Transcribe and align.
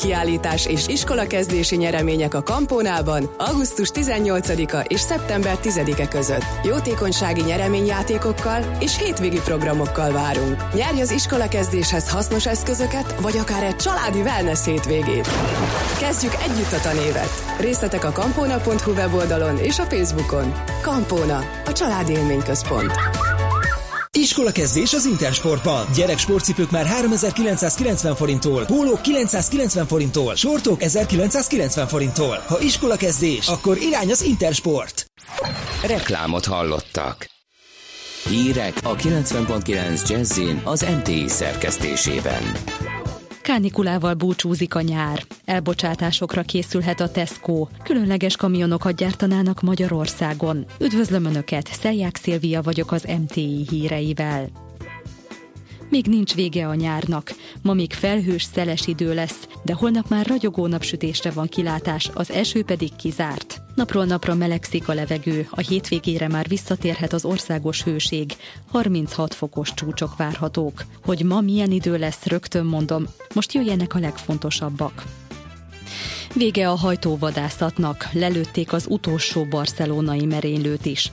kiállítás 0.00 0.66
és 0.66 0.88
iskolakezdési 0.88 1.76
nyeremények 1.76 2.34
a 2.34 2.42
Kampónában 2.42 3.30
augusztus 3.36 3.90
18-a 3.94 4.84
és 4.88 5.00
szeptember 5.00 5.58
10-e 5.62 6.08
között. 6.08 6.44
Jótékonysági 6.64 7.42
nyereményjátékokkal 7.42 8.76
és 8.80 8.98
hétvégi 8.98 9.40
programokkal 9.44 10.12
várunk. 10.12 10.74
Nyerj 10.74 11.00
az 11.00 11.10
iskolakezdéshez 11.10 12.10
hasznos 12.10 12.46
eszközöket, 12.46 13.20
vagy 13.20 13.36
akár 13.36 13.62
egy 13.62 13.76
családi 13.76 14.20
wellness 14.20 14.64
hétvégét. 14.64 15.28
Kezdjük 15.98 16.34
együtt 16.42 16.72
a 16.72 16.80
tanévet. 16.80 17.30
Részletek 17.60 18.04
a 18.04 18.12
kampóna.hu 18.12 18.92
weboldalon 18.92 19.58
és 19.58 19.78
a 19.78 19.84
Facebookon. 19.84 20.52
Kampóna, 20.82 21.38
a 21.66 21.72
családi 21.72 22.12
élményközpont. 22.12 22.92
Iskola 24.18 24.52
kezdés 24.52 24.92
az 24.92 25.04
Intersportban. 25.04 25.86
Gyerek 25.94 26.18
sportcipők 26.18 26.70
már 26.70 26.86
3990 26.86 28.14
forinttól, 28.14 28.64
pólók 28.64 29.00
990 29.00 29.86
forinttól, 29.86 30.34
sortok 30.34 30.82
1990 30.82 31.86
forinttól. 31.86 32.42
Ha 32.46 32.60
iskola 32.60 32.96
kezdés, 32.96 33.48
akkor 33.48 33.76
irány 33.76 34.10
az 34.10 34.22
Intersport. 34.22 35.06
Reklámot 35.86 36.44
hallottak. 36.44 37.30
Hírek 38.28 38.78
a 38.82 38.96
90.9 38.96 40.08
Jazzin 40.08 40.60
az 40.64 40.86
MTI 40.98 41.28
szerkesztésében. 41.28 42.42
Kánikulával 43.50 44.14
búcsúzik 44.14 44.74
a 44.74 44.80
nyár. 44.80 45.22
Elbocsátásokra 45.44 46.42
készülhet 46.42 47.00
a 47.00 47.10
Tesco. 47.10 47.66
Különleges 47.82 48.36
kamionokat 48.36 48.94
gyártanának 48.94 49.60
Magyarországon. 49.60 50.64
Üdvözlöm 50.80 51.24
Önöket, 51.24 51.66
Szelják 51.66 52.16
Szilvia 52.16 52.62
vagyok 52.62 52.92
az 52.92 53.08
MTI 53.20 53.66
híreivel. 53.70 54.69
Még 55.90 56.06
nincs 56.06 56.34
vége 56.34 56.68
a 56.68 56.74
nyárnak. 56.74 57.34
Ma 57.62 57.72
még 57.72 57.92
felhős, 57.92 58.42
szeles 58.42 58.86
idő 58.86 59.14
lesz, 59.14 59.48
de 59.64 59.74
holnap 59.74 60.08
már 60.08 60.26
ragyogó 60.26 60.66
napsütésre 60.66 61.30
van 61.30 61.46
kilátás, 61.46 62.10
az 62.14 62.30
eső 62.30 62.64
pedig 62.64 62.96
kizárt. 62.96 63.62
Napról 63.74 64.04
napra 64.04 64.34
melegszik 64.34 64.88
a 64.88 64.94
levegő, 64.94 65.46
a 65.50 65.60
hétvégére 65.60 66.28
már 66.28 66.48
visszatérhet 66.48 67.12
az 67.12 67.24
országos 67.24 67.82
hőség. 67.82 68.36
36 68.70 69.34
fokos 69.34 69.74
csúcsok 69.74 70.16
várhatók. 70.16 70.84
Hogy 71.04 71.24
ma 71.24 71.40
milyen 71.40 71.70
idő 71.70 71.98
lesz, 71.98 72.26
rögtön 72.26 72.64
mondom. 72.64 73.06
Most 73.34 73.52
jöjjenek 73.52 73.94
a 73.94 73.98
legfontosabbak. 73.98 75.04
Vége 76.34 76.68
a 76.68 76.74
hajtóvadászatnak, 76.74 78.08
lelőtték 78.12 78.72
az 78.72 78.86
utolsó 78.88 79.44
barcelonai 79.44 80.24
merénylőt 80.24 80.86
is. 80.86 81.12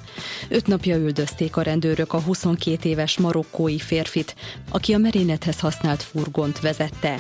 Öt 0.50 0.68
napja 0.68 0.96
üldözték 0.96 1.58
a 1.58 1.62
rendőrök 1.62 2.14
a 2.14 2.22
22 2.22 2.90
éves 2.90 3.18
marokkói 3.18 3.80
férfit, 3.80 4.36
aki 4.70 4.94
a 4.94 4.98
merénylethez 4.98 5.60
használt 5.60 6.04
furgont 6.04 6.60
vezette. 6.60 7.20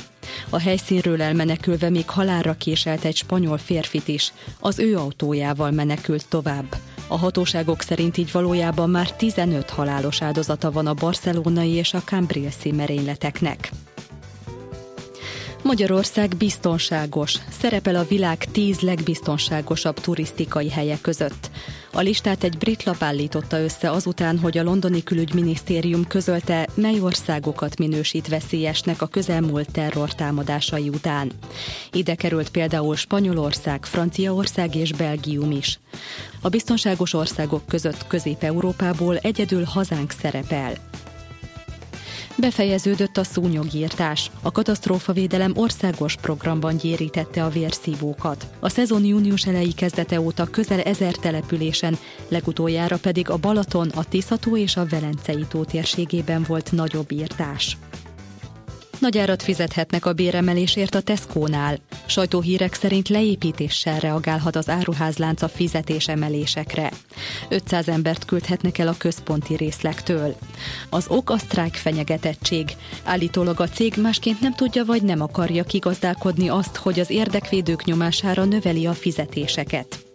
A 0.49 0.59
helyszínről 0.59 1.21
elmenekülve 1.21 1.89
még 1.89 2.09
halálra 2.09 2.53
késelt 2.53 3.03
egy 3.03 3.15
spanyol 3.15 3.57
férfit 3.57 4.07
is, 4.07 4.33
az 4.59 4.79
ő 4.79 4.97
autójával 4.97 5.71
menekült 5.71 6.27
tovább. 6.29 6.75
A 7.07 7.17
hatóságok 7.17 7.81
szerint 7.81 8.17
így 8.17 8.31
valójában 8.31 8.89
már 8.89 9.11
15 9.11 9.69
halálos 9.69 10.21
áldozata 10.21 10.71
van 10.71 10.87
a 10.87 10.93
barcelonai 10.93 11.71
és 11.71 11.93
a 11.93 12.01
Cambrielsi 12.01 12.71
merényleteknek. 12.71 13.71
Magyarország 15.67 16.35
biztonságos, 16.37 17.33
szerepel 17.59 17.95
a 17.95 18.05
világ 18.05 18.45
tíz 18.51 18.79
legbiztonságosabb 18.79 19.99
turisztikai 19.99 20.69
helye 20.69 20.97
között. 21.01 21.49
A 21.93 21.99
listát 21.99 22.43
egy 22.43 22.57
brit 22.57 22.83
lap 22.83 23.03
állította 23.03 23.59
össze 23.59 23.91
azután, 23.91 24.39
hogy 24.39 24.57
a 24.57 24.63
londoni 24.63 25.03
külügyminisztérium 25.03 26.07
közölte, 26.07 26.67
mely 26.73 26.99
országokat 26.99 27.77
minősít 27.77 28.27
veszélyesnek 28.27 29.01
a 29.01 29.07
közelmúlt 29.07 29.71
terrortámadásai 29.71 30.89
után. 30.89 31.31
Ide 31.91 32.15
került 32.15 32.49
például 32.49 32.95
Spanyolország, 32.95 33.85
Franciaország 33.85 34.75
és 34.75 34.91
Belgium 34.91 35.51
is. 35.51 35.79
A 36.41 36.49
biztonságos 36.49 37.13
országok 37.13 37.65
között 37.65 38.07
Közép-Európából 38.07 39.17
egyedül 39.17 39.63
hazánk 39.63 40.11
szerepel. 40.21 40.73
Befejeződött 42.39 43.17
a 43.17 43.23
szúnyogírtás. 43.23 44.31
A 44.41 44.51
katasztrófavédelem 44.51 45.51
országos 45.55 46.15
programban 46.15 46.77
gyérítette 46.77 47.43
a 47.43 47.49
vérszívókat. 47.49 48.47
A 48.59 48.69
szezon 48.69 49.05
június 49.05 49.45
elejé 49.45 49.71
kezdete 49.71 50.21
óta 50.21 50.45
közel 50.45 50.81
ezer 50.81 51.13
településen, 51.13 51.97
legutoljára 52.27 52.97
pedig 52.97 53.29
a 53.29 53.37
Balaton, 53.37 53.89
a 53.89 54.03
Tiszató 54.03 54.57
és 54.57 54.75
a 54.75 54.85
Velencei 54.85 55.45
tó 55.49 55.63
térségében 55.63 56.43
volt 56.47 56.71
nagyobb 56.71 57.11
írtás. 57.11 57.77
Nagy 58.99 59.17
árat 59.17 59.43
fizethetnek 59.43 60.05
a 60.05 60.13
béremelésért 60.13 60.95
a 60.95 61.01
Tesco-nál. 61.01 61.77
Sajtóhírek 62.05 62.73
szerint 62.73 63.09
leépítéssel 63.09 63.99
reagálhat 63.99 64.55
az 64.55 64.69
áruházlánc 64.69 65.41
a 65.41 65.47
fizetésemelésekre. 65.47 66.91
500 67.49 67.87
embert 67.87 68.25
küldhetnek 68.25 68.77
el 68.77 68.87
a 68.87 68.95
központi 68.97 69.55
részlektől. 69.55 70.35
Az 70.89 71.05
ok 71.07 71.29
a 71.29 71.37
sztrájk 71.37 71.73
fenyegetettség. 71.73 72.75
Állítólag 73.03 73.59
a 73.59 73.69
cég 73.69 73.93
másként 74.01 74.41
nem 74.41 74.53
tudja 74.53 74.85
vagy 74.85 75.03
nem 75.03 75.21
akarja 75.21 75.63
kigazdálkodni 75.63 76.49
azt, 76.49 76.75
hogy 76.75 76.99
az 76.99 77.09
érdekvédők 77.09 77.83
nyomására 77.83 78.45
növeli 78.45 78.85
a 78.85 78.93
fizetéseket. 78.93 80.06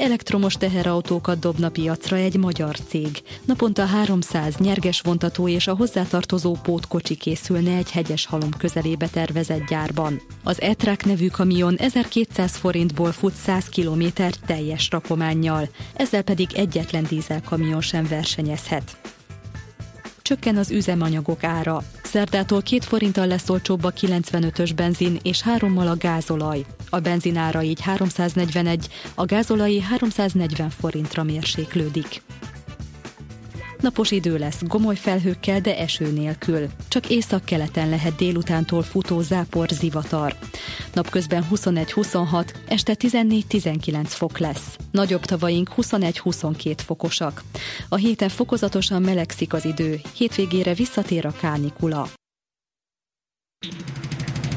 Elektromos 0.00 0.54
teherautókat 0.54 1.38
dobna 1.38 1.68
piacra 1.68 2.16
egy 2.16 2.36
magyar 2.36 2.76
cég. 2.88 3.22
Naponta 3.44 3.84
300 3.84 4.56
nyerges 4.56 5.00
vontató 5.00 5.48
és 5.48 5.66
a 5.66 5.74
hozzátartozó 5.74 6.56
pótkocsi 6.62 7.16
készülne 7.16 7.76
egy 7.76 7.90
hegyes 7.90 8.26
halom 8.26 8.50
közelébe 8.58 9.08
tervezett 9.08 9.66
gyárban. 9.66 10.20
Az 10.44 10.60
Etrak 10.60 11.04
nevű 11.04 11.26
kamion 11.26 11.76
1200 11.76 12.56
forintból 12.56 13.12
fut 13.12 13.34
100 13.34 13.68
km 13.68 14.04
teljes 14.46 14.90
rakománnyal, 14.90 15.68
ezzel 15.94 16.22
pedig 16.22 16.48
egyetlen 16.54 17.04
dízelkamion 17.08 17.80
sem 17.80 18.06
versenyezhet 18.08 18.96
csökken 20.30 20.56
az 20.56 20.70
üzemanyagok 20.70 21.44
ára. 21.44 21.82
Szerdától 22.02 22.62
két 22.62 22.84
forinttal 22.84 23.26
lesz 23.26 23.48
olcsóbb 23.48 23.84
a 23.84 23.92
95-ös 23.92 24.72
benzin 24.76 25.18
és 25.22 25.42
hárommal 25.42 25.88
a 25.88 25.96
gázolaj. 25.96 26.64
A 26.90 27.00
benzin 27.00 27.36
ára 27.36 27.62
így 27.62 27.80
341, 27.80 28.88
a 29.14 29.24
gázolai 29.24 29.80
340 29.80 30.70
forintra 30.70 31.22
mérséklődik. 31.22 32.22
Napos 33.80 34.10
idő 34.10 34.38
lesz, 34.38 34.62
gomoly 34.66 34.96
felhőkkel, 34.96 35.60
de 35.60 35.78
eső 35.78 36.12
nélkül. 36.12 36.68
Csak 36.88 37.10
észak-keleten 37.10 37.88
lehet 37.88 38.16
délutántól 38.16 38.82
futó 38.82 39.20
zápor 39.20 39.68
zivatar. 39.68 40.36
Napközben 40.94 41.46
21-26, 41.50 42.48
este 42.68 42.94
14-19 42.98 44.04
fok 44.04 44.38
lesz. 44.38 44.76
Nagyobb 44.90 45.24
tavaink 45.24 45.70
21-22 45.76 46.74
fokosak. 46.76 47.42
A 47.88 47.96
héten 47.96 48.28
fokozatosan 48.28 49.02
melegszik 49.02 49.52
az 49.52 49.64
idő, 49.64 50.00
hétvégére 50.16 50.74
visszatér 50.74 51.26
a 51.26 51.32
kánikula. 51.40 52.08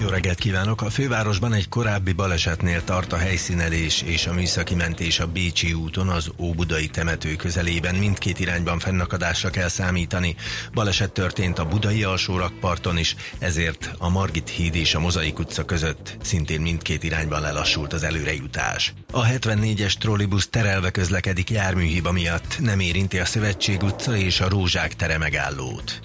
jó 0.00 0.08
reggelt 0.08 0.38
kívánok! 0.38 0.82
A 0.82 0.90
fővárosban 0.90 1.52
egy 1.52 1.68
korábbi 1.68 2.12
balesetnél 2.12 2.84
tart 2.84 3.12
a 3.12 3.16
helyszínelés 3.16 4.02
és 4.02 4.26
a 4.26 4.32
műszaki 4.32 4.74
mentés 4.74 5.20
a 5.20 5.26
Bécsi 5.26 5.72
úton 5.72 6.08
az 6.08 6.30
Óbudai 6.38 6.88
temető 6.88 7.36
közelében. 7.36 7.94
Mindkét 7.94 8.40
irányban 8.40 8.78
fennakadásra 8.78 9.50
kell 9.50 9.68
számítani. 9.68 10.36
Baleset 10.72 11.12
történt 11.12 11.58
a 11.58 11.64
Budai 11.64 12.02
alsórakparton 12.02 12.98
is, 12.98 13.16
ezért 13.38 13.90
a 13.98 14.08
Margit 14.08 14.48
híd 14.48 14.74
és 14.74 14.94
a 14.94 15.00
Mozaik 15.00 15.38
utca 15.38 15.64
között 15.64 16.16
szintén 16.22 16.60
mindkét 16.60 17.02
irányban 17.02 17.40
lelassult 17.40 17.92
az 17.92 18.02
előrejutás. 18.02 18.92
A 19.12 19.24
74-es 19.24 19.92
trollibusz 19.92 20.48
terelve 20.48 20.90
közlekedik 20.90 21.50
járműhiba 21.50 22.12
miatt, 22.12 22.58
nem 22.60 22.80
érinti 22.80 23.18
a 23.18 23.24
Szövetség 23.24 23.82
utca 23.82 24.16
és 24.16 24.40
a 24.40 24.48
Rózsák 24.48 24.94
tere 24.94 25.18
megállót. 25.18 26.00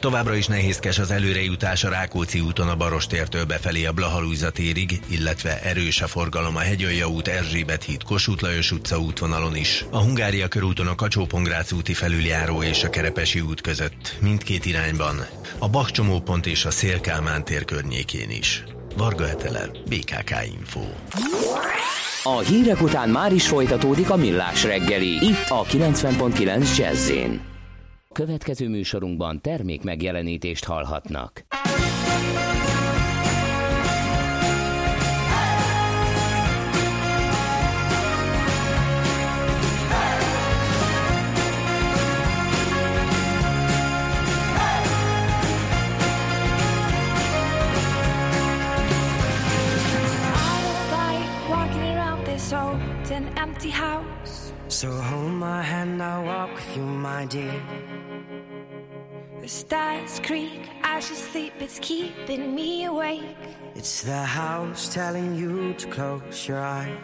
Továbbra 0.00 0.34
is 0.34 0.46
nehézkes 0.46 0.98
az 0.98 1.10
előrejutás 1.10 1.84
a 1.84 1.88
Rákóczi 1.88 2.40
úton 2.40 2.68
a 2.68 2.76
Barostértől 2.76 3.44
befelé 3.44 3.84
a 3.84 3.92
Blahalújza 3.92 4.50
térig, 4.50 5.00
illetve 5.08 5.60
erős 5.62 6.02
a 6.02 6.06
forgalom 6.06 6.56
a 6.56 6.60
Hegyalja 6.60 7.08
út, 7.08 7.28
Erzsébet 7.28 7.84
híd, 7.84 8.02
Kossuth 8.02 8.42
Lajos 8.42 8.72
utca 8.72 8.98
útvonalon 8.98 9.56
is. 9.56 9.84
A 9.90 9.98
Hungária 9.98 10.48
körúton 10.48 10.86
a 10.86 10.94
kacsó 10.94 11.26
úti 11.76 11.94
felüljáró 11.94 12.62
és 12.62 12.84
a 12.84 12.90
Kerepesi 12.90 13.40
út 13.40 13.60
között, 13.60 14.16
mindkét 14.20 14.66
irányban. 14.66 15.26
A 15.58 15.68
Bakcsomópont 15.68 16.46
és 16.46 16.64
a 16.64 16.70
Szélkálmán 16.70 17.44
tér 17.44 17.64
környékén 17.64 18.30
is. 18.30 18.64
Varga 18.96 19.28
Etele, 19.28 19.70
BKK 19.88 20.34
Info. 20.58 20.80
A 22.22 22.38
hírek 22.38 22.82
után 22.82 23.08
már 23.08 23.32
is 23.32 23.48
folytatódik 23.48 24.10
a 24.10 24.16
millás 24.16 24.64
reggeli, 24.64 25.26
itt 25.26 25.48
a 25.48 25.64
90.9 25.64 26.76
jazz 26.76 27.10
Következő 28.16 28.68
műsorunkban 28.68 29.40
termék 29.40 29.82
megjelenítést 29.82 30.64
hallhatnak. 30.64 31.44
So 54.68 54.90
hold 54.90 55.32
my 55.32 55.62
hand, 55.62 56.02
I'll 56.02 56.24
walk 56.24 56.54
with 56.54 56.76
you, 56.76 56.84
my 56.84 57.24
dear. 57.24 58.05
The 59.46 59.50
stars 59.50 60.20
creak 60.24 60.68
as 60.82 61.08
you 61.08 61.14
sleep, 61.14 61.52
it's 61.60 61.78
keeping 61.78 62.52
me 62.52 62.86
awake. 62.86 63.38
It's 63.76 64.02
the 64.02 64.24
house 64.24 64.92
telling 64.92 65.36
you 65.36 65.72
to 65.74 65.86
close 65.86 66.48
your 66.48 66.58
eyes. 66.58 66.98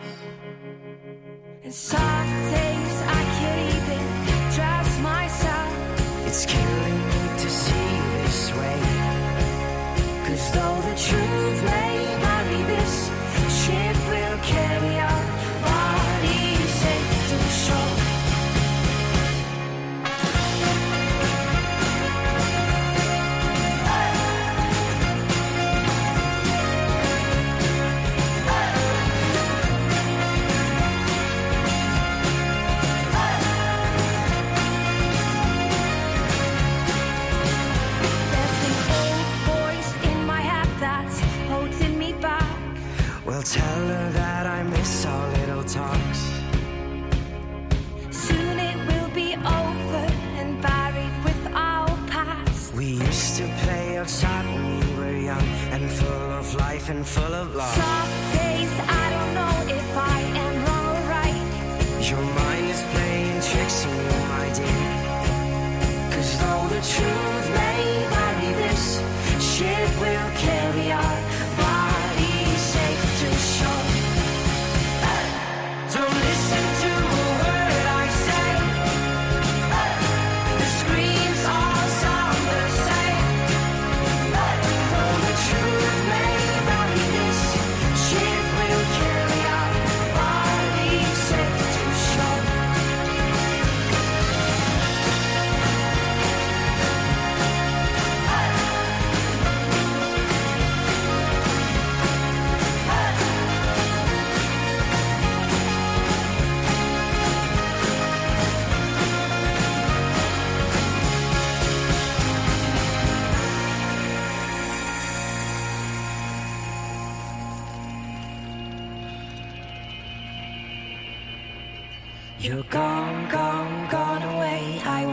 And 1.62 1.72
some 1.72 2.26
days 2.50 2.96
I 3.18 3.22
can't 3.38 3.62
even 3.76 4.02
trust 4.56 5.00
myself. 5.02 6.26
It's 6.26 6.44
killing 6.44 6.98
me 7.12 7.22
to 7.42 7.48
see 7.48 7.90
this 8.16 8.52
way. 8.58 8.80
Cause 10.26 10.50
though 10.50 10.80
the 10.90 10.96
truth 10.96 11.41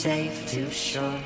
safe 0.00 0.46
to 0.46 0.70
shore. 0.70 1.20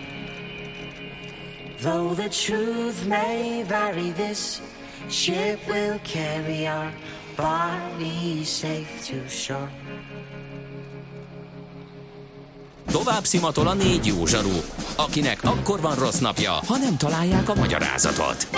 Though 1.81 2.15
the 2.15 2.29
truth 2.29 3.07
may 3.07 3.63
vary, 3.63 4.11
this 4.11 4.61
ship 5.09 5.61
will 5.69 6.01
carry 6.03 6.67
our 6.67 6.93
bodies 7.37 8.49
safe 8.49 9.07
to 9.07 9.29
shore. 9.29 9.71
Tovább 12.91 13.25
szimatol 13.25 13.67
a 13.67 13.75
négy 13.75 14.07
jó 14.07 14.27
zsaru, 14.27 14.61
akinek 14.97 15.43
akkor 15.43 15.81
van 15.81 15.95
rossz 15.95 16.19
napja, 16.19 16.53
ha 16.53 16.77
nem 16.77 16.97
találják 16.97 17.49
a 17.49 17.55
magyarázatot. 17.55 18.49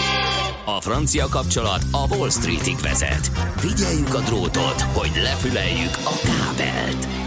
A 0.65 0.81
francia 0.81 1.29
kapcsolat 1.29 1.83
a 1.91 2.17
Wall 2.17 2.31
Streetig 2.31 2.79
vezet. 2.79 3.31
Figyeljük 3.57 4.15
a 4.15 4.21
drótot, 4.21 4.81
hogy 4.81 5.11
lefüleljük 5.23 5.97
a 6.05 6.15
kábelt. 6.27 7.26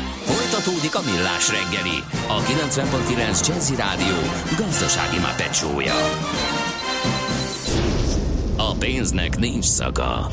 Folytatódik 0.60 0.96
a 0.96 1.02
millás 1.02 1.50
reggeli, 1.50 1.98
a 2.28 2.42
90.9 2.42 3.48
Jazzy 3.48 3.76
Rádió 3.76 4.16
gazdasági 4.58 5.20
mapetsója. 5.20 5.94
A 8.58 8.76
pénznek 8.80 9.38
nincs 9.38 9.66
szaga. 9.66 10.28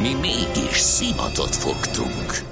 Mi 0.00 0.14
mégis 0.20 0.76
szimatot 0.76 1.54
fogtunk. 1.56 2.42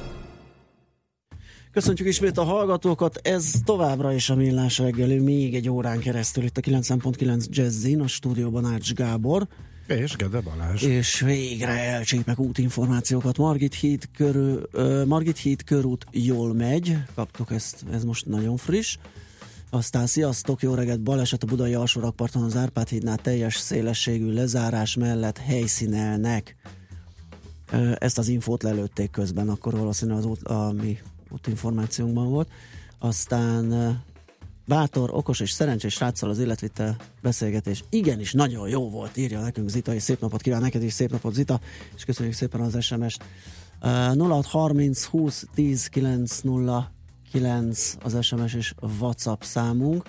Köszöntjük 1.73 2.09
ismét 2.09 2.39
a 2.39 2.45
hallgatókat, 2.45 3.21
ez 3.23 3.53
továbbra 3.65 4.13
is 4.13 4.31
a 4.31 4.35
Millás 4.35 4.79
reggeli, 4.79 5.19
még 5.19 5.55
egy 5.55 5.69
órán 5.69 5.99
keresztül 5.99 6.45
itt 6.45 6.57
a 6.57 6.61
9.9 6.61 7.45
Jazzin, 7.49 8.01
a 8.01 8.07
stúdióban 8.07 8.65
Ács 8.65 8.93
Gábor. 8.93 9.47
És 9.97 10.17
Gede 10.17 10.41
Balázs. 10.41 10.83
És 10.83 11.21
végre 11.21 11.79
elcsípek 11.79 12.39
útinformációkat. 12.39 13.39
Margit 13.39 13.75
híd, 13.75 14.09
körül, 14.17 14.69
uh, 14.73 15.05
Margit 15.05 15.39
híd 15.39 15.65
körút 15.65 16.07
jól 16.11 16.55
megy, 16.55 16.97
kaptuk 17.15 17.51
ezt, 17.51 17.85
ez 17.93 18.05
most 18.05 18.27
nagyon 18.27 18.57
friss. 18.57 18.97
Aztán 19.71 20.07
sziasztok, 20.07 20.63
jó 20.63 20.75
reggelt, 20.75 21.01
baleset 21.01 21.43
a 21.43 21.47
budai 21.47 21.75
alsórakparton 21.75 22.43
az 22.43 22.57
Árpád 22.57 22.89
hídnál 22.89 23.17
teljes 23.17 23.57
szélességű 23.57 24.33
lezárás 24.33 24.95
mellett 24.95 25.39
helyszínelnek. 25.39 26.57
Uh, 27.73 27.93
ezt 27.99 28.19
az 28.19 28.29
infót 28.29 28.63
lelőtték 28.63 29.11
közben, 29.11 29.49
akkor 29.49 29.73
valószínűleg 29.77 30.19
az 30.19 30.27
út, 30.27 30.43
a 30.43 30.73
mi 30.73 30.99
útinformációnkban 31.31 32.29
volt. 32.29 32.49
Aztán 32.99 33.73
bátor, 34.67 35.11
okos 35.15 35.41
és 35.41 35.51
szerencsés 35.51 35.93
sráccal 35.93 36.31
az 36.31 36.39
életvitel 36.39 36.97
beszélgetés 37.23 37.85
igenis 37.91 38.33
nagyon 38.33 38.69
jó 38.69 38.91
volt, 38.91 39.17
írja 39.17 39.41
nekünk 39.41 39.69
Zita, 39.69 39.95
és 39.95 40.03
szép 40.03 40.21
napot 40.21 40.43
kíván 40.43 40.61
neked 40.61 40.83
is, 40.83 40.93
szép 40.93 41.11
napot 41.11 41.35
Zita, 41.35 41.61
és 41.97 42.05
köszönjük 42.05 42.35
szépen 42.35 42.61
az 42.61 42.85
SMS-t. 42.85 43.25
Uh, 43.83 44.17
0630 44.17 45.05
20 45.05 45.47
10 45.55 45.87
909 45.87 47.97
az 48.03 48.25
SMS 48.25 48.55
és 48.55 48.75
WhatsApp 48.99 49.43
számunk. 49.43 50.05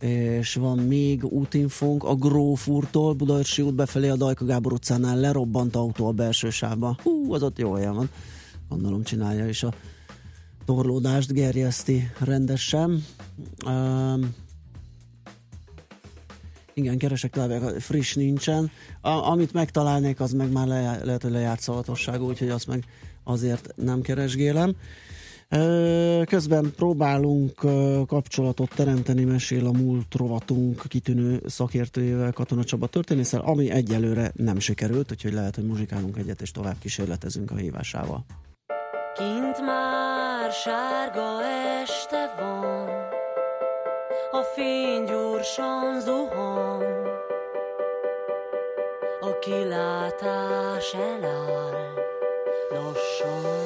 és 0.00 0.54
van 0.54 0.78
még 0.78 1.24
útinfónk 1.24 2.04
a 2.04 2.14
Grófúrtól, 2.14 3.12
Budaörsi 3.12 3.62
út 3.62 3.74
befelé 3.74 4.08
a 4.08 4.16
Dajka 4.16 4.44
Gábor 4.44 4.72
utcánál 4.72 5.16
lerobbant 5.16 5.76
autó 5.76 6.06
a 6.06 6.12
belső 6.12 6.50
sávba. 6.50 6.96
Hú, 7.02 7.32
az 7.32 7.42
ott 7.42 7.58
jó 7.58 7.72
helyen 7.72 7.94
van. 7.94 8.10
Gondolom 8.68 9.02
csinálja 9.02 9.48
is 9.48 9.62
a 9.62 9.72
torlódást, 10.64 11.32
gerjeszti 11.32 12.10
rendesen. 12.18 13.04
Um, 13.66 14.34
igen, 16.74 16.98
keresek 16.98 17.30
tovább, 17.30 17.80
friss 17.80 18.14
nincsen. 18.14 18.70
A, 19.00 19.08
amit 19.08 19.52
megtalálnék, 19.52 20.20
az 20.20 20.32
meg 20.32 20.52
már 20.52 20.66
le, 20.66 21.00
lehet, 21.04 21.22
hogy 21.22 21.30
lejárt 21.30 21.60
szavatosságú, 21.60 22.28
úgyhogy 22.28 22.48
azt 22.48 22.66
meg 22.66 22.84
azért 23.24 23.68
nem 23.76 24.00
keresgélem. 24.00 24.76
Közben 26.24 26.72
próbálunk 26.76 27.54
kapcsolatot 28.06 28.74
teremteni, 28.74 29.24
mesél 29.24 29.66
a 29.66 29.72
múlt 29.72 30.14
rovatunk 30.14 30.82
kitűnő 30.88 31.42
szakértőjével, 31.46 32.32
Katona 32.32 32.64
Csaba 32.64 32.86
történészel, 32.86 33.40
ami 33.40 33.70
egyelőre 33.70 34.32
nem 34.34 34.58
sikerült, 34.58 35.10
úgyhogy 35.10 35.32
lehet, 35.32 35.54
hogy 35.54 35.66
muzsikálunk 35.66 36.16
egyet, 36.16 36.40
és 36.40 36.50
tovább 36.50 36.78
kísérletezünk 36.78 37.50
a 37.50 37.56
hívásával. 37.56 38.24
Kint 39.14 39.60
már 39.66 40.52
sárga 40.52 41.42
este 41.82 42.34
van, 42.38 43.01
a 44.34 44.42
fény 44.42 45.04
gyorsan 45.04 46.00
zuhan, 46.00 46.82
a 49.20 49.38
kilátás 49.38 50.94
eláll 50.94 51.94
lassan. 52.70 53.61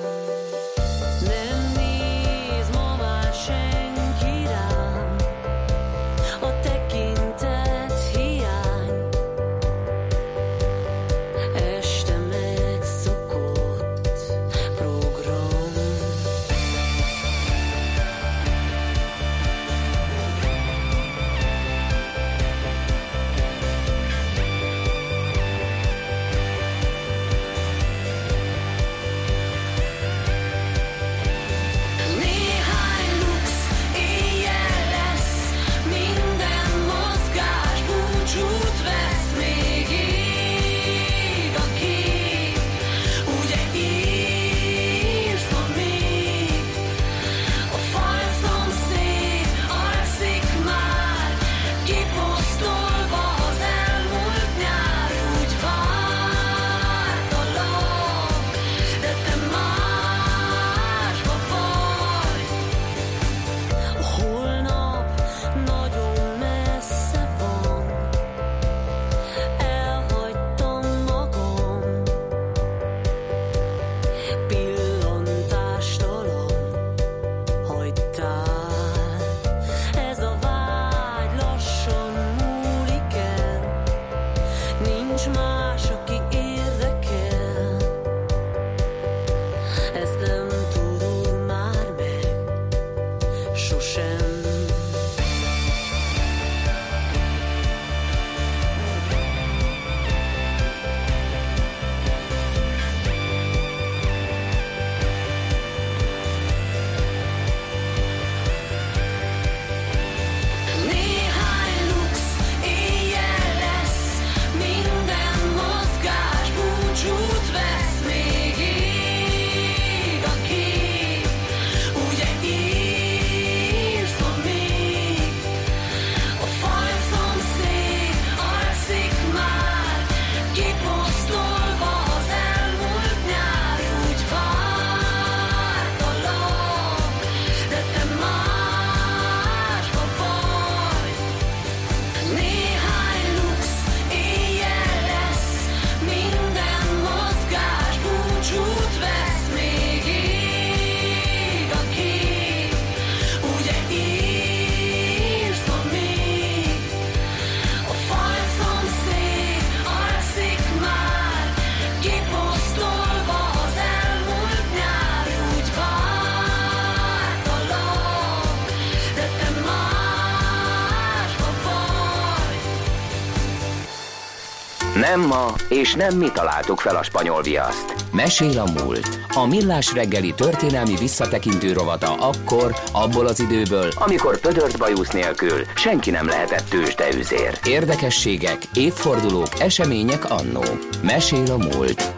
Nem 175.16 175.26
ma, 175.26 175.54
és 175.68 175.94
nem 175.94 176.16
mi 176.16 176.30
találtuk 176.32 176.80
fel 176.80 176.96
a 176.96 177.02
spanyol 177.02 177.42
viaszt. 177.42 177.94
Mesél 178.12 178.58
a 178.58 178.82
múlt. 178.82 179.08
A 179.34 179.46
millás 179.46 179.92
reggeli 179.92 180.34
történelmi 180.34 180.96
visszatekintő 180.96 181.72
rovata 181.72 182.14
akkor, 182.14 182.74
abból 182.92 183.26
az 183.26 183.40
időből, 183.40 183.88
amikor 183.94 184.40
pödört 184.40 184.78
bajusz 184.78 185.10
nélkül 185.10 185.64
senki 185.74 186.10
nem 186.10 186.26
lehetett 186.26 186.68
tőzsdeüzér. 186.68 187.58
Érdekességek, 187.64 188.58
évfordulók, 188.74 189.60
események 189.60 190.30
annó. 190.30 190.64
Mesél 191.02 191.50
a 191.50 191.56
múlt. 191.56 192.14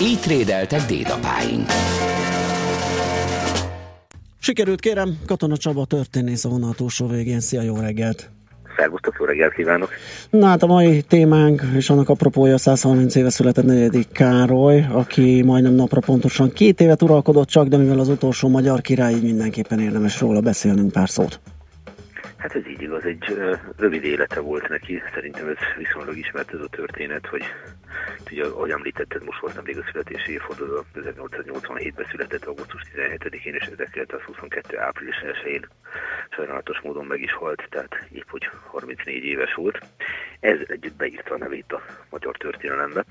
Így 0.00 0.20
trédeltek 0.20 0.86
dédapáink. 0.86 1.70
Sikerült 4.38 4.80
kérem, 4.80 5.18
Katona 5.26 5.56
Csaba 5.56 5.84
történész 5.84 6.44
a 6.44 6.48
vonal 6.48 6.74
túlsó 6.74 7.06
végén. 7.06 7.40
Szia, 7.40 7.62
jó 7.62 7.76
reggelt! 7.76 8.35
Szervusztok, 8.76 9.16
jó 9.18 9.24
reggelt 9.24 9.52
kívánok! 9.52 9.90
Na 10.30 10.46
hát 10.46 10.62
a 10.62 10.66
mai 10.66 11.02
témánk, 11.02 11.62
és 11.76 11.90
annak 11.90 12.08
apropója 12.08 12.58
130 12.58 13.14
éve 13.14 13.30
született 13.30 13.64
negyedik 13.64 14.12
Károly, 14.12 14.86
aki 14.92 15.42
majdnem 15.42 15.72
napra 15.72 16.00
pontosan 16.00 16.52
két 16.52 16.80
évet 16.80 17.02
uralkodott 17.02 17.48
csak, 17.48 17.66
de 17.66 17.76
mivel 17.76 17.98
az 17.98 18.08
utolsó 18.08 18.48
magyar 18.48 18.80
király, 18.80 19.12
így 19.12 19.22
mindenképpen 19.22 19.80
érdemes 19.80 20.20
róla 20.20 20.40
beszélnünk 20.40 20.92
pár 20.92 21.08
szót. 21.08 21.40
Hát 22.46 22.54
ez 22.54 22.66
így 22.66 22.82
igaz, 22.82 23.04
egy 23.04 23.38
rövid 23.76 24.04
élete 24.04 24.40
volt 24.40 24.68
neki, 24.68 25.02
szerintem 25.14 25.48
ez 25.48 25.56
viszonylag 25.76 26.16
ismert 26.16 26.54
ez 26.54 26.60
a 26.60 26.68
történet, 26.68 27.26
hogy 27.26 27.42
ugye, 28.30 28.44
ahogy 28.44 28.70
említetted, 28.70 29.24
most 29.24 29.40
volt 29.40 29.54
nemrég 29.54 29.78
a 29.78 29.84
születési 29.90 30.32
évforduló, 30.32 30.84
1887-ben 30.94 32.06
született 32.10 32.44
augusztus 32.44 32.82
17-én 32.94 33.54
és 33.54 33.66
1922. 33.66 34.78
április 34.78 35.16
1-én 35.22 35.68
sajnálatos 36.30 36.80
módon 36.80 37.04
meg 37.04 37.20
is 37.20 37.32
halt, 37.32 37.66
tehát 37.70 38.08
épp 38.12 38.28
hogy 38.28 38.48
34 38.66 39.24
éves 39.24 39.54
volt. 39.54 39.78
Ez 40.40 40.58
együtt 40.66 40.96
beírta 40.96 41.34
a 41.34 41.38
nevét 41.38 41.72
a 41.72 41.82
magyar 42.10 42.36
történelembe. 42.36 43.04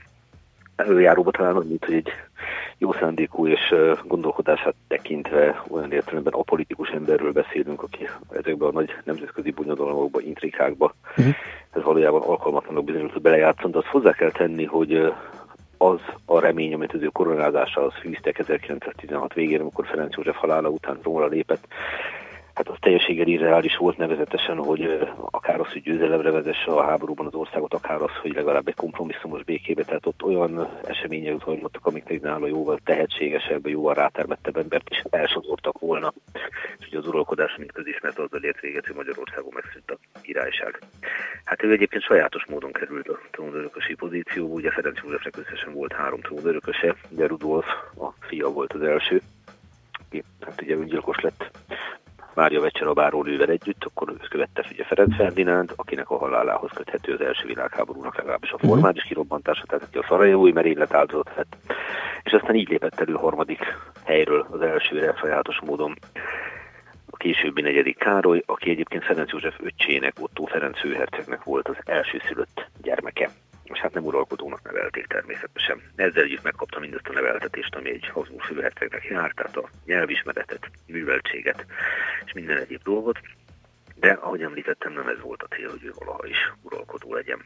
Előjáróba 0.75 1.31
talán 1.31 1.55
annyit, 1.55 1.85
hogy 1.85 1.95
egy 1.95 2.11
jó 2.77 2.93
szándékú 2.93 3.47
és 3.47 3.75
gondolkodását 4.03 4.75
tekintve 4.87 5.63
olyan 5.69 5.91
értelemben 5.91 6.33
apolitikus 6.33 6.89
emberről 6.89 7.31
beszélünk, 7.31 7.83
aki 7.83 8.09
ezekben 8.31 8.69
a 8.69 8.71
nagy 8.71 8.89
nemzetközi 9.03 9.51
bonyodalmakba, 9.51 10.21
intrikákba 10.21 10.93
uh-huh. 11.17 11.35
ez 11.71 11.83
valójában 11.83 12.21
alkalmatlanak 12.21 12.83
bizonyult, 12.83 13.11
hogy 13.11 13.21
belejátszon, 13.21 13.71
de 13.71 13.77
azt 13.77 13.87
hozzá 13.87 14.11
kell 14.11 14.31
tenni, 14.31 14.65
hogy 14.65 15.13
az 15.77 15.99
a 16.25 16.39
remény, 16.39 16.73
amit 16.73 16.93
az 16.93 17.01
ő 17.01 17.07
koronázásához 17.07 17.93
fűztek 17.93 18.39
1916 18.39 19.33
végén, 19.33 19.59
amikor 19.59 19.85
Ferenc 19.85 20.15
József 20.15 20.35
halála 20.35 20.69
után 20.69 20.97
róla 21.03 21.25
lépett, 21.27 21.67
Hát 22.55 22.69
az 22.69 22.75
teljességgel 22.79 23.27
irreális 23.27 23.77
volt 23.77 23.97
nevezetesen, 23.97 24.57
hogy 24.57 24.99
akár 25.31 25.59
az, 25.59 25.71
hogy 25.71 25.81
győzelemre 25.81 26.31
vezesse 26.31 26.71
a 26.71 26.83
háborúban 26.83 27.25
az 27.25 27.33
országot, 27.33 27.73
akár 27.73 28.01
az, 28.01 28.11
hogy 28.21 28.33
legalább 28.33 28.67
egy 28.67 28.75
kompromisszumos 28.75 29.43
békébe, 29.43 29.83
tehát 29.83 30.05
ott 30.05 30.23
olyan 30.23 30.69
események 30.83 31.43
zajlottak, 31.45 31.85
amik 31.85 32.21
nála 32.21 32.47
jóval 32.47 32.79
tehetségesebb, 32.83 33.67
jóval 33.67 33.93
rátermettebb 33.93 34.57
embert 34.57 34.89
is 34.89 35.03
elsodortak 35.09 35.79
volna. 35.79 36.13
És 36.79 36.87
ugye 36.87 36.97
az 36.97 37.07
uralkodás, 37.07 37.55
mint 37.57 37.71
közismert, 37.71 38.19
azzal 38.19 38.43
ért 38.43 38.59
véget, 38.59 38.85
hogy 38.85 38.95
Magyarországon 38.95 39.51
megszűnt 39.53 39.91
a 39.91 40.19
királyság. 40.21 40.79
Hát 41.43 41.63
ő 41.63 41.71
egyébként 41.71 42.03
sajátos 42.03 42.45
módon 42.45 42.71
került 42.71 43.07
a 43.07 43.19
trónörökösi 43.31 43.95
pozícióba, 43.95 44.53
ugye 44.53 44.71
Ferenc 44.71 44.99
Józsefnek 45.03 45.37
összesen 45.37 45.73
volt 45.73 45.93
három 45.93 46.21
trónörököse, 46.21 46.95
ugye 47.09 47.27
Rudolf 47.27 47.65
a 47.97 48.13
fia 48.19 48.49
volt 48.49 48.73
az 48.73 48.81
első, 48.81 49.21
aki 50.05 50.23
hát 50.41 50.61
ugye 50.61 50.75
öngyilkos 50.75 51.19
lett 51.19 51.51
Mária 52.35 52.61
Vecsera 52.61 52.93
bárónővel 52.93 53.49
együtt, 53.49 53.83
akkor 53.83 54.09
őt 54.09 54.27
követte 54.27 54.65
ugye 54.71 54.83
Ferenc 54.83 55.15
Ferdinánd, 55.15 55.73
akinek 55.75 56.09
a 56.09 56.17
halálához 56.17 56.71
köthető 56.73 57.13
az 57.13 57.21
első 57.21 57.47
világháborúnak 57.47 58.17
legalábbis 58.17 58.51
a 58.51 58.57
formális 58.57 59.03
kirobbantása, 59.03 59.63
tehát 59.65 59.83
aki 59.83 59.97
a 59.97 60.05
szarajevói 60.07 60.51
merénylet 60.51 60.93
áldozat 60.93 61.31
lett. 61.35 61.55
És 62.23 62.31
aztán 62.31 62.55
így 62.55 62.69
lépett 62.69 62.99
elő 62.99 63.13
harmadik 63.13 63.59
helyről 64.03 64.47
az 64.51 64.61
elsőre 64.61 65.15
sajátos 65.17 65.59
módon 65.65 65.95
a 67.09 67.17
későbbi 67.17 67.61
negyedik 67.61 67.97
Károly, 67.97 68.43
aki 68.45 68.69
egyébként 68.69 69.03
Ferenc 69.03 69.31
József 69.31 69.55
öccsének, 69.59 70.13
Otto 70.19 70.45
Ferenc 70.45 70.79
főhercegnek 70.79 71.43
volt 71.43 71.67
az 71.67 71.75
első 71.85 72.21
szülött 72.27 72.69
gyermeke. 72.81 73.29
És 73.73 73.79
hát 73.79 73.93
nem 73.93 74.05
uralkodónak 74.05 74.63
nevelték 74.63 75.07
természetesen. 75.07 75.81
Ezzel 75.95 76.23
együtt 76.23 76.43
megkapta 76.43 76.79
mindezt 76.79 77.07
a 77.07 77.13
neveltetést, 77.13 77.75
ami 77.75 77.89
egy 77.89 78.07
Habsburg 78.07 78.41
főhercegnek 78.43 79.03
járt, 79.03 79.35
tehát 79.35 79.57
a 79.57 79.69
nyelvismeretet, 79.85 80.69
műveltséget 80.87 81.65
és 82.25 82.33
minden 82.33 82.57
egyéb 82.57 82.83
dolgot. 82.83 83.19
De 83.95 84.11
ahogy 84.11 84.41
említettem, 84.41 84.93
nem 84.93 85.07
ez 85.07 85.21
volt 85.21 85.43
a 85.43 85.55
cél, 85.55 85.69
hogy 85.69 85.83
ő 85.83 85.91
valaha 85.95 86.27
is 86.27 86.51
uralkodó 86.61 87.13
legyen. 87.13 87.39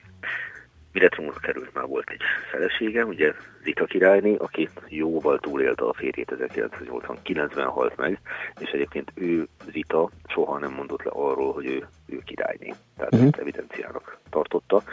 Mire 0.92 1.08
trónra 1.08 1.40
került, 1.40 1.74
már 1.74 1.86
volt 1.86 2.10
egy 2.10 2.22
felesége, 2.52 3.06
ugye 3.06 3.34
Zita 3.64 3.86
királyné, 3.86 4.36
aki 4.36 4.70
jóval 4.88 5.40
túlélte 5.40 5.84
a 5.84 5.94
férjét, 5.94 6.36
1989-ben 6.38 7.68
halt 7.68 7.96
meg, 7.96 8.20
és 8.60 8.70
egyébként 8.70 9.12
ő, 9.16 9.48
Zita, 9.72 10.10
soha 10.28 10.60
nem 10.60 10.72
mondott 10.72 11.04
le 11.04 11.12
arról, 11.14 11.54
hogy 11.54 11.66
ő, 11.66 11.88
ő 12.06 12.20
királyné. 12.26 12.74
Tehát 12.98 13.14
uh-huh. 13.14 13.30
evidenciának 13.38 14.18
tartotta. 14.30 14.84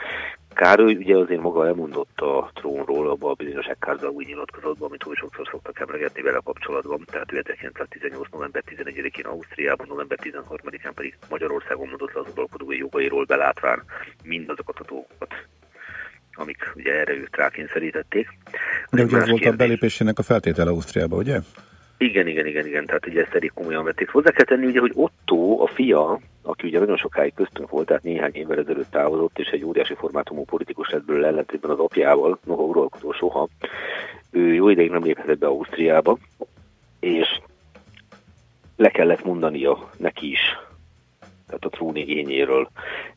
Károly 0.56 0.94
ugye 0.94 1.16
azért 1.16 1.40
maga 1.40 1.66
elmondott 1.66 2.20
a 2.20 2.50
trónról 2.54 3.10
abban 3.10 3.30
a 3.30 3.34
bizonyos 3.34 3.66
Ekkárzal 3.66 4.10
új 4.10 4.24
nyilatkozatban, 4.24 4.88
amit 4.88 5.06
úgy 5.06 5.16
sokszor 5.16 5.48
szoktak 5.50 5.80
emlegetni 5.80 6.22
vele 6.22 6.40
kapcsolatban. 6.44 7.04
Tehát 7.10 7.32
ő 7.32 7.38
1918. 7.38 8.28
november 8.30 8.62
11-én 8.66 9.24
Ausztriában, 9.24 9.86
november 9.88 10.18
13-án 10.22 10.92
pedig 10.94 11.18
Magyarországon 11.30 11.88
mondott 11.88 12.12
le 12.12 12.20
az 12.20 12.26
uralkodói 12.32 12.76
jogairól 12.76 13.24
belátván 13.24 13.82
mindazokat 14.24 14.78
a 14.78 14.84
dolgokat, 14.88 15.34
amik 16.32 16.72
ugye 16.74 16.92
erre 16.92 17.12
őt 17.12 17.36
rákényszerítették. 17.36 18.28
De 18.90 19.02
ugye 19.02 19.16
ez 19.16 19.28
volt 19.28 19.44
a 19.44 19.52
belépésének 19.52 20.18
a 20.18 20.22
feltétele 20.22 20.70
Ausztriába, 20.70 21.16
ugye? 21.16 21.38
Igen, 21.98 22.26
igen, 22.26 22.46
igen, 22.46 22.66
igen, 22.66 22.86
tehát 22.86 23.06
ugye 23.06 23.22
ezt 23.22 23.34
elég 23.34 23.52
komolyan 23.54 23.84
vették. 23.84 24.08
Hozzá 24.08 24.30
kell 24.30 24.44
tenni 24.44 24.66
ugye, 24.66 24.80
hogy 24.80 24.92
Otto, 24.94 25.62
a 25.62 25.66
fia, 25.66 26.20
aki 26.42 26.66
ugye 26.66 26.78
nagyon 26.78 26.96
sokáig 26.96 27.34
köztünk 27.34 27.70
volt, 27.70 27.86
tehát 27.86 28.02
néhány 28.02 28.34
évvel 28.34 28.58
ezelőtt 28.58 28.90
távozott, 28.90 29.38
és 29.38 29.48
egy 29.48 29.64
óriási 29.64 29.94
formátumú 29.94 30.44
politikus 30.44 30.90
lett 30.90 31.04
belőle 31.04 31.26
ellentétben 31.26 31.70
az 31.70 31.78
apjával, 31.78 32.38
maga 32.44 32.62
uralkodó 32.62 33.12
soha. 33.12 33.48
Ő 34.30 34.54
jó 34.54 34.68
ideig 34.68 34.90
nem 34.90 35.02
léphetett 35.02 35.38
be 35.38 35.46
Ausztriába, 35.46 36.18
és 37.00 37.40
le 38.76 38.88
kellett 38.88 39.24
mondania 39.24 39.90
neki 39.96 40.30
is, 40.30 40.40
tehát 41.46 41.64
a 41.64 41.68
trónigényéről. 41.68 42.68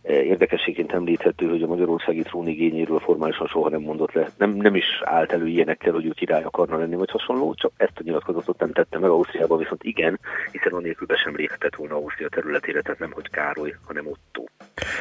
Eh, 0.02 0.26
Érdekességként 0.26 0.92
említhető, 0.92 1.50
hogy 1.50 1.62
a 1.62 1.68
magyarországi 1.68 2.22
trónigényéről 2.22 3.00
formálisan 3.00 3.48
soha 3.48 3.70
nem 3.70 3.82
mondott 3.82 4.12
le, 4.14 4.30
nem, 4.38 4.52
nem 4.56 4.76
is 4.76 4.86
állt 5.04 5.32
elő 5.32 5.48
ilyenekkel, 5.48 5.94
hogy 5.94 6.06
ő 6.06 6.10
király 6.12 6.44
akarna 6.44 6.78
lenni, 6.78 6.96
vagy 6.96 7.12
hasonló, 7.12 7.54
csak 7.54 7.72
ezt 7.78 7.94
a 7.96 8.02
nyilatkozatot 8.04 8.60
nem 8.60 8.72
tette 8.72 9.00
meg 9.00 9.10
Ausztriában, 9.10 9.58
viszont 9.58 9.84
igen, 9.84 10.20
hiszen 10.52 10.74
anélkül 10.74 11.08
be 11.08 11.16
sem 11.16 11.36
léphetett 11.36 11.76
volna 11.76 11.96
Ausztria 11.96 12.30
területére, 12.30 12.82
tehát 12.82 13.00
nem 13.00 13.12
hogy 13.12 13.30
Károly, 13.30 13.76
hanem 13.86 14.08
Otto. 14.08 14.44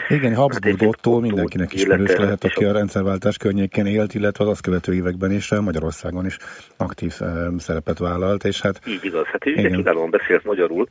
Igen, 0.08 0.34
Habsburg 0.34 0.66
egyébként 0.66 0.94
Otto 1.06 1.20
mindenkinek 1.20 1.72
ismerős 1.72 2.16
lehet, 2.16 2.44
aki 2.44 2.64
a- 2.64 2.72
rendszerváltás 2.72 3.36
környékén 3.36 3.86
élt, 3.86 4.14
illetve 4.14 4.44
az 4.44 4.50
azt 4.50 4.60
követő 4.62 4.94
években 4.94 5.32
is 5.32 5.50
eh, 5.52 5.60
Magyarországon 5.60 6.26
is 6.26 6.36
aktív 6.76 7.14
eh, 7.20 7.28
szerepet 7.58 7.98
vállalt, 7.98 8.44
és 8.44 8.60
hát 8.60 8.80
Így 8.86 9.04
igaz, 9.04 9.24
hát 9.26 9.46
ő 9.46 9.52
kiválóan 9.70 10.10
beszélt 10.10 10.44
magyarul, 10.44 10.88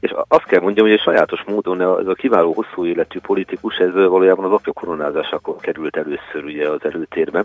és 0.00 0.14
azt 0.28 0.44
kell 0.44 0.60
mondjam, 0.60 0.86
hogy 0.86 0.94
egy 0.94 1.00
sajátos 1.00 1.42
módon 1.46 1.61
ez 1.64 2.06
a 2.06 2.14
kiváló 2.14 2.52
hosszú 2.52 2.86
életű 2.86 3.18
politikus, 3.18 3.76
ez 3.76 3.92
valójában 3.92 4.44
az 4.44 4.52
apja 4.52 4.72
koronázásakor 4.72 5.56
került 5.56 5.96
először 5.96 6.44
ugye 6.44 6.68
az 6.68 6.84
előtérbe. 6.84 7.44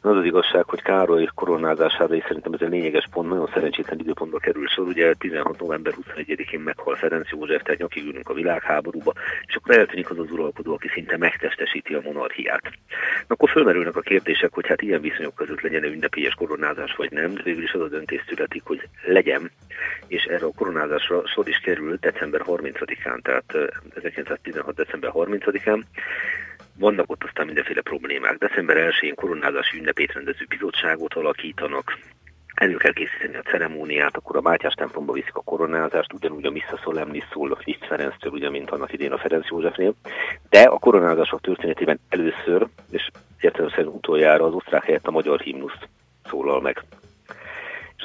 Az 0.00 0.16
az 0.16 0.24
igazság, 0.24 0.64
hogy 0.64 0.82
Károly 0.82 1.28
koronázására 1.34 2.14
is 2.14 2.24
szerintem 2.26 2.52
ez 2.52 2.60
egy 2.60 2.70
lényeges 2.70 3.08
pont, 3.10 3.28
nagyon 3.28 3.50
szerencsétlen 3.54 3.98
időpontba 3.98 4.38
kerül 4.38 4.66
sor, 4.66 4.86
ugye 4.86 5.14
16. 5.18 5.60
november 5.60 5.94
21-én 6.14 6.60
meghal 6.60 6.94
Ferenc 6.94 7.28
József, 7.30 7.62
tehát 7.62 7.80
nyakig 7.80 8.06
ülünk 8.06 8.28
a 8.28 8.34
világháborúba, 8.34 9.12
és 9.46 9.54
akkor 9.54 9.78
eltűnik 9.78 10.10
az 10.10 10.18
az 10.18 10.30
uralkodó, 10.30 10.72
aki 10.72 10.88
szinte 10.88 11.16
megtestesíti 11.16 11.94
a 11.94 12.00
monarchiát. 12.04 12.62
Na, 12.62 13.34
akkor 13.34 13.50
fölmerülnek 13.50 13.96
a 13.96 14.00
kérdések, 14.00 14.54
hogy 14.54 14.66
hát 14.66 14.82
ilyen 14.82 15.00
viszonyok 15.00 15.34
között 15.34 15.60
legyen 15.60 15.82
-e 15.82 15.86
ünnepélyes 15.86 16.34
koronázás 16.34 16.94
vagy 16.96 17.10
nem, 17.10 17.34
de 17.34 17.42
végül 17.42 17.62
is 17.62 17.72
az 17.72 17.80
a 17.80 17.88
döntés 17.88 18.24
születik, 18.28 18.62
hogy 18.64 18.88
legyen, 19.04 19.50
és 20.06 20.24
erre 20.24 20.46
a 20.46 20.50
koronázásra 20.56 21.26
sor 21.26 21.48
is 21.48 21.58
került 21.58 22.00
december 22.00 22.42
30-án, 22.46 23.22
tehát 23.22 23.54
eh, 23.54 23.55
1916. 23.94 24.74
december 24.74 25.10
30-án. 25.14 25.82
Vannak 26.78 27.10
ott 27.10 27.24
aztán 27.24 27.46
mindenféle 27.46 27.80
problémák. 27.80 28.38
December 28.38 28.76
1-én 28.76 29.14
koronázási 29.14 29.78
ünnepét 29.78 30.12
rendező 30.12 30.44
bizottságot 30.48 31.14
alakítanak, 31.14 31.98
elő 32.56 32.76
kell 32.76 32.92
készíteni 32.92 33.36
a 33.36 33.48
ceremóniát, 33.50 34.16
akkor 34.16 34.36
a 34.36 34.40
Mátyás 34.40 34.74
templomba 34.74 35.12
viszik 35.12 35.34
a 35.34 35.42
koronázást, 35.42 36.12
ugyanúgy 36.12 36.46
a 36.46 36.50
Missa 36.50 36.78
Solemnis 36.82 37.24
szól 37.32 37.58
Liszt 37.64 37.86
Ferenctől, 37.86 38.32
ugye, 38.32 38.50
mint 38.50 38.70
annak 38.70 38.92
idén 38.92 39.12
a 39.12 39.18
Ferenc 39.18 39.48
Józsefnél. 39.48 39.94
De 40.48 40.62
a 40.62 40.78
koronázások 40.78 41.40
történetében 41.40 42.00
először, 42.08 42.66
és 42.90 43.10
értelemszerűen 43.40 43.94
utoljára 43.94 44.44
az 44.44 44.54
osztrák 44.54 44.84
helyett 44.84 45.06
a 45.06 45.10
magyar 45.10 45.40
himnuszt 45.40 45.88
szólal 46.24 46.60
meg. 46.60 46.84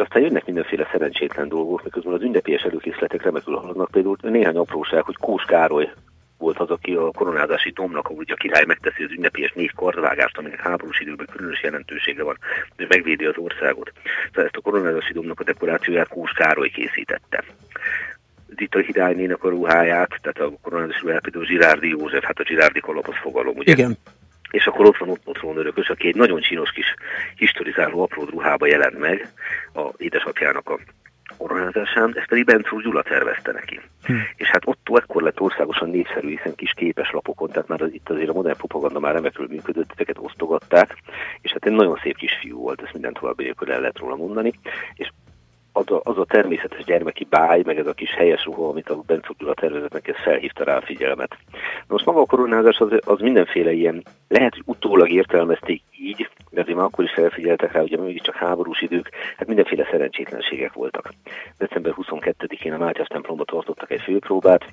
Aztán 0.02 0.22
jönnek 0.22 0.46
mindenféle 0.46 0.88
szerencsétlen 0.92 1.50
dolgok, 1.50 1.84
miközben 1.84 2.14
az 2.14 2.22
ünnepélyes 2.22 2.62
előkészletek 2.62 3.24
remekül 3.24 3.56
haladnak. 3.56 3.92
Például 3.92 4.18
néhány 4.22 4.56
apróság, 4.56 5.04
hogy 5.04 5.18
Kós 5.18 5.44
Károly 5.44 5.92
volt 6.38 6.60
az, 6.60 6.70
aki 6.70 6.94
a 6.94 7.12
koronázási 7.12 7.70
domnak, 7.70 8.08
ahogy 8.08 8.32
a 8.32 8.36
király 8.36 8.64
megteszi 8.68 9.04
az 9.04 9.12
ünnepélyes 9.12 9.52
négy 9.52 9.72
kardvágást, 9.76 10.38
aminek 10.38 10.60
háborús 10.60 11.00
időben 11.00 11.28
különös 11.32 11.64
jelentősége 11.64 12.24
van, 12.24 12.38
hogy 12.76 12.86
megvédi 12.90 13.26
az 13.26 13.38
országot. 13.38 13.92
Tehát 14.32 14.50
ezt 14.50 14.66
a 14.66 14.70
koronázási 14.70 15.14
domnak 15.14 15.40
a 15.40 15.44
dekorációját 15.44 16.08
Kós 16.08 16.32
Károly 16.32 16.70
készítette. 16.70 17.44
Zita 18.58 18.80
királynének 18.80 19.44
a 19.44 19.50
ruháját, 19.50 20.20
tehát 20.22 20.40
a 20.40 20.58
koronázási 20.62 21.00
ruháját 21.02 21.22
például 21.22 21.46
Zsirárdi 21.46 21.90
József, 21.90 22.24
hát 22.24 22.40
a 22.40 22.46
Zsirárdi 22.46 22.80
kalapos 22.80 23.18
fogalom, 23.18 23.58
ugye? 23.58 23.72
Igen. 23.72 23.98
És 24.52 24.68
akkor 24.68 24.86
ott 24.86 24.98
van 24.98 25.10
Otto 25.10 25.32
trónörökös, 25.32 25.90
aki 25.90 26.08
egy 26.08 26.16
nagyon 26.16 26.42
csinos 26.42 26.72
kis 26.72 26.96
historizáló 27.36 28.02
apró 28.02 28.24
ruhába 28.24 28.68
jelent 28.68 29.00
meg 29.00 29.28
a 29.74 29.90
édesapjának 29.98 30.70
a 30.70 30.80
koronázásán, 31.38 32.14
ezt 32.16 32.28
pedig 32.28 32.46
Bencúr 32.46 32.82
Gyula 32.82 33.02
tervezte 33.02 33.52
neki. 33.52 33.80
Hm. 34.04 34.14
És 34.36 34.48
hát 34.48 34.62
Otto 34.66 34.96
ekkor 34.96 35.22
lett 35.22 35.40
országosan 35.40 35.90
népszerű, 35.90 36.30
hiszen 36.30 36.56
kis 36.56 36.72
képes 36.76 37.12
lapokon, 37.12 37.50
tehát 37.50 37.68
már 37.68 37.82
az, 37.82 37.94
itt 37.94 38.10
azért 38.10 38.30
a 38.30 38.34
modern 38.34 38.58
propaganda 38.58 39.00
már 39.00 39.14
remekül 39.14 39.48
működött, 39.50 39.92
ezeket 39.94 40.18
osztogatták, 40.20 40.96
és 41.42 41.52
hát 41.52 41.66
egy 41.66 41.74
nagyon 41.74 42.00
szép 42.04 42.18
kis 42.18 42.38
fiú 42.42 42.58
volt, 42.58 42.82
ezt 42.82 42.94
minden 42.94 43.14
további 43.14 43.44
nélkül 43.44 43.72
el 43.72 43.80
lehet 43.80 43.98
róla 43.98 44.16
mondani, 44.16 44.54
és 44.94 45.10
az 45.72 45.92
a, 45.92 46.02
az 46.04 46.18
a 46.18 46.26
természetes 46.26 46.84
gyermeki 46.84 47.28
báj, 47.30 47.62
meg 47.66 47.78
ez 47.78 47.88
a 47.88 47.94
kis 47.94 48.14
helyes 48.14 48.46
ruha, 48.46 48.68
amit 48.68 48.90
a 48.90 49.04
tervezett 49.54 49.94
neki, 49.94 50.10
ez 50.10 50.24
felhívta 50.24 50.64
rá 50.64 50.78
a 50.78 50.82
figyelmet. 50.82 51.38
Most 51.88 52.06
maga 52.06 52.20
a 52.20 52.26
koronázás 52.26 52.78
az, 52.78 52.90
az 53.06 53.20
mindenféle 53.20 53.72
ilyen, 53.72 54.04
lehet, 54.28 54.54
hogy 54.54 54.64
utólag 54.66 55.12
értelmezték 55.12 55.82
így, 56.00 56.30
de 56.50 56.62
azért 56.62 56.78
már 56.78 56.86
akkor 56.86 57.04
is 57.04 57.12
felfigyeltek 57.14 57.72
rá, 57.72 57.82
ugye 57.82 57.98
mégiscsak 57.98 58.36
háborús 58.36 58.82
idők, 58.82 59.10
hát 59.38 59.48
mindenféle 59.48 59.88
szerencsétlenségek 59.92 60.74
voltak. 60.74 61.14
December 61.58 61.94
22-én 61.98 62.74
a 62.74 62.78
Mátyás 62.78 63.08
templomba 63.08 63.44
tartottak 63.44 63.92
egy 63.92 64.02
főpróbát, 64.02 64.66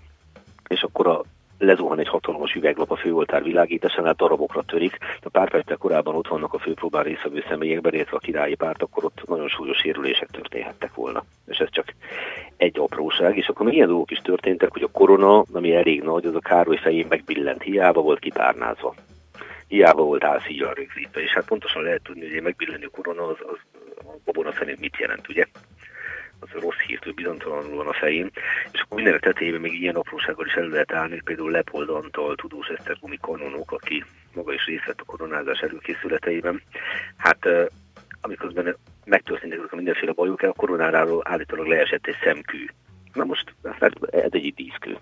és 0.69 0.83
akkor 0.83 1.07
a 1.07 1.23
lezuhan 1.59 1.99
egy 1.99 2.09
hatalmas 2.09 2.55
üveglap 2.55 2.91
a 2.91 2.97
főoltár 2.97 3.43
világításánál, 3.43 4.15
darabokra 4.17 4.63
törik. 4.63 4.99
A 5.23 5.29
pár 5.29 5.51
perccel 5.51 5.77
korábban 5.77 6.15
ott 6.15 6.29
vannak 6.29 6.55
a 6.55 6.59
főpróbán 6.59 7.03
részvevő 7.03 7.45
személyekben, 7.49 7.95
illetve 7.95 8.17
a 8.17 8.21
királyi 8.21 8.55
párt, 8.55 8.83
akkor 8.83 9.05
ott 9.05 9.23
nagyon 9.27 9.49
súlyos 9.49 9.79
sérülések 9.79 10.29
történhettek 10.31 10.95
volna. 10.95 11.25
És 11.47 11.59
ez 11.59 11.71
csak 11.71 11.95
egy 12.57 12.79
apróság. 12.79 13.37
És 13.37 13.47
akkor 13.47 13.67
még 13.67 13.75
ilyen 13.75 13.89
dolgok 13.89 14.11
is 14.11 14.19
történtek, 14.19 14.73
hogy 14.73 14.83
a 14.83 14.91
korona, 14.93 15.45
ami 15.53 15.75
elég 15.75 16.03
nagy, 16.03 16.27
az 16.27 16.35
a 16.35 16.41
Károly 16.41 16.77
fején 16.77 17.07
megbillent, 17.09 17.63
hiába 17.63 18.01
volt 18.01 18.19
kipárnázva 18.19 18.95
hiába 19.69 20.03
volt 20.03 20.25
álszíjjal 20.25 20.75
rögzítve, 20.75 21.21
és 21.21 21.33
hát 21.33 21.45
pontosan 21.45 21.83
lehet 21.83 22.03
tudni, 22.03 22.27
hogy 22.27 22.37
egy 22.37 22.43
megbillenő 22.43 22.87
korona 22.87 23.27
az, 23.27 23.37
az 23.41 23.59
a 23.97 24.13
babona 24.25 24.53
felén 24.53 24.77
mit 24.81 24.97
jelent, 24.99 25.29
ugye? 25.29 25.47
Az 26.41 26.49
rossz 26.61 26.79
hírtől 26.87 27.13
bizonytalanul 27.13 27.77
van 27.77 27.87
a 27.87 27.93
fején, 27.93 28.31
és 28.73 28.81
akkor 28.81 28.97
mindenek 28.97 29.21
tetejében 29.21 29.61
még 29.61 29.81
ilyen 29.81 29.95
aprósággal 29.95 30.47
is 30.47 30.55
elő 30.55 30.69
lehet 30.69 30.93
állni, 30.93 31.21
például 31.25 31.51
Lepold 31.51 31.89
Antal, 31.89 32.35
tudós 32.35 32.69
Esztergomi 32.69 33.19
kanonok, 33.21 33.73
aki 33.73 34.05
maga 34.35 34.53
is 34.53 34.65
részt 34.67 34.87
vett 34.87 35.01
a 35.01 35.05
koronázás 35.05 35.59
előkészületeiben. 35.59 36.63
Hát 37.17 37.49
amikor 38.21 38.53
benne 38.53 38.75
megtörténtek 39.05 39.73
a 39.73 39.77
mindenféle 39.77 40.13
bajok, 40.13 40.43
a 40.43 40.53
koronáról 40.53 41.23
állítólag 41.25 41.67
leesett 41.67 42.07
egy 42.07 42.17
szemkű. 42.23 42.67
Na 43.13 43.25
most, 43.25 43.48
hát 43.81 44.15
ez 44.15 44.31
egy 44.31 44.55
díszkő. 44.55 44.99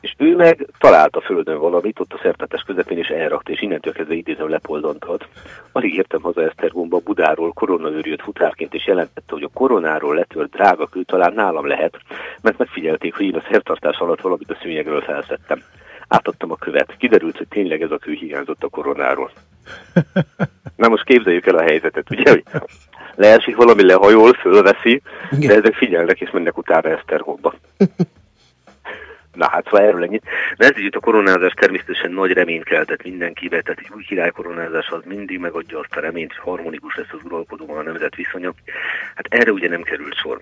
És 0.00 0.14
ő 0.16 0.36
meg 0.36 0.66
találta 0.78 1.18
a 1.18 1.22
földön 1.22 1.58
valamit, 1.58 2.00
ott 2.00 2.12
a 2.12 2.20
szertartás 2.22 2.62
közepén, 2.62 2.98
és 2.98 3.08
elrakta, 3.08 3.52
és 3.52 3.62
innentől 3.62 3.92
kezdve 3.92 4.14
idézem 4.14 4.48
Lepoldantalt. 4.48 5.28
Alig 5.72 5.94
értem 5.94 6.20
haza 6.20 6.42
Esztergomba, 6.42 6.98
Budáról 6.98 7.52
koronaőr 7.52 8.06
jött 8.06 8.22
futárként, 8.22 8.74
és 8.74 8.86
jelentette, 8.86 9.32
hogy 9.32 9.42
a 9.42 9.50
koronáról 9.54 10.14
letört 10.14 10.50
drága 10.50 10.86
kő 10.86 11.02
talán 11.02 11.32
nálam 11.32 11.66
lehet, 11.66 11.98
mert 12.40 12.58
megfigyelték, 12.58 13.14
hogy 13.14 13.26
én 13.26 13.34
a 13.34 13.46
szertartás 13.50 13.98
alatt 13.98 14.20
valamit 14.20 14.50
a 14.50 14.58
szőnyegről 14.62 15.00
felszedtem. 15.00 15.62
Átadtam 16.08 16.50
a 16.50 16.56
követ. 16.56 16.96
Kiderült, 16.98 17.36
hogy 17.36 17.48
tényleg 17.48 17.82
ez 17.82 17.90
a 17.90 17.98
kő 17.98 18.12
hiányzott 18.12 18.62
a 18.62 18.68
koronáról. 18.68 19.30
Na 20.76 20.88
most 20.88 21.04
képzeljük 21.04 21.46
el 21.46 21.56
a 21.56 21.62
helyzetet, 21.62 22.10
ugye, 22.10 22.30
hogy 22.30 22.42
leesik 23.14 23.56
valami, 23.56 23.84
lehajol, 23.84 24.32
fölveszi, 24.32 25.02
de 25.30 25.54
ezek 25.54 25.74
figyelnek 25.74 26.20
és 26.20 26.30
mennek 26.30 26.58
utána 26.58 26.88
Esztergomba. 26.88 27.54
Na 29.32 29.48
hát, 29.48 29.64
szóval 29.64 29.86
erről 29.86 30.02
ennyit. 30.02 30.24
De 30.56 30.66
ez 30.66 30.72
a 30.90 31.00
koronázás 31.00 31.52
természetesen 31.52 32.10
nagy 32.10 32.32
reményt 32.32 32.64
keltett 32.64 33.02
mindenkibe, 33.02 33.60
tehát 33.60 33.80
egy 33.80 33.90
új 33.94 34.04
király 34.04 34.30
koronázás 34.30 34.88
az 34.88 35.02
mindig 35.04 35.38
megadja 35.38 35.78
azt 35.78 35.96
a 35.96 36.00
reményt, 36.00 36.32
hogy 36.32 36.50
harmonikus 36.50 36.96
lesz 36.96 37.12
az 37.12 37.24
uralkodóval 37.24 37.78
a 37.78 37.82
nemzet 37.82 38.14
viszonya. 38.14 38.52
Hát 39.14 39.26
erre 39.28 39.52
ugye 39.52 39.68
nem 39.68 39.82
került 39.82 40.14
sor. 40.14 40.40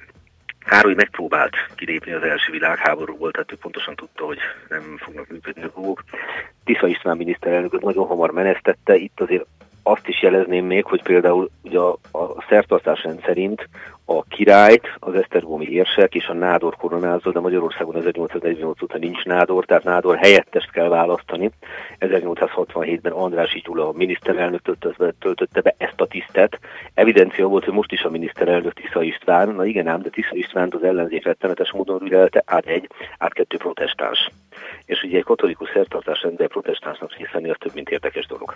Károly 0.67 0.95
megpróbált 0.95 1.57
kilépni 1.75 2.13
az 2.13 2.23
első 2.23 2.53
világháborúból, 2.53 3.31
tehát 3.31 3.53
ő 3.53 3.57
pontosan 3.57 3.95
tudta, 3.95 4.25
hogy 4.25 4.39
nem 4.69 4.97
fognak 4.99 5.29
működni 5.29 5.63
a 5.63 5.71
dolgok. 5.75 6.05
Tisza 6.65 6.87
István 6.87 7.17
miniszterelnököt 7.17 7.83
nagyon 7.83 8.07
hamar 8.07 8.31
menesztette, 8.31 8.95
itt 8.97 9.21
azért 9.21 9.47
azt 9.89 10.09
is 10.09 10.23
jelezném 10.23 10.67
még, 10.67 10.85
hogy 10.85 11.03
például 11.03 11.51
ugye 11.63 11.79
a, 11.79 11.99
a 12.13 12.45
szertartás 12.49 13.03
rendszerint 13.03 13.69
a 14.05 14.23
királyt, 14.23 14.97
az 14.99 15.15
Esztergomi 15.15 15.69
érsek 15.69 16.15
és 16.15 16.27
a 16.27 16.33
nádor 16.33 16.77
koronázza, 16.77 17.33
de 17.33 17.41
Magyarországon 17.41 17.97
1848 17.97 18.83
óta 18.83 18.99
nincs 18.99 19.25
nádor, 19.25 19.65
tehát 19.65 19.85
nádor 19.85 20.17
helyettest 20.17 20.71
kell 20.71 20.89
választani. 20.89 21.51
1867-ben 22.01 23.13
Andrássy 23.13 23.61
Gyula 23.65 23.89
a 23.89 23.93
miniszterelnök 23.93 24.63
töltötte, 25.19 25.61
be 25.61 25.75
ezt 25.79 26.01
a 26.01 26.07
tisztet. 26.07 26.59
Evidencia 26.95 27.47
volt, 27.47 27.65
hogy 27.65 27.75
most 27.75 27.93
is 27.93 28.03
a 28.03 28.11
miniszterelnök 28.11 28.73
Tisza 28.73 29.03
István, 29.03 29.49
na 29.49 29.65
igen 29.65 29.87
ám, 29.87 30.03
de 30.03 30.09
Tisza 30.09 30.35
Istvánt 30.35 30.75
az 30.75 30.83
ellenzék 30.83 31.25
rettenetes 31.25 31.73
módon 31.73 32.03
ülelte 32.03 32.43
át 32.47 32.67
egy, 32.67 32.89
át 33.19 33.33
kettő 33.33 33.57
protestáns. 33.57 34.31
És 34.85 35.03
ugye 35.03 35.17
egy 35.17 35.25
katolikus 35.25 35.71
szertartás 35.73 36.23
rendszer 36.23 36.49
protestánsnak 36.49 37.13
hiszeni, 37.13 37.51
az 37.51 37.57
több, 37.59 37.75
mint 37.75 37.91
érdekes 37.91 38.27
dolog 38.27 38.55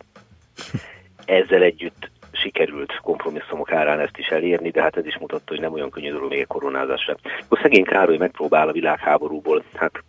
ezzel 1.30 1.62
együtt 1.62 2.10
sikerült 2.32 3.00
kompromisszumok 3.02 3.72
árán 3.72 4.00
ezt 4.00 4.18
is 4.18 4.26
elérni, 4.26 4.70
de 4.70 4.82
hát 4.82 4.96
ez 4.96 5.06
is 5.06 5.18
mutatta, 5.18 5.44
hogy 5.46 5.60
nem 5.60 5.72
olyan 5.72 5.90
könnyű 5.90 6.10
dolog 6.10 6.30
még 6.30 6.42
a 6.42 6.46
koronázásra. 6.46 7.16
Akkor 7.44 7.58
szegény 7.62 7.84
Károly 7.84 8.16
megpróbál 8.16 8.68
a 8.68 8.72
világháborúból 8.72 9.64
hát 9.74 10.04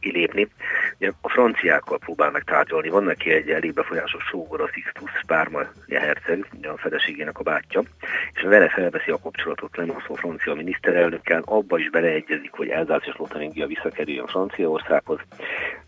kilépni. 0.00 0.48
Ugye 0.98 1.12
a 1.20 1.28
franciákkal 1.28 1.98
próbál 1.98 2.30
meg 2.30 2.44
tárgyalni. 2.44 2.88
Van 2.88 3.04
neki 3.04 3.30
egy 3.32 3.50
elég 3.50 3.72
befolyásos 3.74 4.24
sógor, 4.24 4.60
a 4.60 4.68
Sixtus 4.72 5.10
Párma 5.26 5.60
herceg, 5.88 6.46
a 6.62 6.78
feleségének 6.78 7.38
a 7.38 7.42
bátyja, 7.42 7.82
és 8.34 8.42
vele 8.42 8.68
felveszi 8.68 9.10
a 9.10 9.20
kapcsolatot 9.22 9.70
Clemenceau 9.70 10.14
francia 10.14 10.54
miniszterelnökkel, 10.54 11.42
abba 11.44 11.78
is 11.78 11.90
beleegyezik, 11.90 12.52
hogy 12.52 12.68
Elzász 12.68 13.06
és 13.06 13.14
Lotaringia 13.16 13.66
visszakerüljön 13.66 14.26
Franciaországhoz, 14.26 15.18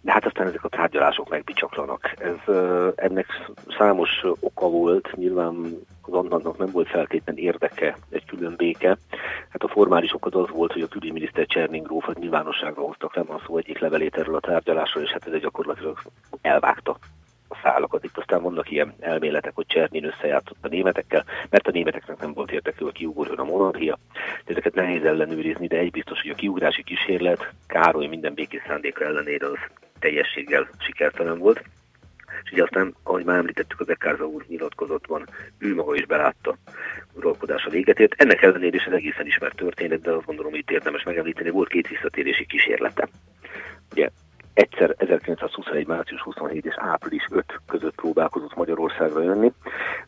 de 0.01 0.13
hát 0.13 0.27
aztán 0.27 0.47
ezek 0.47 0.65
a 0.65 0.69
tárgyalások 0.69 1.29
megbicsaklanak. 1.29 2.15
Ez, 2.19 2.55
ennek 2.97 3.27
számos 3.79 4.11
oka 4.41 4.69
volt, 4.69 5.17
nyilván 5.17 5.81
az 6.03 6.13
Antantnak 6.13 6.59
nem 6.59 6.71
volt 6.73 6.89
feltétlenül 6.89 7.43
érdeke 7.43 7.97
egy 8.11 8.25
külön 8.25 8.55
béke. 8.57 8.97
Hát 9.49 9.63
a 9.63 9.69
formális 9.69 10.15
ok 10.15 10.27
az 10.27 10.51
volt, 10.51 10.73
hogy 10.73 10.83
a 10.83 10.89
külügyminiszter 10.89 11.47
Cserning 11.47 11.87
grófot 11.87 12.19
nyilvánosságra 12.19 12.83
hozta 12.83 13.07
Clemenceau 13.07 13.57
egyik 13.57 13.79
levelét 13.79 14.17
erről 14.17 14.35
a 14.35 14.41
tárgyalásról, 14.41 15.03
és 15.03 15.11
hát 15.11 15.27
ez 15.27 15.41
gyakorlatilag 15.41 15.99
elvágta 16.41 16.97
a 17.49 17.57
szálakat. 17.63 18.05
Itt 18.05 18.19
aztán 18.19 18.43
vannak 18.43 18.71
ilyen 18.71 18.95
elméletek, 19.01 19.55
hogy 19.55 19.67
Csernin 19.67 20.05
összejátszott 20.05 20.57
a 20.61 20.69
németekkel, 20.69 21.25
mert 21.51 21.69
a 21.69 21.71
németeknek 21.71 22.21
nem 22.21 22.33
volt 22.33 22.53
érdekű, 22.53 22.85
hogy 22.85 22.93
kiugorjon 22.93 23.39
a 23.39 23.45
monarchia. 23.45 23.99
Ezeket 24.45 24.75
nehéz 24.75 25.05
ellenőrizni, 25.05 25.67
de 25.67 25.77
egy 25.77 25.91
biztos, 25.91 26.21
hogy 26.21 26.31
a 26.31 26.35
kiugrási 26.35 26.83
kísérlet 26.83 27.53
Károly 27.67 28.07
minden 28.07 28.35
békés 28.35 28.63
szándéka 28.67 29.05
ellenére 29.05 29.47
az 29.47 29.59
teljességgel 29.99 30.69
sikertelen 30.79 31.39
volt. 31.39 31.63
És 32.45 32.53
ugye 32.53 32.63
aztán, 32.63 32.95
ahogy 33.03 33.25
már 33.25 33.39
említettük, 33.39 33.81
az 33.81 33.89
Ekárza 33.89 34.25
úr 34.25 34.45
nyilatkozatban, 34.49 35.29
ő 35.59 35.75
maga 35.75 35.95
is 35.95 36.07
belátta 36.07 36.57
uralkodása 37.13 37.71
véget 37.71 38.01
ért. 38.01 38.15
Ennek 38.23 38.43
ellenére 38.43 38.77
is 38.77 38.85
ez 38.85 38.93
egészen 38.93 39.27
ismert 39.27 39.57
történet, 39.57 40.01
de 40.01 40.11
azt 40.11 40.27
gondolom, 40.27 40.51
hogy 40.51 40.61
itt 40.61 40.71
érdemes 40.71 41.03
megemlíteni, 41.03 41.51
volt 41.51 41.69
két 41.69 41.89
visszatérési 41.89 42.47
kísérlete. 42.47 43.09
Ugye 43.93 44.09
egyszer 44.55 44.95
1921. 44.99 45.87
március 45.87 46.21
27 46.21 46.65
és 46.65 46.75
április 46.77 47.27
5 47.31 47.61
között 47.67 47.95
próbálkozott 47.95 48.55
Magyarországra 48.55 49.23
jönni, 49.23 49.53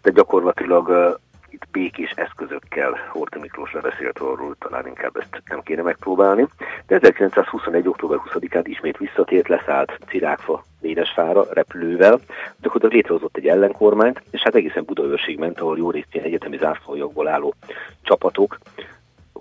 de 0.03 0.11
gyakorlatilag 0.11 1.19
itt 1.55 1.69
békés 1.71 2.11
eszközökkel 2.11 2.99
Horthy 3.09 3.39
Miklós 3.41 3.71
beszélt 3.83 4.19
arról, 4.19 4.57
talán 4.59 4.87
inkább 4.87 5.17
ezt 5.17 5.43
nem 5.47 5.63
kéne 5.63 5.83
megpróbálni. 5.83 6.47
De 6.87 6.95
1921. 6.95 7.89
október 7.89 8.19
20-án 8.25 8.65
ismét 8.65 8.97
visszatért, 8.97 9.49
leszállt 9.49 9.99
Cirákfa 10.09 10.65
Véresfára 10.81 11.47
repülővel, 11.53 12.21
de 12.61 12.71
oda 12.73 12.89
létrehozott 12.89 13.37
egy 13.37 13.47
ellenkormányt, 13.47 14.23
és 14.31 14.41
hát 14.43 14.55
egészen 14.55 14.85
Budaörség 14.85 15.39
ment, 15.39 15.61
ahol 15.61 15.79
jó 15.79 15.91
részt 15.91 16.09
ilyen 16.15 16.27
egyetemi 16.27 16.57
zászlójogból 16.57 17.29
álló 17.29 17.55
csapatok, 18.03 18.59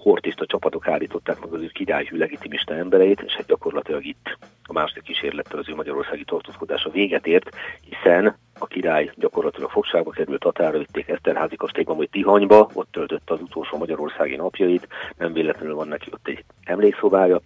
hortista 0.04 0.46
csapatok 0.46 0.88
állították 0.88 1.39
meg 1.39 1.54
az 1.54 1.62
ő 1.62 1.68
királyhű 1.68 2.18
legitimista 2.18 2.74
embereit, 2.74 3.22
és 3.22 3.34
hát 3.34 3.46
gyakorlatilag 3.46 4.06
itt 4.06 4.38
a 4.63 4.74
második 4.74 5.04
kísérlettel 5.04 5.60
az 5.60 5.70
ő 5.70 5.76
magyarországi 5.76 6.24
tartózkodása 6.24 6.89
véget 6.89 7.28
ért, 7.28 7.50
hiszen 7.89 8.38
a 8.60 8.68
király 8.68 9.12
gyakorlatilag 9.16 9.70
fogságba 9.70 10.12
került, 10.12 10.39
Tatára 10.39 10.78
vitték 10.78 11.08
Eszterházi 11.08 11.56
kastélyban, 11.56 11.98
vagy 11.98 12.10
Tihanyba, 12.10 12.70
ott 12.74 12.92
töltötte 12.92 13.34
az 13.34 13.42
utolsó 13.42 13.78
magyarországi 13.78 14.36
napjait, 14.36 14.88
nem 15.18 15.34
véletlenül 15.34 15.76
van 15.76 15.88
neki 15.88 16.10
ott 16.13 16.28
egy 16.28 16.44
emlékszobája, 16.63 17.42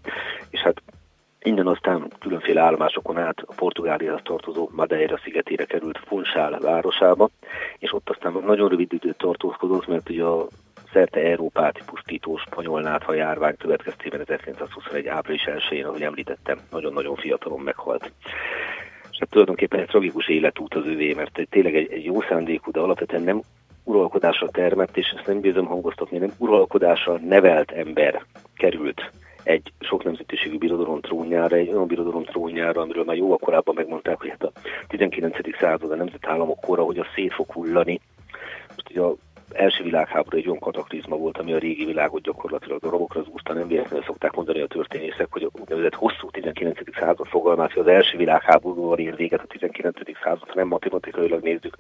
és 0.50 0.60
hát 0.60 0.82
Innen 1.42 1.68
aztán 1.68 2.12
különféle 2.20 2.62
állomásokon 2.62 3.18
át 3.18 3.44
a 3.46 3.54
Portugáliához 3.56 4.22
tartozó 4.24 4.70
Madeira 4.72 5.20
szigetére 5.24 5.66
került 5.66 6.00
Funchal 6.06 6.60
városába, 6.60 7.30
és 7.80 7.94
ott 7.94 8.10
aztán 8.10 8.34
nagyon 8.46 8.70
rövid 8.70 8.94
időt 8.94 9.18
tartózkodott, 9.18 9.88
mert 9.88 10.10
ugye 10.10 10.24
a 10.24 10.48
szerte 10.98 11.20
Európát 11.20 11.84
pusztító 11.86 12.38
spanyol 12.38 12.82
nátha 12.82 13.14
járvány 13.14 13.58
következtében 13.58 14.22
1921. 14.22 15.08
április 15.08 15.48
1-én, 15.48 15.86
ahogy 15.86 16.02
említettem, 16.02 16.60
nagyon-nagyon 16.72 17.16
fiatalon 17.16 17.60
meghalt. 17.60 18.12
És 19.12 19.18
hát 19.20 19.30
tulajdonképpen 19.30 19.80
egy 19.80 19.88
tragikus 19.88 20.28
életút 20.28 20.76
az 20.76 20.86
övé, 20.86 21.14
mert 21.14 21.48
tényleg 21.50 21.76
egy, 21.76 21.92
egy 21.92 22.06
jó 22.06 22.22
szándékú, 22.22 22.72
de 22.72 22.80
alapvetően 22.80 23.24
nem 23.24 23.42
uralkodásra 23.84 24.48
termett, 24.48 24.98
és 24.98 25.14
ezt 25.18 25.28
nem 25.28 25.40
bízom 25.40 25.66
hangoztatni, 25.66 26.18
nem 26.18 26.32
uralkodásra 26.38 27.18
nevelt 27.18 27.72
ember 27.72 28.26
került 28.56 29.12
egy 29.44 29.74
sok 29.80 30.04
nemzetiségű 30.04 30.58
birodalom 30.58 31.02
trónjára, 31.02 31.56
egy 31.56 31.70
olyan 31.70 31.88
birodalom 31.88 32.24
trónjára, 32.24 32.82
amiről 32.82 33.04
már 33.04 33.16
jóval 33.16 33.38
korábban 33.38 33.76
megmondták, 33.76 34.20
hogy 34.20 34.30
hát 34.30 34.44
a 34.44 34.52
19. 34.88 35.58
század 35.60 35.92
a 35.92 35.96
nemzetállamok 35.96 36.60
kora, 36.60 36.84
hogy 36.84 36.98
a 36.98 37.08
szét 37.16 37.34
fog 37.34 37.52
hullani. 37.52 38.00
Most 38.68 38.90
ugye 38.90 39.02
a 39.02 39.16
első 39.54 39.84
világháború 39.84 40.38
egy 40.38 40.48
olyan 40.48 40.60
kataklizma 40.60 41.16
volt, 41.16 41.38
ami 41.38 41.54
a 41.54 41.58
régi 41.58 41.86
világot 41.86 42.22
gyakorlatilag 42.22 42.80
darabokra 42.80 43.24
zúzta, 43.24 43.54
nem 43.54 43.68
véletlenül 43.68 44.06
szokták 44.06 44.34
mondani 44.36 44.62
a 44.62 44.68
történészek, 44.68 45.28
hogy 45.30 45.44
a 45.44 45.50
úgynevezett 45.60 45.94
hosszú 45.94 46.30
19. 46.30 46.80
század 47.00 47.28
fogalmát, 47.28 47.72
hogy 47.72 47.82
az 47.82 47.94
első 47.94 48.18
világháborúval 48.18 48.98
ér 48.98 49.16
véget 49.16 49.42
a 49.42 49.48
19. 49.48 50.00
század, 50.24 50.50
nem 50.54 50.68
matematikailag 50.68 51.44
nézzük, 51.44 51.78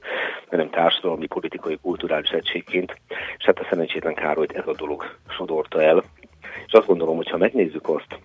hanem 0.50 0.70
társadalmi, 0.70 1.26
politikai, 1.26 1.78
kulturális 1.82 2.30
egységként. 2.30 3.00
És 3.38 3.46
hát 3.46 3.60
a 3.60 3.68
szerencsétlen 3.70 4.14
Károlyt 4.14 4.52
ez 4.52 4.68
a 4.68 4.76
dolog 4.76 5.16
sodorta 5.30 5.82
el. 5.82 6.04
És 6.66 6.74
azt 6.74 6.88
gondolom, 6.88 7.16
hogy 7.16 7.30
ha 7.30 7.38
megnézzük 7.38 7.90
azt, 7.90 8.20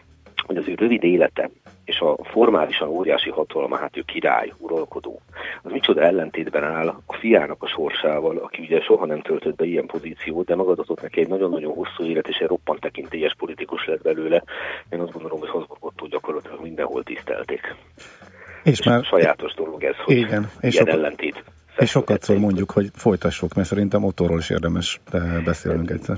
hogy 0.52 0.62
az 0.62 0.68
ő 0.68 0.74
rövid 0.74 1.04
élete 1.04 1.50
és 1.84 1.98
a 1.98 2.16
formálisan 2.24 2.88
óriási 2.88 3.30
hatalma, 3.30 3.76
hát 3.76 3.96
ő 3.96 4.02
király, 4.06 4.52
uralkodó, 4.58 5.20
az 5.62 5.70
micsoda 5.72 6.00
ellentétben 6.02 6.64
áll 6.64 6.88
a 6.88 7.16
fiának 7.20 7.62
a 7.62 7.66
sorsával, 7.66 8.36
aki 8.36 8.62
ugye 8.62 8.80
soha 8.80 9.06
nem 9.06 9.20
töltött 9.20 9.56
be 9.56 9.64
ilyen 9.64 9.86
pozíciót, 9.86 10.46
de 10.46 10.56
megadatott 10.56 11.02
neki 11.02 11.20
egy 11.20 11.28
nagyon-nagyon 11.28 11.74
hosszú 11.74 12.04
élet, 12.04 12.28
és 12.28 12.36
egy 12.36 12.46
roppant 12.48 12.80
tekintélyes 12.80 13.34
politikus 13.38 13.86
lett 13.86 14.02
belőle. 14.02 14.42
Én 14.90 15.00
azt 15.00 15.12
gondolom, 15.12 15.38
hogy 15.38 15.48
Habsburgottól 15.48 16.08
gyakorlatilag 16.08 16.62
mindenhol 16.62 17.02
tisztelték. 17.02 17.74
És 18.64 18.70
És 18.78 18.86
már 18.86 19.04
sajátos 19.04 19.54
dolog 19.54 19.84
ez, 19.84 19.96
hogy 19.96 20.16
Igen, 20.16 20.42
és 20.60 20.72
ilyen 20.72 20.72
sokat- 20.72 20.94
ellentét. 20.94 21.44
és 21.78 21.90
sokat 21.90 22.22
szól 22.22 22.38
mondjuk, 22.38 22.70
hogy 22.70 22.88
folytassuk, 22.94 23.54
mert 23.54 23.68
szerintem 23.68 24.04
Ottóról 24.04 24.38
is 24.38 24.50
érdemes 24.50 25.00
beszélnünk 25.44 25.90
egyszer. 25.90 26.16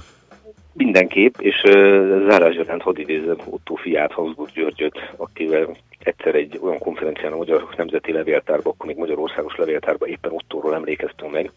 Mindenképp, 0.76 1.34
és 1.38 1.62
uh, 1.62 2.28
zárásgyaránt 2.28 2.82
hadd 2.82 2.98
idézem 2.98 3.36
Otto 3.44 3.74
fiát, 3.74 4.12
Habsburg 4.12 4.50
Györgyöt, 4.50 5.12
akivel 5.16 5.76
egyszer 5.98 6.34
egy 6.34 6.58
olyan 6.62 6.78
konferencián 6.78 7.32
a 7.32 7.36
Magyar 7.36 7.68
Nemzeti 7.76 8.12
Levéltárban, 8.12 8.72
akkor 8.72 8.86
még 8.86 8.96
Magyarországos 8.96 9.56
Levéltárban 9.56 10.08
éppen 10.08 10.32
Ottóról 10.32 10.74
emlékeztünk 10.74 11.32
meg, 11.32 11.50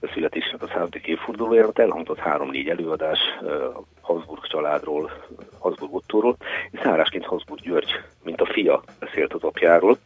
a 0.00 0.10
születésnek 0.14 0.62
a 0.62 0.66
századik 0.66 1.06
évfordulójára, 1.06 1.68
ott 1.68 1.78
elhangzott 1.78 2.18
három-négy 2.18 2.68
előadás 2.68 3.18
Habsburg 4.02 4.46
családról, 4.46 5.10
Habsburg 5.58 5.94
Ottóról, 5.94 6.36
és 6.70 6.80
zárásként 6.82 7.24
Habsburg 7.24 7.60
György, 7.60 7.90
mint 8.24 8.40
a 8.40 8.46
fia 8.52 8.82
beszélt 8.98 9.32
az 9.32 9.42
apjáról, 9.42 9.98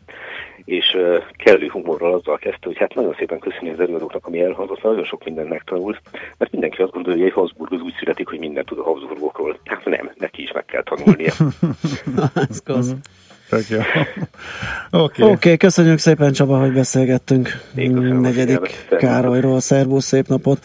és 0.65 0.97
kellő 1.37 1.69
humorral 1.69 2.15
azzal 2.15 2.39
kezdte, 2.39 2.67
hogy 2.67 2.79
hát 2.79 2.95
nagyon 2.95 3.15
szépen 3.19 3.39
köszönjük 3.39 3.75
az 3.75 3.81
előadóknak, 3.81 4.27
ami 4.27 4.41
elhangzott, 4.41 4.83
nagyon 4.83 5.05
sok 5.05 5.25
mindent 5.25 5.49
megtanult, 5.49 6.01
mert 6.39 6.53
mindenki 6.53 6.83
azt 6.83 6.93
gondolja, 6.93 7.19
hogy 7.19 7.29
egy 7.29 7.35
Habsburg 7.35 7.73
az 7.73 7.81
úgy 7.81 7.95
születik, 7.99 8.29
hogy 8.29 8.39
mindent 8.39 8.67
tud 8.67 8.79
a 8.79 8.83
Habsburgokról. 8.83 9.59
Hát 9.65 9.85
nem, 9.85 10.11
neki 10.15 10.43
is 10.43 10.53
meg 10.53 10.65
kell 10.65 10.83
tanulnia. 10.83 11.33
Ez 12.49 12.63
gaz. 12.65 12.95
Tök 13.49 13.69
jó. 13.69 13.79
Oké. 15.05 15.23
Oké, 15.23 15.33
okay, 15.33 15.57
köszönjük 15.57 15.99
szépen 15.99 16.33
Csaba, 16.33 16.59
hogy 16.59 16.73
beszélgettünk. 16.73 17.49
Negyedik. 17.75 18.87
Károlyról, 18.99 19.61
szervusz, 19.61 20.05
szép 20.05 20.27
napot. 20.27 20.59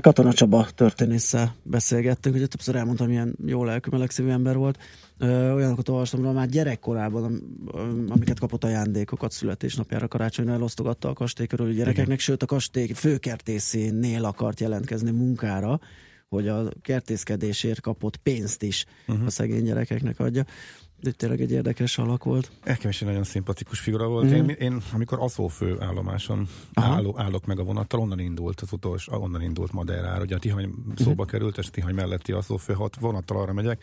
Katona 0.00 0.32
Csaba 0.32 0.66
történésszel 0.74 1.54
beszélgettünk, 1.62 2.34
ugye 2.34 2.46
többször 2.46 2.76
elmondtam, 2.76 3.06
milyen 3.06 3.36
jó 3.46 3.64
lelkű, 3.64 3.90
melegszívű 3.90 4.28
ember 4.28 4.56
volt. 4.56 4.78
Olyanokat 5.20 5.88
olvastam 5.88 6.20
róla 6.20 6.32
már 6.32 6.48
gyerekkorában, 6.48 7.24
am- 7.24 8.06
amiket 8.08 8.38
kapott 8.38 8.64
ajándékokat 8.64 9.32
születésnapjára 9.32 10.08
karácsonyra 10.08 10.52
elosztogatta 10.52 11.08
a 11.08 11.12
kastély 11.12 11.46
körül 11.46 11.72
gyerekeknek, 11.72 12.18
sőt 12.18 12.42
a 12.42 12.46
kastély 12.46 12.86
főkertészénél 12.86 14.24
akart 14.24 14.60
jelentkezni 14.60 15.10
munkára, 15.10 15.80
hogy 16.28 16.48
a 16.48 16.68
kertészkedésért 16.82 17.80
kapott 17.80 18.16
pénzt 18.16 18.62
is 18.62 18.84
uh-huh. 19.06 19.26
a 19.26 19.30
szegény 19.30 19.64
gyerekeknek 19.64 20.20
adja. 20.20 20.44
De 21.04 21.10
tényleg 21.10 21.40
egy 21.40 21.50
érdekes 21.50 21.98
alak 21.98 22.24
volt. 22.24 22.50
Nekem 22.64 22.90
is 22.90 23.00
egy 23.02 23.08
nagyon 23.08 23.24
szimpatikus 23.24 23.80
figura 23.80 24.08
volt. 24.08 24.24
Mhm. 24.24 24.34
Mm. 24.34 24.48
Én, 24.48 24.56
én, 24.56 24.80
amikor 24.92 25.18
aszófő 25.20 25.80
állomáson 25.80 26.48
álló, 26.74 27.14
állok 27.18 27.46
meg 27.46 27.58
a 27.58 27.62
vonattal, 27.62 28.00
onnan 28.00 28.18
indult 28.18 28.60
az 28.60 28.72
utolsó, 28.72 29.22
onnan 29.22 29.42
indult 29.42 29.72
Madeirára. 29.72 30.22
Ugye 30.22 30.34
a 30.36 30.38
Tihany 30.38 30.74
szóba 30.96 31.22
Mhm. 31.22 31.30
került, 31.30 31.58
és 31.58 31.70
Tihany 31.70 31.94
melletti 31.94 32.32
aszófő, 32.32 32.72
hat 32.72 32.96
vonattal 32.96 33.36
arra 33.40 33.52
megyek, 33.52 33.82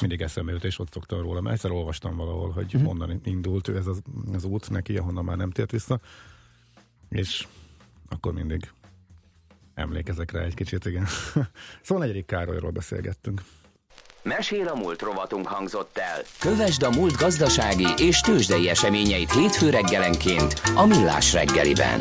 mindig 0.00 0.20
eszembe 0.20 0.52
jut, 0.52 0.64
és 0.64 0.78
ott 0.78 0.92
szoktam 0.92 1.20
róla, 1.20 1.40
mert 1.40 1.54
egyszer 1.54 1.70
olvastam 1.70 2.16
valahol, 2.16 2.50
hogy 2.50 2.66
Mhm. 2.66 2.76
uh-huh. 2.76 2.90
onnan 2.90 3.20
indult 3.24 3.68
ő 3.68 3.76
ez 3.76 3.86
az, 3.86 4.02
az 4.32 4.44
út 4.44 4.70
neki, 4.70 4.96
ahonnan 4.96 5.24
már 5.24 5.36
nem 5.36 5.50
tért 5.50 5.70
vissza, 5.70 6.00
és 7.08 7.46
akkor 8.08 8.32
mindig 8.32 8.70
emlékezek 9.74 10.30
rá 10.30 10.40
egy 10.40 10.54
kicsit, 10.54 10.84
igen. 10.86 11.06
szóval 11.82 12.02
negyedik 12.04 12.26
Károlyról 12.26 12.70
beszélgettünk. 12.70 13.42
Mesél 14.26 14.68
a 14.68 14.74
múlt 14.74 15.02
rovatunk 15.02 15.46
hangzott 15.46 15.98
el. 15.98 16.22
Kövesd 16.38 16.82
a 16.82 16.90
múlt 16.90 17.16
gazdasági 17.16 17.86
és 17.96 18.20
tőzsdei 18.20 18.68
eseményeit 18.68 19.32
hétfő 19.32 19.70
reggelenként 19.70 20.60
a 20.74 20.86
Millás 20.86 21.32
reggeliben. 21.32 22.00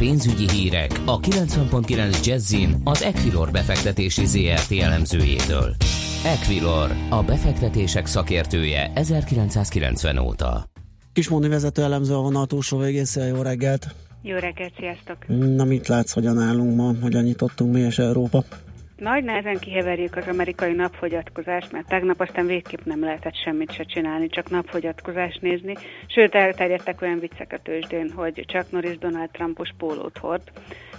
Pénzügyi 0.00 0.50
hírek 0.50 0.90
a 1.04 1.20
90.9 1.20 2.26
Jazzin 2.26 2.80
az 2.84 3.02
Equilor 3.02 3.50
befektetési 3.50 4.26
ZRT 4.26 4.72
elemzőjétől. 4.72 5.74
Equilor, 6.24 6.90
a 7.10 7.22
befektetések 7.22 8.06
szakértője 8.06 8.90
1990 8.94 10.18
óta. 10.18 10.64
Kismondi 11.12 11.48
vezető 11.48 11.82
elemző 11.82 12.14
a 12.14 12.20
vonal 12.20 12.46
túlsó 12.46 12.78
végén, 12.78 13.04
szia, 13.04 13.24
jó 13.24 13.42
reggelt! 13.42 13.94
Jó 14.22 14.36
reggelt, 14.36 14.72
sziasztok! 14.78 15.16
Na 15.56 15.64
mit 15.64 15.88
látsz, 15.88 16.12
hogyan 16.12 16.38
állunk 16.38 16.76
ma, 16.76 16.92
hogyan 17.02 17.22
nyitottunk 17.22 17.72
mi 17.72 17.80
és 17.80 17.98
Európa? 17.98 18.44
Nagy 19.00 19.24
nehezen 19.24 19.58
kiheverjük 19.58 20.16
az 20.16 20.28
amerikai 20.28 20.72
napfogyatkozást, 20.72 21.72
mert 21.72 21.88
tegnap 21.88 22.20
aztán 22.20 22.46
végképp 22.46 22.84
nem 22.84 23.00
lehetett 23.00 23.36
semmit 23.36 23.72
se 23.72 23.84
csinálni, 23.84 24.28
csak 24.28 24.50
napfogyatkozást 24.50 25.40
nézni. 25.40 25.74
Sőt, 26.06 26.34
elterjedtek 26.34 27.02
olyan 27.02 27.18
viccek 27.18 27.52
a 27.52 27.62
tőzsdén, 27.62 28.10
hogy 28.10 28.44
csak 28.46 28.70
Norris 28.70 28.98
Donald 28.98 29.30
Trumpos 29.30 29.70
pólót 29.78 30.18
hord, 30.18 30.42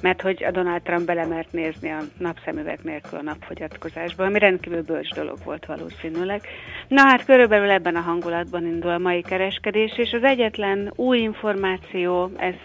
mert 0.02 0.22
hogy 0.22 0.44
a 0.44 0.52
Donald 0.52 0.82
Trump 0.82 1.06
belemert 1.06 1.52
nézni 1.52 1.90
a 1.90 2.00
napszemüveg 2.18 2.80
nélkül 2.84 3.20
a 3.20 3.22
napfogyatkozásba, 3.22 4.26
ami 4.26 4.40
rendkívül 4.40 4.82
bölcs 4.82 5.14
dolog 5.14 5.38
volt 5.44 5.66
valószínűleg. 5.66 6.42
Na 6.88 7.02
hát 7.02 7.26
körülbelül 7.26 7.70
ebben 7.70 7.96
a 7.96 8.00
hangulatban 8.00 8.66
indul 8.66 8.92
a 8.92 8.98
mai 8.98 9.22
kereskedés, 9.22 9.98
és 9.98 10.14
az 10.14 10.24
egyetlen 10.24 10.94
új 10.96 11.20
információ, 11.20 12.32
ez 12.38 12.56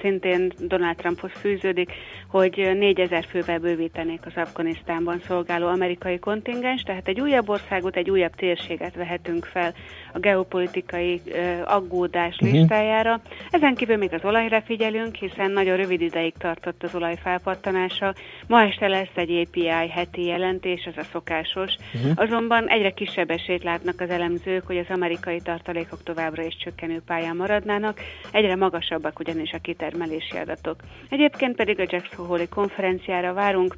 szintén 0.00 0.52
Donald 0.58 0.96
Trumphoz 0.96 1.32
fűződik, 1.40 1.92
hogy 2.34 2.56
4000 2.56 3.24
fővel 3.24 3.58
bővítenék 3.58 4.26
az 4.26 4.32
Afganisztánban 4.36 5.20
szolgáló 5.26 5.66
amerikai 5.66 6.18
kontingens, 6.18 6.82
tehát 6.82 7.08
egy 7.08 7.20
újabb 7.20 7.48
országot, 7.48 7.96
egy 7.96 8.10
újabb 8.10 8.34
térséget 8.34 8.94
vehetünk 8.94 9.44
fel 9.44 9.74
a 10.14 10.18
geopolitikai 10.18 11.20
aggódás 11.64 12.36
Mhm. 12.40 12.52
listájára. 12.52 13.20
Ezen 13.50 13.74
kívül 13.74 13.96
még 13.96 14.12
az 14.12 14.24
olajra 14.24 14.60
figyelünk, 14.62 15.14
hiszen 15.14 15.50
nagyon 15.50 15.76
rövid 15.76 16.00
ideig 16.00 16.34
tartott 16.38 16.82
az 16.82 16.94
olaj 16.94 17.16
felpattanása. 17.22 18.14
Ma 18.46 18.62
este 18.62 18.88
lesz 18.88 19.14
egy 19.14 19.46
API 19.46 19.88
heti 19.88 20.24
jelentés, 20.24 20.84
ez 20.84 20.96
a 20.96 21.08
szokásos. 21.12 21.76
Mhm. 21.92 22.10
Azonban 22.14 22.68
egyre 22.68 22.90
kisebb 22.90 23.30
esélyt 23.30 23.62
látnak 23.62 24.00
az 24.00 24.10
elemzők, 24.10 24.66
hogy 24.66 24.78
az 24.78 24.86
amerikai 24.88 25.40
tartalékok 25.40 26.02
továbbra 26.02 26.42
is 26.42 26.56
csökkenő 26.56 27.02
pályán 27.06 27.36
maradnának, 27.36 28.00
egyre 28.32 28.56
magasabbak 28.56 29.18
ugyanis 29.18 29.52
a 29.52 29.58
kitermelési 29.58 30.36
adatok. 30.36 30.76
Egyébként 31.08 31.56
pedig 31.56 31.80
a 31.80 31.84
Jackson 31.88 32.26
Hole 32.26 32.46
konferenciára 32.46 33.32
várunk, 33.32 33.76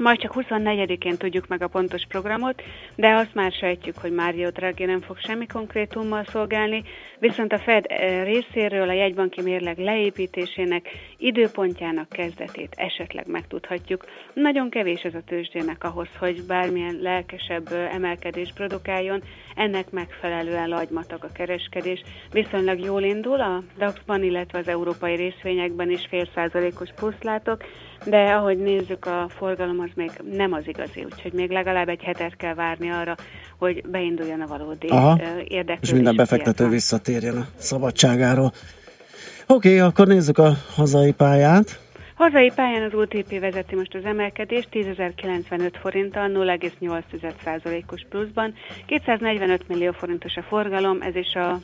majd 0.00 0.18
csak 0.18 0.32
24-én 0.36 1.16
tudjuk 1.16 1.46
meg 1.46 1.62
a 1.62 1.68
pontos 1.68 2.02
programot, 2.08 2.62
de 2.94 3.14
azt 3.14 3.34
már 3.34 3.52
sejtjük, 3.52 3.98
hogy 3.98 4.12
Mário 4.12 4.50
Draghi 4.50 4.84
nem 4.84 5.00
fog 5.00 5.18
semmi 5.18 5.46
konkrétummal 5.46 6.24
szolgálni, 6.24 6.82
viszont 7.18 7.52
a 7.52 7.58
Fed 7.58 7.84
eh, 7.88 8.24
részéről 8.24 8.88
a 8.88 8.92
jegybanki 8.92 9.42
mérleg 9.42 9.78
leépítésének 9.78 10.88
időpontjának 11.16 12.08
kezdetét 12.08 12.74
esetleg 12.76 13.26
megtudhatjuk. 13.28 14.04
Nagyon 14.34 14.70
kevés 14.70 15.02
ez 15.02 15.14
a 15.14 15.22
tőzsdének 15.26 15.84
ahhoz, 15.84 16.08
hogy 16.18 16.42
bármilyen 16.46 16.98
lelkesebb 17.00 17.72
eh, 17.72 17.94
emelkedés 17.94 18.52
produkáljon, 18.54 19.22
ennek 19.54 19.90
megfelelően 19.90 20.68
lagymatag 20.68 21.24
a 21.24 21.32
kereskedés. 21.32 22.02
Viszonylag 22.32 22.78
jól 22.78 23.02
indul 23.02 23.40
a 23.40 23.62
DAX-ban, 23.78 24.22
illetve 24.22 24.58
az 24.58 24.68
európai 24.68 25.14
részvényekben 25.16 25.90
is 25.90 26.06
fél 26.08 26.28
százalékos 26.34 26.88
plusz 26.96 27.22
látok, 27.22 27.64
de 28.04 28.32
ahogy 28.32 28.58
nézzük, 28.58 29.04
a 29.04 29.26
forgalom 29.28 29.80
az 29.80 29.90
még 29.94 30.10
nem 30.32 30.52
az 30.52 30.62
igazi, 30.66 31.04
úgyhogy 31.04 31.32
még 31.32 31.50
legalább 31.50 31.88
egy 31.88 32.02
hetet 32.02 32.36
kell 32.36 32.54
várni 32.54 32.90
arra, 32.90 33.14
hogy 33.58 33.82
beinduljon 33.86 34.40
a 34.40 34.46
valódi 34.46 34.86
Aha. 34.88 35.18
érdeklődés. 35.48 35.78
És 35.80 35.92
minden 35.92 36.16
befektető 36.16 36.68
visszatérjen 36.68 37.36
a 37.36 37.46
szabadságáról. 37.56 38.52
Oké, 39.46 39.68
okay, 39.68 39.78
akkor 39.78 40.06
nézzük 40.06 40.38
a 40.38 40.52
hazai 40.74 41.12
pályát. 41.12 41.84
Hazai 42.16 42.52
pályán 42.54 42.82
az 42.82 42.94
OTP 42.94 43.38
vezeti 43.40 43.74
most 43.74 43.94
az 43.94 44.04
emelkedést 44.04 44.68
10.095 44.72 45.72
forinttal, 45.80 46.28
0,8%-os 46.28 48.06
pluszban. 48.08 48.54
245 48.86 49.68
millió 49.68 49.92
forintos 49.92 50.36
a 50.36 50.42
forgalom, 50.42 51.02
ez 51.02 51.16
is 51.16 51.34
a, 51.34 51.60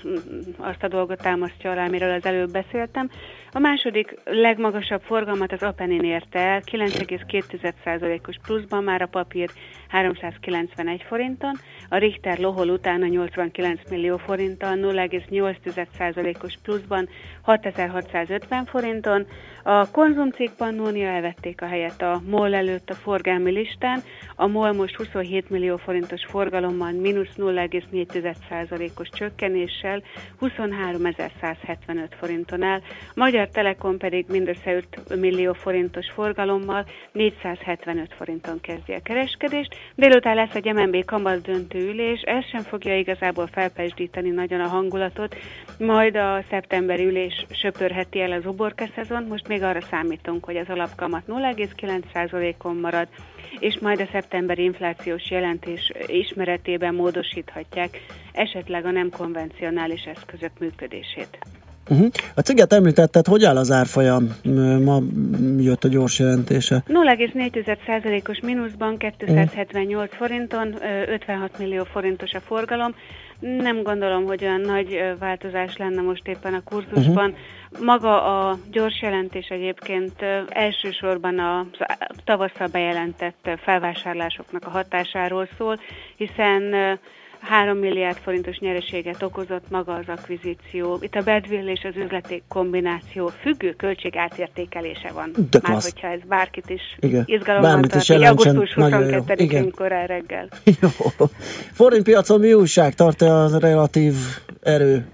azt 0.57 0.83
a 0.83 0.89
dolgot 0.89 1.23
támasztja 1.23 1.71
alá, 1.71 1.87
amiről 1.87 2.13
az 2.13 2.25
előbb 2.25 2.51
beszéltem. 2.51 3.11
A 3.55 3.59
második 3.59 4.15
legmagasabb 4.25 5.03
forgalmat 5.03 5.53
az 5.53 5.63
Apenin 5.63 6.05
érte 6.05 6.39
el, 6.39 6.61
9,2%-os 6.71 8.37
pluszban 8.43 8.85
már 8.85 9.03
a 9.03 9.07
papír 9.07 9.51
391 9.89 11.03
forinton, 11.09 11.55
a 11.89 11.97
Richter 11.97 12.39
lohol 12.39 12.69
utána 12.69 13.07
89 13.07 13.91
millió 13.91 14.17
forinttal, 14.17 14.77
0,8%-os 14.77 16.59
pluszban 16.63 17.09
6650 17.43 18.65
forinton, 18.65 19.27
a 19.63 19.91
konzumcég 19.91 20.51
Pannonia 20.57 21.09
elvették 21.09 21.63
a 21.63 21.67
helyet 21.67 22.03
a 22.03 22.21
MOL 22.27 22.55
előtt 22.55 22.91
a 22.91 22.95
forgalmi 22.95 23.51
listán, 23.51 24.03
a 24.37 24.47
MOL 24.47 24.73
most 24.73 24.97
27 24.97 25.51
millió 25.51 25.77
forintos 25.77 26.25
forgalommal, 26.25 26.93
mínusz 26.93 27.35
0,4%-os 27.37 29.09
csökkenéssel 29.09 30.03
23.175 30.41 32.09
forinton 32.19 32.63
áll, 32.63 32.81
a 33.42 33.42
Magyar 33.43 33.63
Telekom 33.63 33.99
pedig 33.99 34.27
mindössze 34.29 34.75
5 34.75 35.21
millió 35.21 35.53
forintos 35.53 36.11
forgalommal 36.11 36.85
475 37.13 38.15
forinton 38.15 38.61
kezdi 38.61 38.93
a 38.93 39.03
kereskedést. 39.03 39.77
Délután 39.95 40.35
lesz 40.35 40.55
egy 40.55 40.73
MNB 40.73 41.05
kamat 41.05 41.43
döntő 41.43 41.79
ülés, 41.79 42.21
ez 42.21 42.45
sem 42.45 42.63
fogja 42.63 42.99
igazából 42.99 43.47
felpesdíteni 43.47 44.31
nagyon 44.31 44.61
a 44.61 44.69
hangulatot, 44.69 45.37
majd 45.79 46.17
a 46.17 46.45
szeptemberi 46.51 47.05
ülés 47.05 47.47
söpörheti 47.51 48.21
el 48.21 48.33
az 48.33 48.47
uborka 48.47 48.85
szezon, 48.95 49.23
most 49.23 49.49
még 49.49 49.63
arra 49.63 49.81
számítunk, 49.81 50.45
hogy 50.45 50.57
az 50.57 50.69
alapkamat 50.69 51.23
0,9%-on 51.29 52.77
marad, 52.77 53.09
és 53.59 53.79
majd 53.79 54.01
a 54.01 54.09
szeptemberi 54.13 54.63
inflációs 54.63 55.31
jelentés 55.31 55.93
ismeretében 56.07 56.95
módosíthatják 56.95 58.01
esetleg 58.33 58.85
a 58.85 58.91
nem 58.91 59.11
konvencionális 59.11 60.03
eszközök 60.03 60.59
működését. 60.59 61.39
Uh-huh. 61.89 62.09
A 62.35 62.41
céget 62.41 62.73
említetted, 62.73 63.27
hogy 63.27 63.45
áll 63.45 63.57
az 63.57 63.71
árfolyam? 63.71 64.37
Ma 64.85 64.99
jött 65.59 65.85
a 65.85 65.89
gyors 65.89 66.19
jelentése. 66.19 66.83
0,4%-os 66.89 68.41
mínuszban 68.41 68.97
278 68.97 70.15
forinton, 70.17 70.75
ö, 70.83 71.13
56 71.13 71.59
millió 71.59 71.85
forintos 71.85 72.33
a 72.33 72.41
forgalom. 72.41 72.95
Nem 73.41 73.83
gondolom, 73.83 74.25
hogy 74.25 74.45
olyan 74.45 74.61
nagy 74.61 75.15
változás 75.19 75.77
lenne 75.77 76.01
most 76.01 76.29
éppen 76.29 76.55
a 76.55 76.63
kurzusban. 76.65 77.35
Maga 77.81 78.23
a 78.49 78.59
gyors 78.71 79.03
jelentés 79.03 79.47
egyébként 79.47 80.23
elsősorban 80.49 81.39
a 81.39 81.67
tavasszal 82.25 82.67
bejelentett 82.67 83.51
felvásárlásoknak 83.63 84.67
a 84.67 84.71
hatásáról 84.71 85.49
szól, 85.59 85.81
hiszen 86.17 86.63
3 87.43 87.79
milliárd 87.79 88.17
forintos 88.17 88.59
nyereséget 88.59 89.23
okozott 89.23 89.71
maga 89.71 89.95
az 89.95 90.05
akvizíció. 90.07 90.99
Itt 91.01 91.15
a 91.15 91.23
badwill 91.23 91.69
és 91.69 91.81
az 91.85 91.97
üzleti 91.97 92.43
kombináció 92.49 93.31
függő 93.41 93.73
költség 93.73 94.17
átértékelése 94.17 95.11
van. 95.13 95.31
De 95.35 95.59
Már 95.63 95.73
klassz. 95.73 95.93
hogyha 95.93 96.09
ez 96.09 96.21
bárkit 96.29 96.71
is 96.71 96.81
Igen. 97.01 97.23
izgalomban 97.27 97.71
Bármit 97.71 97.95
is 97.95 98.07
tart, 98.07 98.09
így 98.09 98.21
jelentsen, 98.21 98.55
augusztus 98.55 98.77
nagyon 98.77 99.09
jó. 99.09 99.25
22-én 99.27 99.47
Igen. 99.47 99.71
korán 99.71 100.07
reggel. 100.07 100.49
Forint 101.73 102.05
piacon 102.05 102.41
mi 102.41 102.53
újság? 102.53 102.95
Tart-e 102.95 103.33
a 103.33 103.59
relatív 103.59 104.15
erő? 104.63 105.07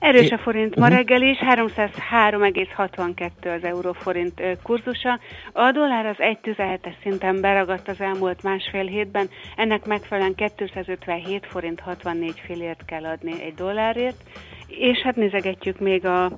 Erős 0.00 0.30
a 0.30 0.38
forint 0.38 0.76
ma 0.76 0.86
Mhm. 0.86 0.94
reggel 0.94 1.22
is, 1.22 1.38
303,62 1.38 3.54
az 3.56 3.64
euróforint 3.64 4.42
kurzusa. 4.62 5.18
A 5.52 5.70
dollár 5.70 6.06
az 6.06 6.16
1,17-es 6.18 6.94
szinten 7.02 7.40
beragadt 7.40 7.88
az 7.88 8.00
elmúlt 8.00 8.42
másfél 8.42 8.86
hétben, 8.86 9.28
ennek 9.56 9.84
megfelelően 9.86 10.34
257 10.34 11.46
forint 11.46 11.80
64 11.80 12.40
fillért 12.44 12.84
kell 12.84 13.04
adni 13.04 13.42
egy 13.42 13.54
dollárért, 13.54 14.16
és 14.66 14.98
hát 14.98 15.16
nézegetjük 15.16 15.78
még 15.78 16.06
a 16.06 16.30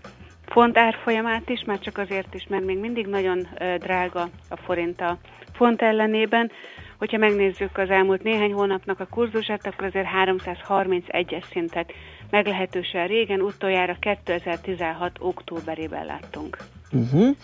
font 0.46 0.78
árfolyamát 0.78 1.48
is, 1.48 1.62
már 1.66 1.78
csak 1.78 1.98
azért 1.98 2.34
is, 2.34 2.46
mert 2.48 2.64
még 2.64 2.78
mindig 2.78 3.06
nagyon 3.06 3.46
drága 3.78 4.28
a 4.48 4.56
forint 4.56 5.00
a 5.00 5.18
font 5.52 5.82
ellenében. 5.82 6.50
Hogyha 6.98 7.18
megnézzük 7.18 7.78
az 7.78 7.90
elmúlt 7.90 8.22
néhány 8.22 8.52
hónapnak 8.52 9.00
a 9.00 9.06
kurzusát, 9.10 9.66
akkor 9.66 9.86
azért 9.86 10.06
331-es 10.24 11.44
szintet 11.50 11.92
meglehetősen 12.32 13.06
régen, 13.06 13.40
utoljára 13.40 13.96
2016. 14.00 15.10
októberében 15.18 16.04
láttunk. 16.06 16.56
Uh-huh. 16.92 17.36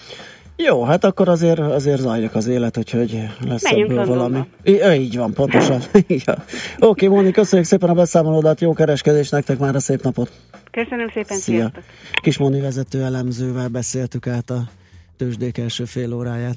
Jó, 0.57 0.85
hát 0.85 1.05
akkor 1.05 1.29
azért, 1.29 1.59
azért 1.59 2.01
zajlik 2.01 2.35
az 2.35 2.47
élet, 2.47 2.77
úgyhogy 2.77 3.23
lesz 3.49 3.63
Menjünk 3.63 3.91
ebből 3.91 4.05
Londonba. 4.05 4.47
valami. 4.65 4.97
I- 4.97 5.03
így 5.03 5.17
van, 5.17 5.33
pontosan. 5.33 5.81
ja. 6.27 6.35
Oké, 6.79 7.07
Móni, 7.07 7.31
köszönjük 7.31 7.69
szépen 7.69 7.89
a 7.89 7.95
beszámolódat, 7.95 8.61
jó 8.61 8.73
kereskedés 8.73 9.29
nektek 9.29 9.59
már 9.59 9.75
a 9.75 9.81
szép 9.81 10.03
napot. 10.03 10.31
Köszönöm 10.71 11.09
szépen, 11.09 11.37
Szia. 11.39 11.57
sziasztok! 11.57 11.83
Kis 12.23 12.39
Móni 12.39 12.61
vezető 12.61 13.03
elemzővel 13.03 13.69
beszéltük 13.69 14.27
át 14.27 14.51
a 14.51 14.63
tőzsdék 15.17 15.59
első 15.59 15.85
fél 15.85 16.13
óráját. 16.15 16.57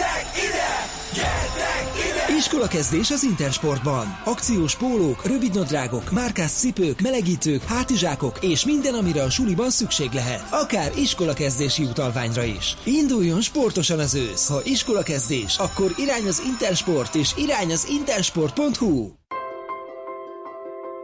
kezdés 2.69 3.11
az 3.11 3.23
Intersportban. 3.23 4.17
Akciós 4.23 4.75
pólók, 4.75 5.25
rövidnadrágok, 5.25 6.11
márkás 6.11 6.51
cipők, 6.51 7.01
melegítők, 7.01 7.63
hátizsákok 7.63 8.37
és 8.41 8.65
minden, 8.65 8.93
amire 8.93 9.23
a 9.23 9.29
suliban 9.29 9.69
szükség 9.69 10.11
lehet. 10.11 10.47
Akár 10.51 10.91
iskola 10.97 11.33
kezdési 11.33 11.83
utalványra 11.83 12.43
is. 12.43 12.77
Induljon 12.83 13.41
sportosan 13.41 13.99
az 13.99 14.15
ősz. 14.15 14.47
Ha 14.47 14.61
iskola 14.63 15.03
kezdés, 15.03 15.57
akkor 15.57 15.93
irány 15.97 16.27
az 16.27 16.41
Intersport 16.45 17.15
és 17.15 17.31
irány 17.37 17.71
az 17.71 17.87
intersport.hu. 17.89 19.09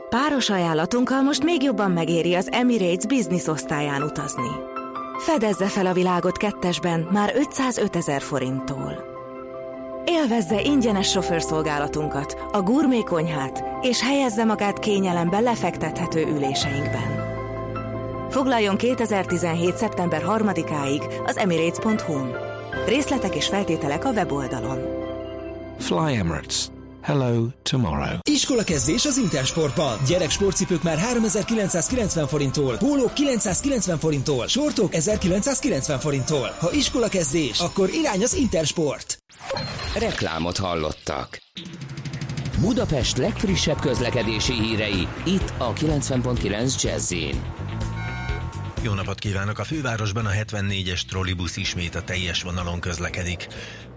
Páros 0.09 0.49
ajánlatunkkal 0.49 1.21
most 1.21 1.43
még 1.43 1.63
jobban 1.63 1.91
megéri 1.91 2.35
az 2.35 2.51
Emirates 2.51 3.05
Business 3.05 3.47
osztályán 3.47 4.03
utazni. 4.03 4.49
Fedezze 5.17 5.67
fel 5.67 5.85
a 5.85 5.93
világot 5.93 6.37
kettesben 6.37 7.07
már 7.11 7.33
505 7.35 7.95
ezer 7.95 8.21
forinttól. 8.21 9.06
Élvezze 10.09 10.61
ingyenes 10.61 11.09
sofőrszolgálatunkat, 11.09 12.37
a 12.51 12.61
gurmé 12.61 13.03
konyhát, 13.03 13.63
és 13.81 14.01
helyezze 14.01 14.43
magát 14.43 14.79
kényelemben 14.79 15.43
lefektethető 15.43 16.25
üléseinkben. 16.25 17.25
Foglaljon 18.29 18.77
2017. 18.77 19.77
szeptember 19.77 20.23
3-áig 20.27 21.23
az 21.25 21.37
emirates.hu-n. 21.37 22.35
Részletek 22.85 23.35
és 23.35 23.47
feltételek 23.47 24.05
a 24.05 24.09
weboldalon. 24.09 24.79
Fly 25.79 26.17
Emirates. 26.17 26.67
Hello 27.01 27.45
tomorrow. 27.61 28.17
Iskola 28.29 28.63
kezdés 28.63 29.05
az 29.05 29.17
Intersportban. 29.17 29.97
Gyerek 30.07 30.29
sportcipők 30.29 30.83
már 30.83 30.97
3990 30.97 32.27
forinttól, 32.27 32.77
pólók 32.77 33.13
990 33.13 33.97
forinttól, 33.97 34.47
sortok 34.47 34.93
1990 34.93 35.99
forinttól. 35.99 36.55
Ha 36.59 36.71
iskola 36.73 37.07
kezdés, 37.07 37.59
akkor 37.59 37.89
irány 37.89 38.23
az 38.23 38.35
Intersport. 38.35 39.17
Reklámot 39.99 40.57
hallottak. 40.57 41.37
Budapest 42.61 43.17
legfrissebb 43.17 43.79
közlekedési 43.79 44.53
hírei, 44.53 45.07
itt 45.25 45.53
a 45.57 45.73
90.9 45.73 46.81
jazz 46.81 47.13
Jó 48.87 48.93
napot 48.93 49.19
kívánok! 49.19 49.59
A 49.59 49.63
fővárosban 49.63 50.25
a 50.25 50.29
74-es 50.29 51.01
trollibusz 51.01 51.57
ismét 51.57 51.95
a 51.95 52.01
teljes 52.01 52.41
vonalon 52.41 52.79
közlekedik. 52.79 53.47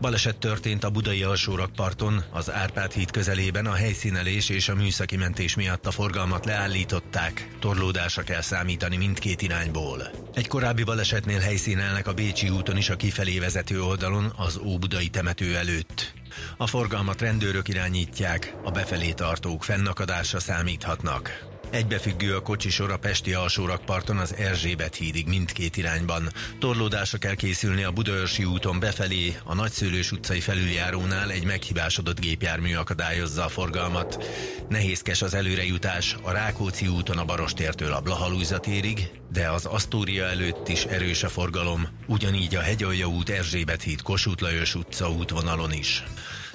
Baleset 0.01 0.37
történt 0.37 0.85
a 0.85 0.91
budai 0.91 1.23
alsórakparton, 1.23 2.25
az 2.31 2.53
Árpád 2.53 2.93
híd 2.93 3.11
közelében 3.11 3.67
a 3.67 3.73
helyszínelés 3.75 4.49
és 4.49 4.69
a 4.69 4.75
műszaki 4.75 5.17
mentés 5.17 5.55
miatt 5.55 5.87
a 5.87 5.91
forgalmat 5.91 6.45
leállították. 6.45 7.49
Torlódásra 7.61 8.23
kell 8.23 8.41
számítani 8.41 8.97
mindkét 8.97 9.43
irányból. 9.43 10.11
Egy 10.35 10.49
korábbi 10.49 10.85
balesetnél 10.85 11.41
helyszínelnek 11.41 12.07
a 12.07 12.15
Bécsi 12.15 12.49
úton 12.49 12.77
is 12.77 12.91
a 12.91 12.97
kifelé 12.97 13.39
vezető 13.39 13.83
oldalon, 13.83 14.33
az 14.37 14.59
Óbudai 14.65 15.09
temető 15.09 15.57
előtt. 15.57 16.13
A 16.57 16.67
forgalmat 16.67 17.21
rendőrök 17.21 17.69
irányítják, 17.69 18.55
a 18.65 18.71
befelé 18.71 19.13
tartók 19.13 19.65
fennakadásra 19.65 20.41
számíthatnak. 20.41 21.50
Egybefüggő 21.71 22.35
a 22.35 22.41
kocsisor 22.41 22.91
a 22.91 22.99
Pesti 22.99 23.33
alsórakparton 23.33 24.17
az 24.17 24.35
Erzsébet 24.35 24.95
hídig 24.95 25.27
mindkét 25.27 25.77
irányban. 25.77 26.33
Torlódásra 26.59 27.19
kell 27.19 27.35
készülni 27.35 27.83
a 27.83 27.91
Budaörsi 27.91 28.45
úton 28.45 28.79
befelé, 28.79 29.37
a 29.45 29.55
Nagyszőlős 29.55 30.13
utcai 30.13 30.41
felüljárónál 30.41 31.31
egy 31.31 31.45
meghibásodott 31.45 32.21
gépjármű 32.21 32.75
akadályozza 32.75 33.45
a 33.45 33.49
forgalmat. 33.49 34.25
Nehézkes 34.69 35.23
az 35.23 35.35
előrejutás 35.35 36.17
a 36.23 36.31
Rákóczi 36.31 36.87
úton 36.87 37.19
a 37.19 37.25
Barostértől 37.25 37.93
a 37.93 38.01
Blahalújza 38.01 38.59
térig, 38.59 39.11
de 39.33 39.51
az 39.51 39.65
Asztória 39.65 40.25
előtt 40.25 40.69
is 40.69 40.85
erős 40.85 41.23
a 41.23 41.29
forgalom, 41.29 41.89
ugyanígy 42.07 42.55
a 42.55 42.61
Hegyalja 42.61 43.07
út 43.07 43.31
Erzsébet 43.31 43.83
híd 43.83 44.03
Kossuth 44.03 44.43
Lajos 44.43 44.75
utca 44.75 45.11
útvonalon 45.11 45.73
is. 45.73 46.05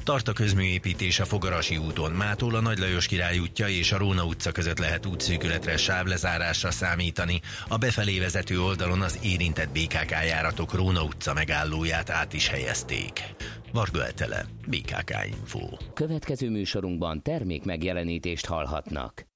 Tart 0.06 0.28
a 0.28 0.34
közműépítés 0.34 1.20
a 1.20 1.26
Fogarasi 1.26 1.78
úton, 1.78 2.12
mától 2.12 2.56
a 2.56 2.62
Nagy 2.62 2.78
Lajos 2.78 3.08
Király 3.08 3.40
útja 3.40 3.68
és 3.68 3.92
a 3.92 3.98
Róna 3.98 4.26
utca 4.26 4.52
között 4.52 4.80
lehet 4.80 5.06
útszűkületre, 5.06 5.78
sávlezárásra 5.78 6.72
számítani. 6.72 7.42
A 7.68 7.78
befelé 7.78 8.20
vezető 8.20 8.62
oldalon 8.62 9.02
az 9.02 9.20
érintett 9.24 9.70
BKK 9.70 10.12
járatok 10.12 10.74
Róna 10.74 11.04
utca 11.04 11.34
megállóját 11.34 12.10
át 12.10 12.34
is 12.34 12.48
helyezték. 12.48 13.24
Varga 13.74 14.06
Etele, 14.06 14.46
BKK 14.68 15.14
Info. 15.26 15.68
Következő 15.94 16.50
műsorunkban 16.50 17.22
termék 17.22 17.64
megjelenítést 17.64 18.46
hallhatnak. 18.46 19.35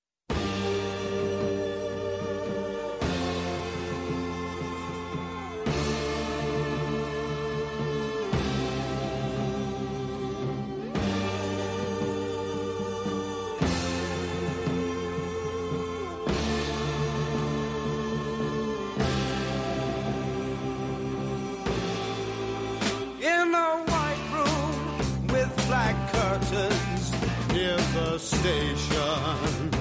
Station. 28.20 29.79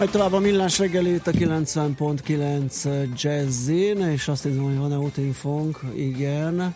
Egy 0.00 0.10
tovább 0.10 0.32
a 0.32 0.38
millás 0.38 0.78
reggelét 0.78 1.26
a 1.26 1.30
90.9 1.30 3.22
jazzin, 3.22 4.00
és 4.00 4.28
azt 4.28 4.44
nézem, 4.44 4.64
hogy 4.64 4.76
van-e 4.76 4.98
útinfónk. 4.98 5.80
Igen. 5.94 6.74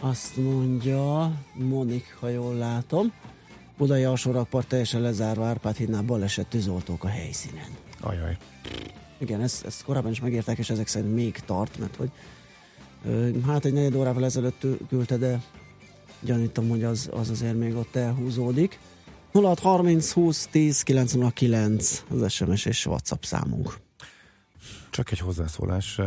Azt 0.00 0.36
mondja 0.36 1.32
Monik, 1.54 2.16
ha 2.20 2.28
jól 2.28 2.54
látom. 2.54 3.12
Budai 3.76 4.04
alsórakpart 4.04 4.66
teljesen 4.68 5.00
lezárva, 5.00 5.44
Árpád 5.44 5.76
hídnál 5.76 6.02
baleset 6.02 6.46
tűzoltók 6.46 7.04
a 7.04 7.08
helyszínen. 7.08 7.68
Ajaj. 8.00 8.36
Igen, 9.18 9.40
ezt, 9.40 9.64
ezt 9.64 9.84
korábban 9.84 10.10
is 10.10 10.20
megértek, 10.20 10.58
és 10.58 10.70
ezek 10.70 10.86
szerint 10.86 11.14
még 11.14 11.38
tart, 11.46 11.78
mert 11.78 11.96
hogy 11.96 12.10
hát 13.46 13.64
egy 13.64 13.72
negyed 13.72 13.94
órával 13.94 14.24
ezelőtt 14.24 14.66
küldte, 14.88 15.16
de 15.16 15.42
gyanítom, 16.20 16.68
hogy 16.68 16.84
az, 16.84 17.08
az 17.12 17.30
azért 17.30 17.58
még 17.58 17.76
ott 17.76 17.96
elhúzódik. 17.96 18.78
0630 19.32 20.12
20 20.12 20.46
10 20.50 20.82
909 20.82 22.04
az 22.08 22.32
SMS 22.32 22.64
és 22.64 22.86
WhatsApp 22.86 23.22
számunk. 23.22 23.80
Csak 24.90 25.10
egy 25.10 25.18
hozzászólás. 25.18 25.98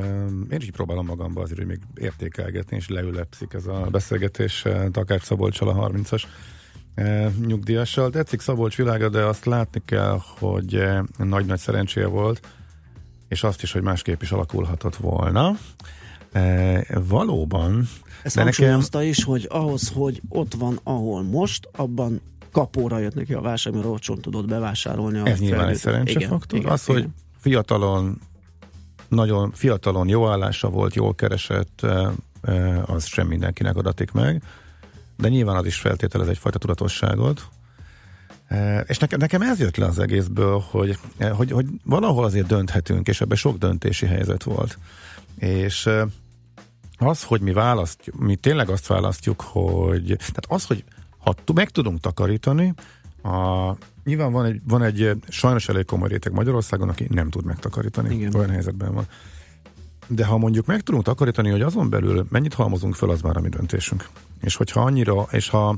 Én 0.50 0.58
is 0.58 0.72
próbálom 0.72 1.06
magamba 1.06 1.42
azért, 1.42 1.58
hogy 1.58 1.68
még 1.68 1.80
értékelgetni, 1.96 2.76
és 2.76 2.90
leülepszik 2.90 3.54
ez 3.54 3.66
a 3.66 3.88
beszélgetés 3.92 4.66
eh, 4.66 4.86
Takács 4.92 5.22
Szabolcsal 5.22 5.70
a 5.70 5.90
30-as 5.90 6.24
eh, 6.96 7.32
nyugdíjassal. 7.46 8.10
Tetszik 8.10 8.40
Szabolcs 8.40 8.76
világa, 8.76 9.10
de 9.10 9.24
azt 9.24 9.46
látni 9.46 9.82
kell, 9.86 10.20
hogy 10.40 10.76
eh, 10.76 11.02
nagy-nagy 11.18 11.60
szerencséje 11.60 12.08
volt, 12.08 12.48
és 13.28 13.44
azt 13.44 13.64
is, 13.64 13.72
hogy 13.72 13.82
másképp 13.82 14.22
is 14.22 14.32
alakulhatott 14.32 14.96
volna. 14.96 15.58
Valóban. 17.08 17.90
Ezt 18.24 18.36
de 18.36 18.44
nekem, 18.44 18.82
is, 19.02 19.24
hogy 19.24 19.48
ahhoz, 19.50 19.90
hogy 19.90 20.22
ott 20.30 20.54
van, 20.54 20.80
ahol 20.84 21.24
most, 21.24 21.70
abban 21.72 22.22
kapóra 22.56 23.00
jött 23.00 23.14
neki 23.16 23.34
a 23.34 23.42
válság, 23.42 23.74
mert 23.74 23.86
olcsón 23.86 24.22
tudott 24.22 24.48
bevásárolni. 24.48 25.20
a 25.20 25.26
Ez 25.26 25.40
nyilván 25.40 25.68
egy 25.68 25.76
szerencsefaktor. 25.76 26.60
Igen, 26.60 26.72
Az, 26.72 26.90
igen, 26.90 27.02
hogy 27.02 27.10
fiatalon, 27.40 28.22
nagyon 29.08 29.52
fiatalon 29.52 30.08
jó 30.08 30.28
állása 30.28 30.70
volt, 30.70 30.96
jól 30.96 31.16
keresett, 31.16 31.86
az 32.86 33.06
sem 33.06 33.28
mindenkinek 33.28 33.76
adatik 33.76 34.12
meg, 34.12 34.44
de 35.18 35.28
nyilván 35.28 35.56
az 35.56 35.66
is 35.66 35.76
feltételez 35.76 36.28
egyfajta 36.28 36.58
tudatosságot. 36.58 37.48
És 38.86 38.98
nekem, 38.98 39.20
nekem 39.20 39.42
ez 39.42 39.60
jött 39.60 39.78
le 39.78 39.86
az 39.86 40.00
egészből, 40.00 40.64
hogy, 40.70 40.98
hogy, 41.32 41.52
hogy 41.52 41.66
valahol 41.84 42.24
azért 42.24 42.48
dönthetünk, 42.48 43.08
és 43.08 43.22
ebben 43.22 43.38
sok 43.38 43.58
döntési 43.58 44.06
helyzet 44.06 44.44
volt. 44.44 44.78
És 45.38 45.90
az, 46.98 47.24
hogy 47.24 47.42
mi 47.42 47.52
választjuk, 47.52 48.20
mi 48.20 48.36
tényleg 48.36 48.70
azt 48.70 48.88
választjuk, 48.88 49.42
hogy 49.42 50.06
tehát 50.06 50.46
az, 50.48 50.66
hogy 50.66 50.84
ha 51.26 51.54
meg 51.54 51.70
tudunk 51.70 52.00
takarítani, 52.00 52.74
a, 53.24 53.72
nyilván 54.04 54.32
van 54.32 54.46
egy, 54.46 54.62
van 54.68 54.84
egy 54.84 55.12
sajnos 55.28 55.70
elég 55.70 55.86
komoly 55.86 56.08
réteg 56.08 56.34
Magyarországon, 56.34 56.90
aki 56.90 57.08
nem 57.10 57.30
tud 57.30 57.46
megtakarítani. 57.46 58.16
Igen. 58.16 58.36
Olyan 58.36 58.50
helyzetben 58.50 58.94
van. 58.94 59.08
De 60.08 60.26
ha 60.26 60.38
mondjuk 60.38 60.66
meg 60.66 60.82
tudunk 60.82 61.04
takarítani, 61.04 61.50
hogy 61.50 61.62
azon 61.62 61.90
belül 61.90 62.26
mennyit 62.30 62.54
halmozunk 62.54 62.96
fel, 62.96 63.10
az 63.10 63.22
már 63.22 63.38
a 63.38 63.42
mi 63.42 63.50
döntésünk. 63.50 64.10
És 64.42 64.56
hogyha 64.56 64.82
annyira, 64.82 65.28
és 65.32 65.50
ha 65.50 65.78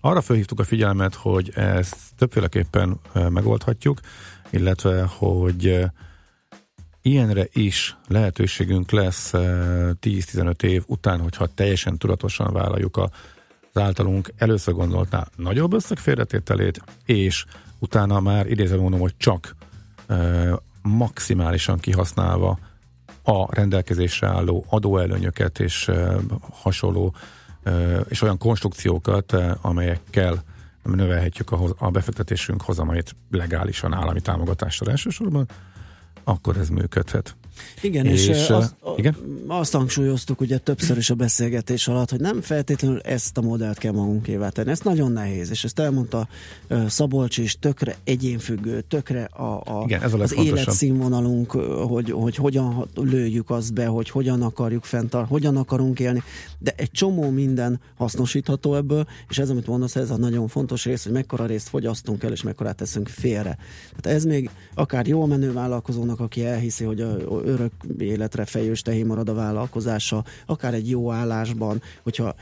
arra 0.00 0.20
felhívtuk 0.20 0.60
a 0.60 0.64
figyelmet, 0.64 1.14
hogy 1.14 1.52
ezt 1.54 1.96
többféleképpen 2.16 3.00
megoldhatjuk, 3.28 4.00
illetve, 4.50 5.04
hogy 5.04 5.90
ilyenre 7.02 7.46
is 7.52 7.96
lehetőségünk 8.08 8.90
lesz 8.90 9.34
eh, 9.34 9.40
10-15 10.00 10.62
év 10.62 10.82
után, 10.86 11.20
hogyha 11.20 11.46
teljesen 11.46 11.98
tudatosan 11.98 12.52
vállaljuk 12.52 12.96
a, 12.96 13.10
az 13.72 13.82
általunk 13.82 14.32
először 14.36 14.74
gondoltnál 14.74 15.28
nagyobb 15.36 15.72
összeg 15.72 15.98
félretételét, 15.98 16.82
és 17.04 17.44
utána 17.78 18.20
már 18.20 18.46
idézve 18.46 18.76
mondom, 18.76 19.00
hogy 19.00 19.14
csak 19.16 19.54
eh, 20.06 20.52
maximálisan 20.82 21.78
kihasználva 21.78 22.58
a 23.22 23.54
rendelkezésre 23.54 24.28
álló 24.28 24.64
adóelőnyöket 24.68 25.60
és 25.60 25.88
eh, 25.88 26.16
hasonló 26.50 27.14
eh, 27.62 28.00
és 28.08 28.22
olyan 28.22 28.38
konstrukciókat, 28.38 29.32
amelyekkel 29.60 30.42
növelhetjük 30.82 31.52
a, 31.52 31.58
a 31.78 31.90
befektetésünk 31.90 32.62
hozamait 32.62 33.16
legálisan 33.30 33.92
állami 33.92 34.20
támogatással 34.20 34.88
elsősorban, 34.88 35.48
akkor 36.24 36.56
ez 36.56 36.68
működhet. 36.68 37.36
Igen, 37.80 38.06
és, 38.06 38.28
és 38.28 38.50
azt, 38.50 38.74
igen? 38.96 39.16
azt 39.46 39.72
hangsúlyoztuk 39.72 40.40
ugye 40.40 40.58
többször 40.58 40.96
is 40.96 41.10
a 41.10 41.14
beszélgetés 41.14 41.88
alatt, 41.88 42.10
hogy 42.10 42.20
nem 42.20 42.40
feltétlenül 42.40 43.00
ezt 43.00 43.38
a 43.38 43.40
modellt 43.40 43.78
kell 43.78 43.92
magunkévá 43.92 44.48
tenni. 44.48 44.70
Ez 44.70 44.80
nagyon 44.80 45.12
nehéz, 45.12 45.50
és 45.50 45.64
ezt 45.64 45.78
elmondta 45.78 46.28
Szabolcs 46.86 47.38
is, 47.38 47.56
tökre 47.58 47.96
egyénfüggő, 48.04 48.80
tökre 48.80 49.24
a, 49.24 49.62
a, 49.64 49.82
Igen, 49.84 50.02
ez 50.02 50.12
a 50.12 50.18
az 50.18 50.36
életszínvonalunk, 50.36 51.50
hogy, 51.88 52.10
hogy 52.10 52.36
hogyan 52.36 52.88
lőjük 52.94 53.50
azt 53.50 53.74
be, 53.74 53.86
hogy 53.86 54.10
hogyan 54.10 54.42
akarjuk 54.42 54.84
fenntar, 54.84 55.24
hogyan 55.24 55.56
akarunk 55.56 56.00
élni, 56.00 56.22
de 56.58 56.72
egy 56.76 56.90
csomó 56.90 57.30
minden 57.30 57.80
hasznosítható 57.96 58.74
ebből, 58.74 59.06
és 59.28 59.38
ez, 59.38 59.50
amit 59.50 59.66
mondasz, 59.66 59.96
ez 59.96 60.10
a 60.10 60.16
nagyon 60.16 60.48
fontos 60.48 60.84
rész, 60.84 61.02
hogy 61.02 61.12
mekkora 61.12 61.46
részt 61.46 61.68
fogyasztunk 61.68 62.22
el, 62.22 62.32
és 62.32 62.42
mekkorát 62.42 62.76
teszünk 62.76 63.08
félre. 63.08 63.58
Tehát 64.00 64.18
ez 64.18 64.24
még 64.24 64.50
akár 64.74 65.06
jól 65.06 65.26
menő 65.26 65.52
vállalkozónak, 65.52 66.20
aki 66.20 66.44
elhiszi, 66.44 66.84
hogy 66.84 67.00
a 67.00 67.49
örök 67.50 67.72
életre 67.98 68.44
fejős 68.44 68.82
tehén 68.82 69.06
marad 69.06 69.28
a 69.28 69.34
vállalkozása, 69.34 70.24
akár 70.46 70.74
egy 70.74 70.90
jó 70.90 71.12
állásban, 71.12 71.82
hogyha 72.02 72.34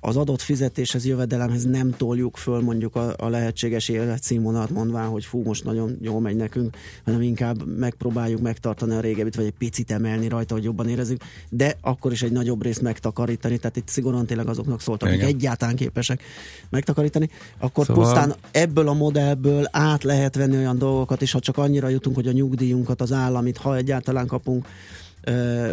az 0.00 0.16
adott 0.16 0.40
fizetéshez, 0.40 1.06
jövedelemhez 1.06 1.64
nem 1.64 1.90
toljuk 1.90 2.36
föl 2.36 2.60
mondjuk 2.60 2.96
a, 2.96 3.14
a 3.18 3.28
lehetséges 3.28 3.88
életszínvonalat, 3.88 4.70
mondván, 4.70 5.08
hogy 5.08 5.24
fú, 5.24 5.42
most 5.42 5.64
nagyon 5.64 5.98
jól 6.00 6.20
megy 6.20 6.36
nekünk, 6.36 6.76
hanem 7.04 7.22
inkább 7.22 7.78
megpróbáljuk 7.78 8.40
megtartani 8.40 8.94
a 8.94 9.00
régebit, 9.00 9.34
vagy 9.34 9.44
egy 9.44 9.54
picit 9.58 9.90
emelni 9.90 10.28
rajta, 10.28 10.54
hogy 10.54 10.64
jobban 10.64 10.88
érezzük, 10.88 11.22
de 11.48 11.76
akkor 11.80 12.12
is 12.12 12.22
egy 12.22 12.32
nagyobb 12.32 12.62
részt 12.62 12.80
megtakarítani, 12.80 13.58
tehát 13.58 13.76
itt 13.76 13.88
szigorúan 13.88 14.26
tényleg 14.26 14.48
azoknak 14.48 14.80
szóltak, 14.80 15.08
akik 15.08 15.22
egyáltalán 15.22 15.76
képesek 15.76 16.22
megtakarítani, 16.70 17.28
akkor 17.58 17.86
Szóval- 17.86 18.04
pusztán 18.04 18.34
ebből 18.50 18.88
a 18.88 18.92
modellből 18.92 19.68
át 19.70 20.02
lehet 20.02 20.34
venni 20.34 20.56
olyan 20.56 20.78
dolgokat, 20.78 21.22
és 21.22 21.32
ha 21.32 21.40
csak 21.40 21.58
annyira 21.58 21.88
jutunk, 21.88 22.16
hogy 22.16 22.26
a 22.26 22.32
nyugdíjunkat, 22.32 23.00
az 23.00 23.12
államit, 23.12 23.56
ha 23.56 23.76
egyáltalán 23.76 24.26
kapunk 24.26 24.66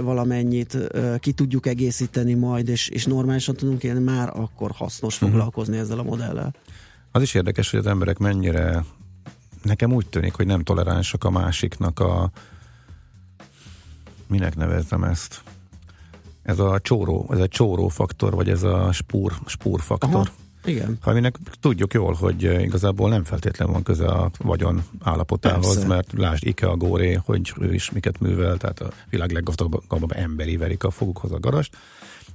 valamennyit, 0.01 0.77
ki 1.19 1.31
tudjuk 1.31 1.65
egészíteni 1.65 2.33
majd, 2.33 2.67
és, 2.67 2.87
és 2.87 3.05
normálisan 3.05 3.55
tudunk 3.55 3.83
élni, 3.83 4.03
már 4.03 4.29
akkor 4.33 4.71
hasznos 4.71 5.19
Mhm. 5.19 5.29
foglalkozni 5.29 5.77
ezzel 5.77 5.99
a 5.99 6.03
modellel. 6.03 6.53
Az 7.11 7.21
is 7.21 7.33
érdekes, 7.33 7.69
hogy 7.71 7.79
az 7.79 7.87
emberek 7.87 8.17
mennyire, 8.17 8.85
nekem 9.63 9.93
úgy 9.93 10.07
tűnik, 10.07 10.33
hogy 10.33 10.45
nem 10.45 10.63
toleránsak 10.63 11.23
a 11.23 11.29
másiknak 11.29 11.99
a, 11.99 12.31
minek 14.27 14.55
nevezzem 14.55 15.03
ezt, 15.03 15.41
ez 16.43 16.59
a 16.59 16.79
csóró, 16.79 17.27
ez 17.31 17.39
a 17.39 17.47
csóró 17.47 17.87
faktor, 17.87 18.33
vagy 18.35 18.49
ez 18.49 18.63
a 18.63 18.91
spúr, 18.91 19.33
spúr 19.45 19.81
faktor. 19.81 20.13
Aha, 20.13 20.29
igen. 20.65 20.97
Aminek 21.03 21.35
tudjuk 21.59 21.93
jól, 21.93 22.13
hogy 22.13 22.45
eh, 22.45 22.63
igazából 22.63 23.09
nem 23.09 23.23
feltétlenül 23.23 23.73
van 23.73 23.83
köze 23.83 24.07
a 24.07 24.31
vagyon 24.37 24.83
állapotához, 25.01 25.73
Persze. 25.73 25.87
mert 25.87 26.13
lásd 26.17 26.47
Ikea 26.47 26.77
Góré, 26.77 27.13
hogy 27.13 27.53
ő 27.59 27.73
is 27.73 27.91
miket 27.91 28.19
művel, 28.19 28.57
tehát 28.57 28.79
a 28.79 28.89
világ 29.09 29.31
leggazdagabb 29.31 30.11
emberi 30.11 30.57
verik 30.57 30.83
a 30.83 30.91
fogukhoz 30.91 31.31
a 31.31 31.39
garast. 31.39 31.77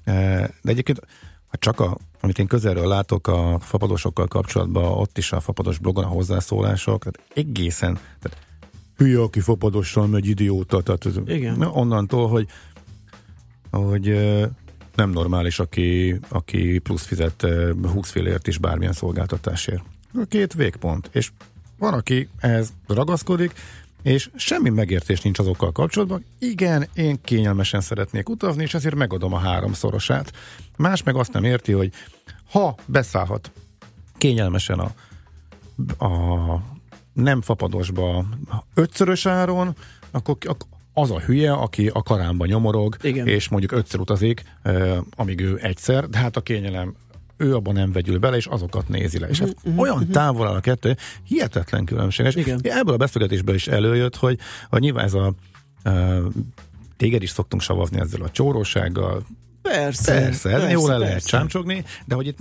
Eh, 0.04 0.48
De 0.62 0.70
egyébként, 0.70 1.00
ha 1.46 1.56
csak 1.56 1.80
a, 1.80 1.98
amit 2.20 2.38
én 2.38 2.46
közelről 2.46 2.88
látok 2.88 3.26
a 3.26 3.58
fapadosokkal 3.60 4.26
kapcsolatban, 4.26 4.84
ott 4.84 5.18
is 5.18 5.32
a 5.32 5.40
fapados 5.40 5.78
blogon 5.78 6.04
a 6.04 6.08
hozzászólások, 6.08 6.98
tehát 7.04 7.30
egészen, 7.34 7.98
tehát 8.20 8.46
hülye, 8.96 9.20
aki 9.20 9.40
fapadossal 9.40 10.06
megy, 10.06 10.26
idióta, 10.26 10.82
tehát 10.82 11.08
Igen. 11.26 11.56
Na, 11.56 11.70
onnantól, 11.70 12.28
hogy 12.28 12.48
hogy 13.70 14.08
ö, 14.08 14.46
nem 14.94 15.10
normális, 15.10 15.58
aki, 15.58 16.18
aki 16.28 16.78
plusz 16.78 17.04
fizet 17.04 17.42
ö, 17.42 17.72
20 17.92 18.10
fillért 18.10 18.46
is 18.46 18.58
bármilyen 18.58 18.92
szolgáltatásért. 18.92 19.82
A 20.14 20.24
két 20.28 20.52
végpont. 20.52 21.08
És 21.12 21.30
van, 21.78 21.94
aki 21.94 22.28
ehhez 22.38 22.72
ragaszkodik, 22.86 23.52
és 24.02 24.30
semmi 24.34 24.70
megértés 24.70 25.20
nincs 25.20 25.38
azokkal 25.38 25.72
kapcsolatban. 25.72 26.24
Igen, 26.38 26.86
én 26.94 27.20
kényelmesen 27.22 27.80
szeretnék 27.80 28.28
utazni, 28.28 28.62
és 28.62 28.74
ezért 28.74 28.94
megadom 28.94 29.32
a 29.32 29.38
háromszorosát. 29.38 30.32
Más 30.76 31.02
meg 31.02 31.16
azt 31.16 31.32
nem 31.32 31.44
érti, 31.44 31.72
hogy 31.72 31.92
ha 32.50 32.76
beszállhat 32.86 33.50
kényelmesen 34.18 34.78
a, 34.78 34.94
a 36.04 36.62
nem 37.12 37.40
fapadosba 37.40 38.24
ötszörös 38.74 39.26
áron, 39.26 39.76
akkor 40.10 40.36
ak- 40.46 40.66
az 40.94 41.10
a 41.10 41.20
hülye, 41.20 41.52
aki 41.52 41.88
a 41.92 42.02
karámba 42.02 42.46
nyomorog, 42.46 42.96
Igen. 43.02 43.26
és 43.26 43.48
mondjuk 43.48 43.72
ötször 43.72 44.00
utazik, 44.00 44.42
amíg 45.16 45.40
ő 45.40 45.58
egyszer, 45.62 46.08
de 46.08 46.18
hát 46.18 46.36
a 46.36 46.40
kényelem 46.40 46.94
ő 47.36 47.54
abban 47.54 47.74
nem 47.74 47.92
vegyül 47.92 48.18
bele, 48.18 48.36
és 48.36 48.46
azokat 48.46 48.88
nézi 48.88 49.18
le. 49.18 49.28
És 49.28 49.40
ez 49.40 49.50
Mhm, 49.64 49.78
olyan 49.78 50.08
távol 50.08 50.46
áll 50.46 50.54
a 50.54 50.60
kettő, 50.60 50.96
hihetetlen 51.24 51.84
különbséges. 51.84 52.34
Igen. 52.34 52.60
Ebből 52.62 52.94
a 52.94 52.96
beszélgetésből 52.96 53.54
is 53.54 53.66
előjött, 53.68 54.16
hogy, 54.16 54.38
hogy 54.68 54.80
nyilván 54.80 55.04
ez 55.04 55.14
a 55.14 55.34
uh, 55.84 56.24
téged 56.96 57.22
is 57.22 57.30
szoktunk 57.30 57.62
savazni 57.62 58.00
ezzel 58.00 58.22
a 58.22 58.30
csórósággal, 58.30 59.22
Persze. 59.62 60.12
Persze, 60.12 60.50
persze 60.50 60.70
jól 60.70 60.92
el 60.92 60.98
lehet 60.98 61.26
csámcsogni, 61.26 61.84
de 62.04 62.14
hogy 62.14 62.26
itt 62.26 62.38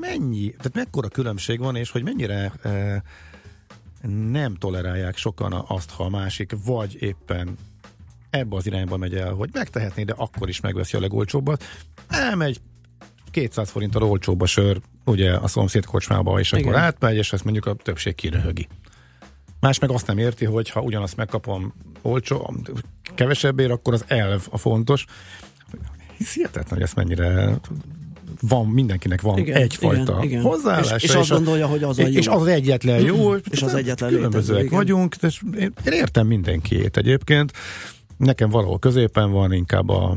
mennyi, 0.00 0.50
tehát 0.50 0.74
mekkora 0.74 1.08
különbség 1.08 1.58
van, 1.58 1.76
és 1.76 1.90
hogy 1.90 2.02
mennyire 2.02 2.52
e, 2.62 3.02
nem 4.08 4.54
tolerálják 4.54 5.16
sokan 5.16 5.64
azt, 5.66 5.90
ha 5.90 6.04
a 6.04 6.08
másik 6.08 6.52
vagy 6.64 7.02
éppen 7.02 7.56
ebbe 8.30 8.56
az 8.56 8.66
irányba 8.66 8.96
megy 8.96 9.14
el, 9.14 9.32
hogy 9.32 9.50
megtehetné, 9.52 10.02
de 10.02 10.14
akkor 10.16 10.48
is 10.48 10.60
megveszi 10.60 10.96
a 10.96 11.00
legolcsóbbat. 11.00 11.64
Elmegy 12.08 12.60
200 13.30 13.70
forinttal 13.70 14.02
olcsóbb 14.02 14.40
a 14.40 14.46
sör, 14.46 14.80
ugye 15.04 15.34
a 15.34 15.46
szomszéd 15.46 15.84
kocsmába, 15.84 16.40
és 16.40 16.52
Igen. 16.52 16.64
akkor 16.64 16.78
átmegy, 16.78 17.16
és 17.16 17.32
ezt 17.32 17.44
mondjuk 17.44 17.66
a 17.66 17.74
többség 17.74 18.14
kiröhögi. 18.14 18.68
Más 19.60 19.78
meg 19.78 19.90
azt 19.90 20.06
nem 20.06 20.18
érti, 20.18 20.44
hogy 20.44 20.70
ha 20.70 20.80
ugyanazt 20.80 21.16
megkapom 21.16 21.74
olcsó, 22.02 22.54
kevesebbért, 23.14 23.70
akkor 23.70 23.92
az 23.92 24.04
elv 24.06 24.46
a 24.50 24.58
fontos. 24.58 25.06
Hisz 26.16 26.34
hihetetlen, 26.34 26.72
hogy 26.74 26.82
ezt 26.82 26.96
mennyire 26.96 27.60
van, 28.48 28.66
mindenkinek 28.66 29.20
van 29.20 29.38
Igen, 29.38 29.56
egyfajta 29.56 30.12
igen, 30.12 30.22
igen. 30.22 30.42
hozzáállása. 30.42 30.94
És- 30.94 31.02
és 31.02 31.14
azt 31.14 31.30
gondolja, 31.30 31.66
hogy 31.66 31.82
az 31.82 31.98
a 31.98 32.02
és, 32.02 32.16
és 32.16 32.26
jó. 32.26 32.32
az 32.32 32.46
egyetlen 32.46 33.00
jó. 33.00 33.34
És 33.34 33.62
az 33.62 33.74
egyetlen 33.74 34.10
Különbözőek 34.10 34.62
létező, 34.62 34.76
vagyunk, 34.76 35.14
de 35.14 35.28
én, 35.58 35.72
én 35.86 35.92
értem 35.92 36.26
mindenkiét 36.26 36.96
egyébként. 36.96 37.52
Nekem 38.16 38.50
valahol 38.50 38.78
középen 38.78 39.30
van 39.30 39.52
inkább 39.52 39.88
a 39.88 40.16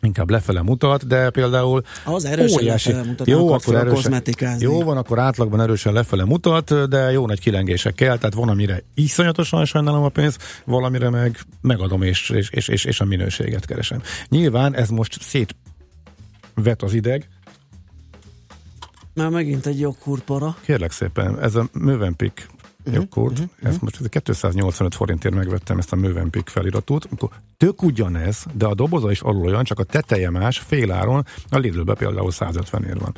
inkább 0.00 0.30
lefele 0.30 0.62
mutat, 0.62 1.06
de 1.06 1.30
például 1.30 1.82
Az 2.04 2.24
erősen 2.24 2.64
lefele 2.64 3.02
mutat, 3.02 3.26
jó, 3.26 3.52
akkor 3.52 3.74
erősen, 3.74 4.22
jó 4.58 4.82
van, 4.82 4.96
akkor 4.96 5.18
átlagban 5.18 5.60
erősen 5.60 5.92
lefele 5.92 6.24
mutat, 6.24 6.88
de 6.88 7.10
jó 7.10 7.26
nagy 7.26 7.40
kilengések 7.40 7.94
kell, 7.94 8.18
tehát 8.18 8.34
van, 8.34 8.48
amire 8.48 8.82
iszonyatosan 8.94 9.64
sajnálom 9.64 10.02
a 10.02 10.08
pénzt, 10.08 10.42
valamire 10.64 11.10
meg 11.10 11.38
megadom, 11.60 12.02
és, 12.02 12.30
és, 12.30 12.48
és, 12.50 12.68
és, 12.68 12.84
és 12.84 13.00
a 13.00 13.04
minőséget 13.04 13.64
keresem. 13.66 14.02
Nyilván 14.28 14.74
ez 14.74 14.88
most 14.88 15.18
szét 15.22 15.54
vet 16.62 16.82
az 16.82 16.94
ideg, 16.94 17.28
Már 19.14 19.30
megint 19.30 19.66
egy 19.66 19.80
jogkurpara. 19.80 20.56
Kérlek 20.62 20.90
szépen, 20.90 21.40
ez 21.40 21.54
a 21.54 21.68
Mövenpick 21.72 22.48
Mhm, 22.86 22.94
jogkód, 22.94 23.48
ezt 23.62 23.80
most 23.80 24.00
ez 24.00 24.22
285 24.22 24.94
forintért 24.94 25.34
megvettem 25.34 25.78
ezt 25.78 25.92
a 25.92 25.96
Mövenpick 25.96 26.48
feliratot, 26.48 27.08
akkor 27.12 27.28
tök 27.56 27.82
ugyanez, 27.82 28.44
de 28.52 28.66
a 28.66 28.74
doboza 28.74 29.10
is 29.10 29.20
alul 29.20 29.46
olyan, 29.46 29.64
csak 29.64 29.78
a 29.78 29.84
teteje 29.84 30.30
más, 30.30 30.58
féláron, 30.58 31.26
a 31.48 31.58
Lidlbe 31.58 31.94
például 31.94 32.30
150 32.30 32.84
ér 32.84 32.98
van. 32.98 33.14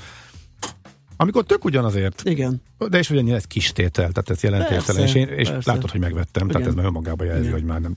Amikor 1.20 1.44
tök 1.44 1.64
ugyanazért, 1.64 2.22
Igen. 2.24 2.62
de 2.88 2.98
és 2.98 3.10
ugye 3.10 3.34
ez 3.34 3.44
kis 3.44 3.72
tétel, 3.72 4.10
tehát 4.10 4.30
ez 4.30 4.42
jelentértelen, 4.42 5.02
és, 5.02 5.14
én, 5.14 5.28
és 5.28 5.48
persze. 5.48 5.72
látod, 5.72 5.90
hogy 5.90 6.00
megvettem, 6.00 6.46
tehát 6.46 6.60
Igen. 6.60 6.68
ez 6.68 6.74
már 6.74 6.84
önmagában 6.84 7.26
jelzi, 7.26 7.40
Igen. 7.40 7.52
hogy 7.52 7.64
már 7.64 7.80
nem, 7.80 7.96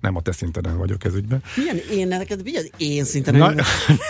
nem 0.00 0.16
a 0.16 0.20
te 0.20 0.32
szinteden 0.32 0.78
vagyok 0.78 1.04
ez 1.04 1.14
ügyben. 1.14 1.42
Milyen 1.56 1.76
én 1.92 2.08
neked, 2.08 2.42
milyen 2.42 2.64
én 2.76 3.04
szinten, 3.04 3.34
Na- 3.34 3.54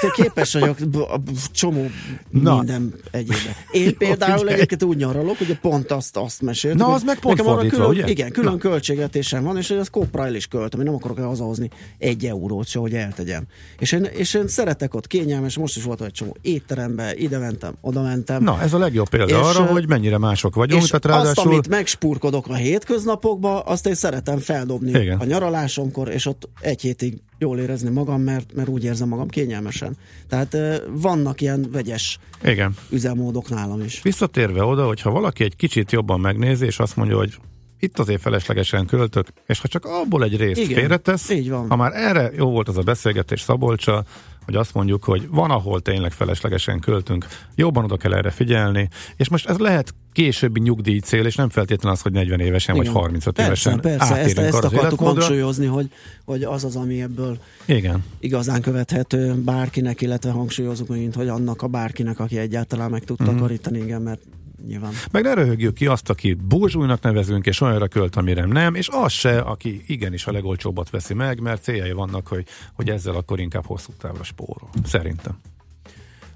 te 0.01 0.11
képes 0.15 0.53
vagyok 0.53 0.77
a 0.95 1.21
csomó 1.53 1.91
Na. 2.31 2.57
minden 2.57 2.95
egyébben. 3.11 3.55
Én 3.73 3.97
például 4.05 4.49
egyébként 4.49 4.83
úgy 4.83 4.97
nyaralok, 4.97 5.37
hogy 5.37 5.59
pont 5.59 5.91
azt, 5.91 6.17
azt 6.17 6.43
mesélt. 6.43 6.77
Na, 6.77 6.87
az 6.87 7.03
meg 7.03 7.19
pont 7.19 7.37
nekem 7.37 7.53
fordítva, 7.53 7.77
külön, 7.77 7.91
ugye? 7.91 8.07
Igen, 8.07 8.31
külön 8.31 8.53
Na. 8.53 8.59
költségvetésem 8.59 9.43
van, 9.45 9.57
és 9.57 9.69
hogy 9.69 9.77
az 9.77 9.91
kópra 9.91 10.27
el 10.27 10.35
is 10.35 10.47
költöm. 10.47 10.81
Én 10.81 10.87
nem 10.87 10.95
akarok 10.95 11.19
hazahozni 11.19 11.71
egy 11.99 12.27
eurót 12.27 12.67
se, 12.67 12.79
hogy 12.79 12.95
eltegyem. 12.95 13.45
És 13.79 13.93
én, 13.93 14.05
és 14.05 14.35
én 14.35 14.49
szeretek 14.49 14.95
ott 14.95 15.07
kényelmes, 15.07 15.57
most 15.57 15.77
is 15.77 15.83
volt 15.83 16.01
egy 16.01 16.13
csomó 16.13 16.37
étterembe, 16.41 17.15
ide 17.15 17.39
mentem, 17.39 17.75
oda 17.81 18.03
mentem. 18.03 18.43
Na, 18.43 18.52
ez 18.61 18.73
a 18.73 18.79
legjobb 18.79 19.09
példa 19.09 19.39
És, 19.39 19.47
arra, 19.47 19.65
hogy 19.65 19.89
mennyire 19.89 20.19
mások 20.19 20.55
vagyunk, 20.55 20.83
és 20.83 20.89
tehát 20.89 21.05
azt, 21.05 21.15
ráadásul... 21.15 21.53
amit 21.53 21.69
megspurkodok 21.69 22.49
a 22.49 22.55
hétköznapokba, 22.55 23.61
azt 23.61 23.87
én 23.87 23.95
szeretem 23.95 24.39
feldobni 24.39 24.91
Igen. 24.91 25.19
a 25.19 25.25
nyaralásomkor, 25.25 26.09
és 26.09 26.27
ott 26.27 26.49
egy 26.61 26.81
hétig 26.81 27.21
jól 27.39 27.59
érezni 27.59 27.91
magam, 27.91 28.21
mert, 28.21 28.55
mert 28.55 28.69
úgy 28.69 28.85
érzem 28.85 29.09
magam 29.09 29.29
kényelmesen. 29.29 29.97
Tehát 30.29 30.57
vannak 30.91 31.41
ilyen 31.41 31.67
vegyes 31.73 32.19
Igen. 32.45 32.77
üzemmódok 32.91 33.49
nálam 33.49 33.81
is. 33.81 34.03
Visszatérve 34.03 34.65
oda, 34.65 34.87
hogy 34.87 35.01
ha 35.01 35.11
valaki 35.11 35.45
egy 35.45 35.57
kicsit 35.57 35.93
jobban 35.93 36.21
megnézi, 36.21 36.65
és 36.65 36.79
azt 36.79 36.97
mondja, 36.97 37.17
hogy 37.17 37.39
itt 37.79 37.99
azért 37.99 38.21
feleslegesen 38.21 38.87
költök, 38.87 39.27
és 39.47 39.61
ha 39.61 39.69
csak 39.69 39.85
abból 39.85 40.25
egy 40.25 40.37
részt 40.37 40.61
Igen, 40.61 40.79
félretesz, 40.79 41.33
ha 41.69 41.77
már 41.77 41.93
erre 41.95 42.31
jó 42.37 42.51
volt 42.51 42.69
az 42.69 42.77
a 42.77 42.83
beszélgetés 42.83 43.41
Szabolcsa, 43.41 44.05
hogy 44.45 44.55
azt 44.55 44.75
mondjuk, 44.75 45.05
hogy 45.05 45.29
van, 45.31 45.51
ahol 45.51 45.81
tényleg 45.81 46.13
feleslegesen 46.13 46.81
költünk, 46.81 47.27
jobban 47.55 47.85
oda 47.85 47.97
kell 47.97 48.15
erre 48.15 48.31
figyelni, 48.31 48.89
és 49.17 49.29
most 49.29 49.49
ez 49.49 49.59
lehet 49.59 49.95
későbbi 50.13 50.61
nyugdíj 50.61 50.99
cél, 50.99 51.27
és 51.27 51.35
nem 51.35 51.49
feltétlenül 51.49 51.97
az, 51.97 52.03
hogy 52.03 52.13
40 52.13 52.41
évesen 52.41 52.75
Igen. 52.75 52.93
vagy 52.93 53.03
35 53.03 53.35
persze, 53.35 53.71
évesen 53.71 53.81
Persze, 53.81 54.17
ezt, 54.17 54.39
ezt 54.39 54.55
akartuk 54.55 54.81
életmódra. 54.83 55.05
hangsúlyozni, 55.21 55.67
hogy, 55.67 55.91
hogy 56.25 56.43
az 56.43 56.65
az, 56.65 56.77
ami 56.77 57.03
ebből 57.03 57.39
Igen. 57.65 58.05
igazán 58.19 58.61
követhető 58.61 59.35
bárkinek, 59.35 60.01
illetve 60.01 60.31
hangsúlyozunk 60.31 60.89
megint, 60.89 61.15
hogy 61.15 61.29
annak 61.29 61.63
a 61.63 61.67
bárkinek, 61.67 62.19
aki 62.21 62.39
egyáltalán 62.39 62.91
meg 62.91 63.05
tud 63.05 63.21
Mhm. 63.21 63.31
takarítani, 63.31 63.79
igen, 63.79 64.03
mert 64.03 64.21
nyilván. 64.67 64.93
Meg 65.11 65.23
ne 65.23 65.35
röhögjük 65.35 65.75
ki 65.75 65.87
azt, 65.87 66.11
aki 66.11 66.35
burzsújnak 66.35 67.03
nevezünk, 67.03 67.47
és 67.47 67.61
olyanra 67.61 67.89
költ, 67.89 68.17
amire 68.17 68.45
nem, 68.45 68.75
és 68.75 68.89
az 68.93 69.13
se, 69.13 69.39
aki 69.39 69.83
igenis 69.87 70.27
a 70.27 70.33
legolcsóbbat 70.33 70.91
veszi 70.91 71.15
meg, 71.15 71.41
mert 71.41 71.63
céljai 71.63 71.93
vannak, 71.93 72.27
hogy, 72.27 72.47
hogy 72.73 72.89
ezzel 72.89 73.15
akkor 73.15 73.41
inkább 73.41 73.67
hosszú 73.67 73.93
távra 73.99 74.25
spórol. 74.25 74.69
Szerintem. 74.85 75.39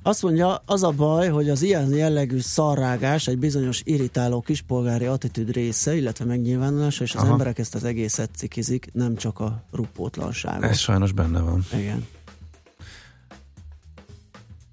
Azt 0.06 0.22
mondja, 0.22 0.62
az 0.66 0.82
a 0.82 0.90
baj, 0.90 1.28
hogy 1.28 1.48
az 1.48 1.62
ilyen 1.62 1.94
jellegű 1.94 2.38
szarrágás 2.38 3.26
egy 3.26 3.38
bizonyos 3.38 3.80
irritáló 3.84 4.40
kispolgári 4.40 5.04
attitűd 5.04 5.52
része, 5.52 5.96
illetve 5.96 6.24
megnyilvánulása, 6.24 7.04
és 7.04 7.14
az 7.14 7.22
Aha. 7.22 7.30
emberek 7.32 7.58
ezt 7.58 7.74
az 7.74 7.84
egészet 7.84 8.30
cikizik, 8.36 8.88
nem 8.92 9.16
csak 9.16 9.40
a 9.40 9.62
ruppótlanságot. 9.72 10.64
Ez 10.64 10.78
sajnos 10.78 11.12
benne 11.12 11.40
van. 11.40 11.64
Igen. 11.72 12.06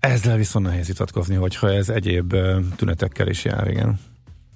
Ezzel 0.04 0.38
viszont 0.38 0.66
nehéz 0.66 0.88
vitatkozni, 0.88 1.36
hogyha 1.36 1.72
ez 1.72 1.90
egyéb 1.90 2.36
tünetekkel 2.76 3.28
is 3.28 3.46
jár, 3.46 3.68
igen. 3.68 4.00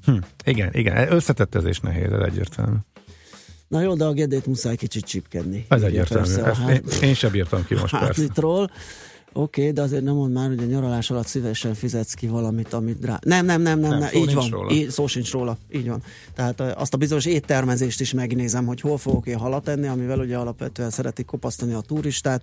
Hm, 0.05 0.17
igen, 0.45 0.69
igen, 0.73 1.11
összetett 1.11 1.55
ez 1.55 1.65
és 1.65 1.79
nehéz, 1.79 2.11
ez 2.11 2.19
egyértelmű. 2.21 2.75
Na 3.67 3.81
jó, 3.81 3.95
de 3.95 4.05
a 4.05 4.13
gedét 4.13 4.45
muszáj 4.45 4.75
kicsit 4.75 5.05
csipkedni. 5.05 5.65
Ez 5.69 5.81
egyértelmű. 5.81 6.23
persze 6.25 6.45
Ezt 6.45 6.59
hát- 6.59 6.69
én, 6.69 7.09
én 7.09 7.13
sem 7.13 7.31
bírtam 7.31 7.65
ki 7.65 7.75
most 7.75 7.99
persze. 7.99 8.23
Oké, 9.33 9.71
de 9.71 9.81
azért 9.81 10.03
nem 10.03 10.13
mond 10.13 10.33
már, 10.33 10.47
hogy 10.47 10.59
a 10.59 10.65
nyaralás 10.65 11.11
alatt 11.11 11.27
szívesen 11.27 11.73
fizetsz 11.73 12.13
ki 12.13 12.27
valamit, 12.27 12.73
amit 12.73 13.05
rá... 13.05 13.19
Nem, 13.23 13.45
nem, 13.45 13.61
nem, 13.61 13.79
nem, 13.79 13.89
Nem, 13.89 13.99
nem, 13.99 14.09
így 14.13 14.33
van. 14.33 14.49
róla. 14.49 14.71
Így, 14.71 14.89
szó 14.89 15.07
sincs 15.07 15.31
róla, 15.31 15.57
így 15.71 15.87
van. 15.87 16.03
Tehát 16.33 16.61
azt 16.61 16.93
a 16.93 16.97
bizonyos 16.97 17.25
éttermezést 17.25 18.01
is 18.01 18.13
megnézem, 18.13 18.65
hogy 18.65 18.81
hol 18.81 18.97
fogok 18.97 19.27
én 19.27 19.37
halat 19.37 19.67
enni, 19.67 19.87
amivel 19.87 20.19
ugye 20.19 20.37
alapvetően 20.37 20.89
szeretik 20.89 21.25
kopasztani 21.25 21.73
a 21.73 21.81
turistát. 21.81 22.41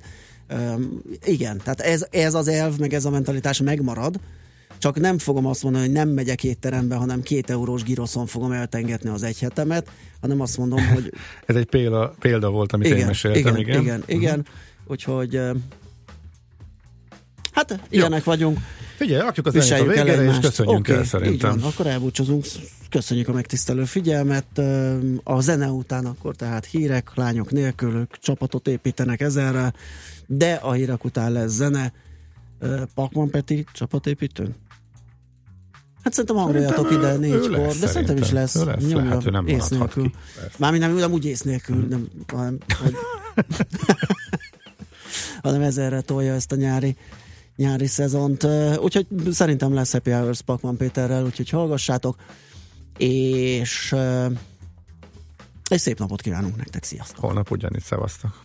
Igen, 1.24 1.58
tehát 1.58 1.80
ez, 1.80 2.06
ez 2.10 2.34
az 2.34 2.48
elv, 2.48 2.78
meg 2.78 2.94
ez 2.94 3.04
a 3.04 3.10
mentalitás 3.10 3.60
megmarad, 3.60 4.20
csak 4.78 5.00
nem 5.00 5.18
fogom 5.18 5.46
azt 5.46 5.62
mondani, 5.62 5.84
hogy 5.84 5.94
nem 5.94 6.08
megyek 6.08 6.44
étterembe, 6.44 6.94
hanem 6.94 7.22
két 7.22 7.50
eurós 7.50 7.82
giroszon 7.82 8.26
fogom 8.26 8.52
eltengetni 8.52 9.08
az 9.08 9.22
egy 9.22 9.38
hetemet, 9.38 9.90
hanem 10.20 10.40
azt 10.40 10.56
mondom, 10.58 10.86
hogy 10.94 11.12
Ez 11.46 11.56
egy 11.56 11.64
példa, 11.64 12.14
példa 12.20 12.50
volt, 12.50 12.72
amit 12.72 12.86
én 12.86 13.06
meséltem, 13.06 13.40
igen, 13.40 13.56
igen. 13.56 13.80
igen, 13.80 14.02
igen. 14.06 14.38
Mhm. 14.38 14.46
Úgyhogy 14.86 15.34
ö, 15.36 15.54
hát 17.52 17.80
ilyenek 17.88 18.24
vagyunk. 18.24 18.58
Figyelj, 19.04 19.22
rakjuk 19.22 19.46
az 19.46 19.54
a 19.54 19.58
Viseljük 19.58 19.96
el 19.96 20.04
végére, 20.04 20.24
és 20.24 20.38
köszönjünk 20.40 20.78
Oké, 20.78 20.92
el 20.92 21.04
szerintem. 21.04 21.54
Így 21.54 21.60
van, 21.60 21.70
akkor 21.70 21.86
elbúcsúzunk. 21.86 22.44
Köszönjük 22.90 23.28
a 23.28 23.32
megtisztelő 23.32 23.84
figyelmet. 23.84 24.58
A 25.24 25.40
zene 25.40 25.70
után 25.70 26.06
akkor 26.06 26.36
tehát 26.36 26.64
hírek, 26.66 27.10
lányok 27.14 27.50
nélkül, 27.50 27.94
ők 27.94 28.18
csapatot 28.18 28.68
építenek 28.68 29.20
ezerre, 29.20 29.72
de 30.26 30.52
a 30.52 30.72
hírek 30.72 31.04
után 31.04 31.32
lesz 31.32 31.50
zene. 31.50 31.92
Pakman 32.94 33.30
Peti 33.30 33.64
csapatépítő? 33.72 34.54
Hát 36.02 36.12
szerintem 36.12 36.36
hangoljatok 36.36 36.90
ide 36.90 37.16
négykor, 37.16 37.66
de 37.66 37.86
szerintem 37.86 38.16
is 38.16 38.30
lesz. 38.30 38.56
Ő 38.56 38.64
lesz, 38.64 38.82
Nyomja 38.82 39.08
lehet, 39.08 39.26
ő 39.26 39.30
nem 39.30 39.46
ész 39.46 39.68
nélkül. 39.68 40.04
ki. 40.04 40.14
Mármint 40.58 40.82
nem, 40.82 40.94
nem 40.94 41.12
úgy 41.12 41.24
ész 41.24 41.42
nélkül, 41.42 41.76
nem, 41.76 42.08
hanem, 42.26 42.58
hanem 45.42 45.62
ezerre 45.62 46.00
tolja 46.00 46.34
ezt 46.34 46.52
a 46.52 46.56
nyári 46.56 46.96
nyári 47.56 47.86
szezont. 47.86 48.44
Úgyhogy 48.78 49.06
szerintem 49.30 49.74
lesz 49.74 49.92
Happy 49.92 50.10
Hours 50.10 50.42
Pakman 50.42 50.76
Péterrel, 50.76 51.24
úgyhogy 51.24 51.50
hallgassátok, 51.50 52.16
és 52.98 53.94
egy 55.64 55.80
szép 55.80 55.98
napot 55.98 56.20
kívánunk 56.20 56.56
nektek, 56.56 56.84
sziasztok! 56.84 57.24
Holnap 57.24 57.50
ugyanitt 57.50 57.84
szevasztok. 57.84 58.44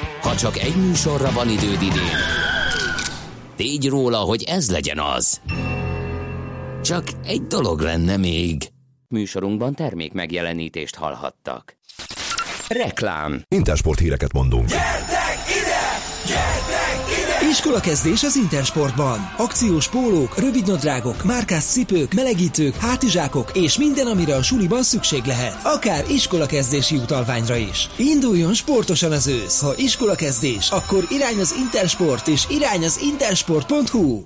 Ha 0.31 0.37
csak 0.37 0.57
egy 0.57 0.75
műsorra 0.75 1.31
van 1.31 1.49
időd 1.49 1.81
idén, 1.81 2.17
tégy 3.55 3.87
róla, 3.87 4.17
hogy 4.17 4.43
ez 4.43 4.71
legyen 4.71 4.99
az. 4.99 5.41
Csak 6.83 7.03
egy 7.25 7.47
dolog 7.47 7.79
lenne 7.79 8.17
még. 8.17 8.67
Műsorunkban 9.07 9.73
termék 9.73 10.13
megjelenítést 10.13 10.95
hallhattak. 10.95 11.77
Reklám. 12.67 13.41
Intersport 13.47 13.99
híreket 13.99 14.33
mondunk. 14.33 14.69
Iskolakezdés 17.49 18.23
az 18.23 18.35
Intersportban. 18.35 19.33
Akciós 19.37 19.89
pólók, 19.89 20.37
rövidnadrágok, 20.37 21.23
márkás 21.23 21.63
cipők, 21.63 22.13
melegítők, 22.13 22.75
hátizsákok 22.75 23.51
és 23.53 23.77
minden, 23.77 24.07
amire 24.07 24.35
a 24.35 24.43
suliban 24.43 24.83
szükség 24.83 25.23
lehet. 25.25 25.59
Akár 25.63 26.03
iskolakezdési 26.09 26.95
utalványra 26.95 27.55
is. 27.55 27.89
Induljon 27.97 28.53
sportosan 28.53 29.11
az 29.11 29.27
ősz. 29.27 29.61
Ha 29.61 29.73
iskolakezdés, 29.77 30.69
akkor 30.71 31.05
irány 31.09 31.39
az 31.39 31.55
Intersport 31.57 32.27
és 32.27 32.45
irány 32.49 32.83
az 32.83 32.99
intersport.hu. 33.01 34.21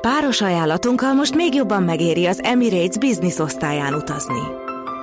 Páros 0.00 0.40
ajánlatunkkal 0.40 1.14
most 1.14 1.34
még 1.34 1.54
jobban 1.54 1.82
megéri 1.82 2.26
az 2.26 2.42
Emirates 2.42 2.98
Business 2.98 3.38
osztályán 3.38 3.94
utazni. 3.94 4.42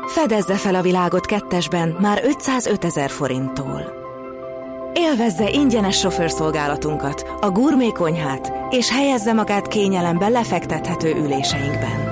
Fedezze 0.07 0.55
fel 0.55 0.75
a 0.75 0.81
világot 0.81 1.25
kettesben 1.25 1.97
már 1.99 2.21
505 2.25 2.85
ezer 2.85 3.09
forinttól. 3.09 4.02
Élvezze 4.93 5.49
ingyenes 5.49 5.97
sofőrszolgálatunkat, 5.97 7.25
a 7.41 7.49
gurmé 7.49 7.91
konyhát, 7.91 8.53
és 8.69 8.89
helyezze 8.89 9.33
magát 9.33 9.67
kényelemben 9.67 10.31
lefektethető 10.31 11.15
üléseinkben. 11.15 12.11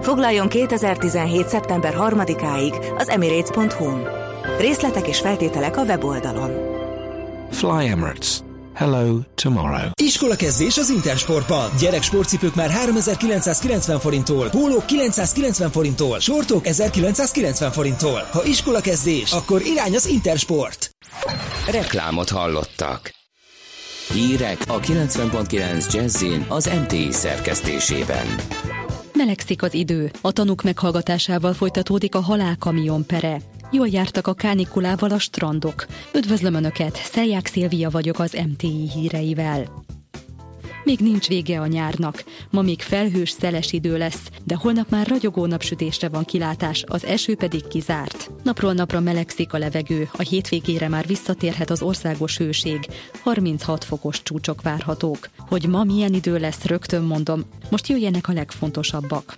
Foglaljon 0.00 0.48
2017. 0.48 1.48
szeptember 1.48 1.94
3-áig 1.98 2.94
az 2.98 3.08
emirates.hu-n. 3.08 4.08
Részletek 4.58 5.06
és 5.08 5.20
feltételek 5.20 5.76
a 5.76 5.82
weboldalon. 5.82 6.50
Fly 7.50 7.88
Emirates. 7.88 8.45
Hello 8.76 9.18
tomorrow. 9.34 9.90
Iskolakezdés 10.02 10.76
az 10.78 10.90
Intersportban. 10.90 11.70
Gyerek 11.78 12.02
sportcipők 12.02 12.54
már 12.54 12.70
3990 12.70 13.98
forinttól, 13.98 14.48
pólók 14.48 14.86
990 14.86 15.70
forinttól, 15.70 16.18
sortok 16.20 16.66
1990 16.66 17.70
forinttól. 17.70 18.28
Ha 18.32 18.44
iskolakezdés, 18.44 19.32
akkor 19.32 19.60
irány 19.60 19.94
az 19.94 20.06
Intersport. 20.06 20.90
Reklámot 21.70 22.28
hallottak. 22.28 23.14
Hírek 24.12 24.58
a 24.68 24.80
90.9 24.80 25.92
Jazzin 25.92 26.46
az 26.48 26.70
MTI 26.82 27.12
szerkesztésében. 27.12 28.26
Melegszik 29.12 29.62
az 29.62 29.74
idő. 29.74 30.10
A 30.20 30.32
tanúk 30.32 30.62
meghallgatásával 30.62 31.52
folytatódik 31.52 32.14
a 32.14 32.20
halálkamion 32.20 33.06
pere. 33.06 33.40
Jól 33.76 33.88
jártak 33.88 34.26
a 34.26 34.34
kánikulával 34.34 35.10
a 35.10 35.18
strandok. 35.18 35.86
Üdvözlöm 36.14 36.54
Önöket, 36.54 36.96
Szelják 36.96 37.46
Szilvia 37.46 37.90
vagyok 37.90 38.18
az 38.18 38.38
MTI 38.48 38.90
híreivel. 38.94 39.84
Még 40.84 40.98
nincs 40.98 41.28
vége 41.28 41.60
a 41.60 41.66
nyárnak. 41.66 42.24
Ma 42.50 42.62
még 42.62 42.80
felhős, 42.80 43.30
szeles 43.30 43.72
idő 43.72 43.96
lesz, 43.96 44.30
de 44.44 44.54
holnap 44.54 44.90
már 44.90 45.06
ragyogó 45.06 45.46
napsütésre 45.46 46.08
van 46.08 46.24
kilátás, 46.24 46.84
az 46.86 47.04
eső 47.04 47.36
pedig 47.36 47.66
kizárt. 47.66 48.30
Napról 48.42 48.72
napra 48.72 49.00
melegszik 49.00 49.52
a 49.52 49.58
levegő, 49.58 50.08
a 50.12 50.22
hétvégére 50.22 50.88
már 50.88 51.06
visszatérhet 51.06 51.70
az 51.70 51.82
országos 51.82 52.36
hőség. 52.36 52.86
36 53.22 53.84
fokos 53.84 54.22
csúcsok 54.22 54.62
várhatók. 54.62 55.28
Hogy 55.38 55.66
ma 55.68 55.84
milyen 55.84 56.14
idő 56.14 56.38
lesz, 56.38 56.64
rögtön 56.64 57.02
mondom. 57.02 57.44
Most 57.70 57.88
jöjjenek 57.88 58.28
a 58.28 58.32
legfontosabbak. 58.32 59.34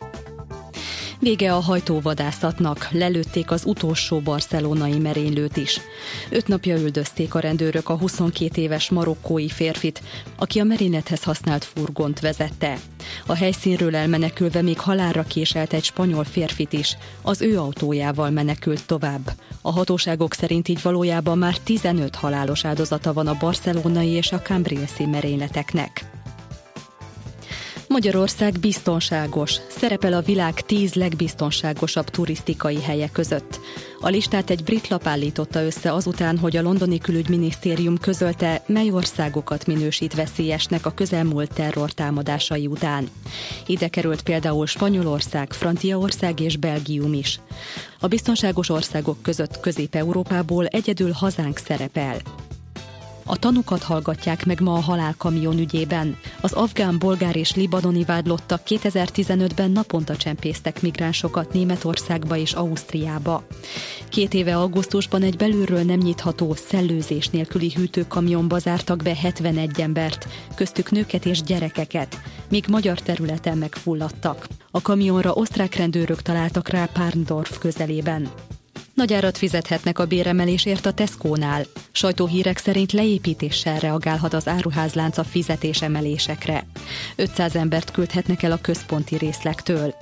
Vége 1.20 1.54
a 1.54 1.60
hajtóvadászatnak, 1.60 2.88
lelőtték 2.90 3.50
az 3.50 3.64
utolsó 3.64 4.20
barcelonai 4.20 4.98
merénylőt 4.98 5.56
is. 5.56 5.80
Öt 6.30 6.46
napja 6.46 6.76
üldözték 6.76 7.34
a 7.34 7.40
rendőrök 7.40 7.88
a 7.88 7.96
22 7.96 8.60
éves 8.60 8.90
marokkói 8.90 9.48
férfit, 9.48 10.02
aki 10.38 10.60
a 10.60 10.64
merénylethez 10.64 11.22
használt 11.22 11.64
furgont 11.64 12.20
vezette. 12.20 12.78
A 13.26 13.34
helyszínről 13.34 13.96
elmenekülve 13.96 14.62
még 14.62 14.78
halálra 14.78 15.22
késelt 15.22 15.72
egy 15.72 15.84
spanyol 15.84 16.24
férfit 16.24 16.72
is, 16.72 16.96
az 17.22 17.42
ő 17.42 17.58
autójával 17.58 18.30
menekült 18.30 18.86
tovább. 18.86 19.30
A 19.62 19.72
hatóságok 19.72 20.34
szerint 20.34 20.68
így 20.68 20.82
valójában 20.82 21.38
már 21.38 21.56
15 21.56 22.14
halálos 22.14 22.64
áldozata 22.64 23.12
van 23.12 23.26
a 23.26 23.36
barcelonai 23.40 24.10
és 24.10 24.32
a 24.32 24.40
Cambrilsi 24.40 25.06
merényleteknek. 25.06 26.17
Magyarország 27.88 28.58
biztonságos, 28.60 29.56
szerepel 29.68 30.12
a 30.12 30.20
világ 30.20 30.60
10 30.60 30.94
legbiztonságosabb 30.94 32.08
turisztikai 32.08 32.82
helye 32.82 33.08
között. 33.12 33.60
A 34.00 34.08
listát 34.08 34.50
egy 34.50 34.64
brit 34.64 34.88
lap 34.88 35.06
állította 35.06 35.64
össze 35.64 35.92
azután, 35.92 36.38
hogy 36.38 36.56
a 36.56 36.62
londoni 36.62 36.98
külügyminisztérium 36.98 37.98
közölte, 37.98 38.62
mely 38.66 38.90
országokat 38.90 39.66
minősít 39.66 40.14
veszélyesnek 40.14 40.86
a 40.86 40.90
közelmúlt 40.90 41.52
terrortámadásai 41.54 42.66
után. 42.66 43.08
Ide 43.66 43.88
került 43.88 44.22
például 44.22 44.66
Spanyolország, 44.66 45.52
Franciaország 45.52 46.40
és 46.40 46.56
Belgium 46.56 47.12
is. 47.12 47.40
A 48.00 48.06
biztonságos 48.06 48.68
országok 48.68 49.22
között 49.22 49.60
Közép-Európából 49.60 50.66
egyedül 50.66 51.12
hazánk 51.12 51.56
szerepel. 51.56 52.16
A 53.30 53.36
tanukat 53.36 53.82
hallgatják 53.82 54.46
meg 54.46 54.60
ma 54.60 54.72
a 54.72 54.80
halálkamion 54.80 55.58
ügyében. 55.58 56.16
Az 56.40 56.52
afgán, 56.52 56.98
bolgár 56.98 57.36
és 57.36 57.54
libanoni 57.54 58.04
vádlottak 58.04 58.60
2015-ben 58.66 59.70
naponta 59.70 60.16
csempésztek 60.16 60.82
migránsokat 60.82 61.52
Németországba 61.52 62.36
és 62.36 62.52
Ausztriába. 62.52 63.46
Két 64.08 64.34
éve 64.34 64.56
augusztusban 64.56 65.22
egy 65.22 65.36
belülről 65.36 65.82
nem 65.82 65.98
nyitható 65.98 66.54
szellőzés 66.54 67.28
nélküli 67.28 67.72
hűtőkamionba 67.74 68.58
zártak 68.58 69.02
be 69.02 69.14
71 69.14 69.80
embert, 69.80 70.28
köztük 70.54 70.90
nőket 70.90 71.26
és 71.26 71.42
gyerekeket, 71.42 72.20
míg 72.50 72.64
magyar 72.68 73.00
területen 73.00 73.58
megfulladtak. 73.58 74.46
A 74.70 74.82
kamionra 74.82 75.32
osztrák 75.32 75.74
rendőrök 75.74 76.22
találtak 76.22 76.68
rá 76.68 76.84
Párndorf 76.84 77.58
közelében. 77.58 78.28
Nagy 78.98 79.12
árat 79.12 79.38
fizethetnek 79.38 79.98
a 79.98 80.06
béremelésért 80.06 80.86
a 80.86 80.92
Tesco-nál. 80.92 81.64
Sajtóhírek 81.92 82.58
szerint 82.58 82.92
leépítéssel 82.92 83.78
reagálhat 83.78 84.34
az 84.34 84.48
áruházlánc 84.48 85.18
a 85.18 85.24
fizetésemelésekre. 85.24 86.66
500 87.16 87.56
embert 87.56 87.90
küldhetnek 87.90 88.42
el 88.42 88.52
a 88.52 88.60
központi 88.60 89.16
részlektől. 89.16 89.94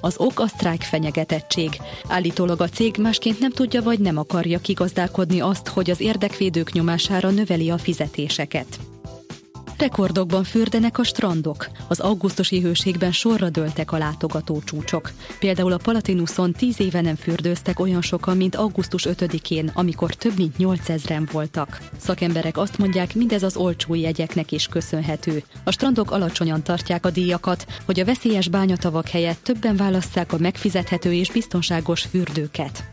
Az 0.00 0.14
ok 0.18 0.40
a 0.40 0.46
sztrájk 0.46 0.82
fenyegetettség. 0.82 1.70
Állítólag 2.08 2.60
a 2.60 2.68
cég 2.68 2.96
másként 2.96 3.38
nem 3.38 3.50
tudja 3.50 3.82
vagy 3.82 3.98
nem 3.98 4.16
akarja 4.16 4.58
kigazdálkodni 4.58 5.40
azt, 5.40 5.68
hogy 5.68 5.90
az 5.90 6.00
érdekvédők 6.00 6.72
nyomására 6.72 7.30
növeli 7.30 7.70
a 7.70 7.78
fizetéseket. 7.78 8.78
Rekordokban 9.78 10.44
fürdenek 10.44 10.98
a 10.98 11.04
strandok. 11.04 11.70
Az 11.88 12.00
augusztusi 12.00 12.60
hőségben 12.60 13.12
sorra 13.12 13.50
dőltek 13.50 13.92
a 13.92 13.98
látogató 13.98 14.62
csúcsok. 14.64 15.12
Például 15.38 15.72
a 15.72 15.76
Palatinuson 15.76 16.52
10 16.52 16.80
éve 16.80 17.00
nem 17.00 17.14
fürdőztek 17.14 17.80
olyan 17.80 18.02
sokan, 18.02 18.36
mint 18.36 18.54
augusztus 18.54 19.06
5-én, 19.08 19.70
amikor 19.74 20.14
több 20.14 20.36
mint 20.36 20.54
8000-en 20.58 21.28
voltak. 21.32 21.80
Szakemberek 21.98 22.56
azt 22.56 22.78
mondják, 22.78 23.14
mindez 23.14 23.42
az 23.42 23.56
olcsó 23.56 23.94
jegyeknek 23.94 24.52
is 24.52 24.66
köszönhető. 24.66 25.42
A 25.64 25.70
strandok 25.70 26.10
alacsonyan 26.10 26.62
tartják 26.62 27.06
a 27.06 27.10
díjakat, 27.10 27.66
hogy 27.84 28.00
a 28.00 28.04
veszélyes 28.04 28.48
bányatavak 28.48 29.08
helyett 29.08 29.42
többen 29.42 29.76
válasszák 29.76 30.32
a 30.32 30.38
megfizethető 30.38 31.12
és 31.12 31.30
biztonságos 31.30 32.02
fürdőket 32.02 32.84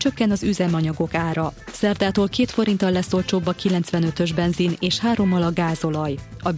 csökken 0.00 0.30
az 0.30 0.42
üzemanyagok 0.42 1.14
ára. 1.14 1.52
Szerdától 1.72 2.28
két 2.28 2.50
forinttal 2.50 2.90
lesz 2.90 3.12
olcsóbb 3.12 3.46
a 3.46 3.54
95-ös 3.54 4.30
benzin 4.34 4.72
és 4.78 4.98
hárommal 4.98 5.42
a 5.42 5.52
gázolaj. 5.52 6.14
A 6.42 6.52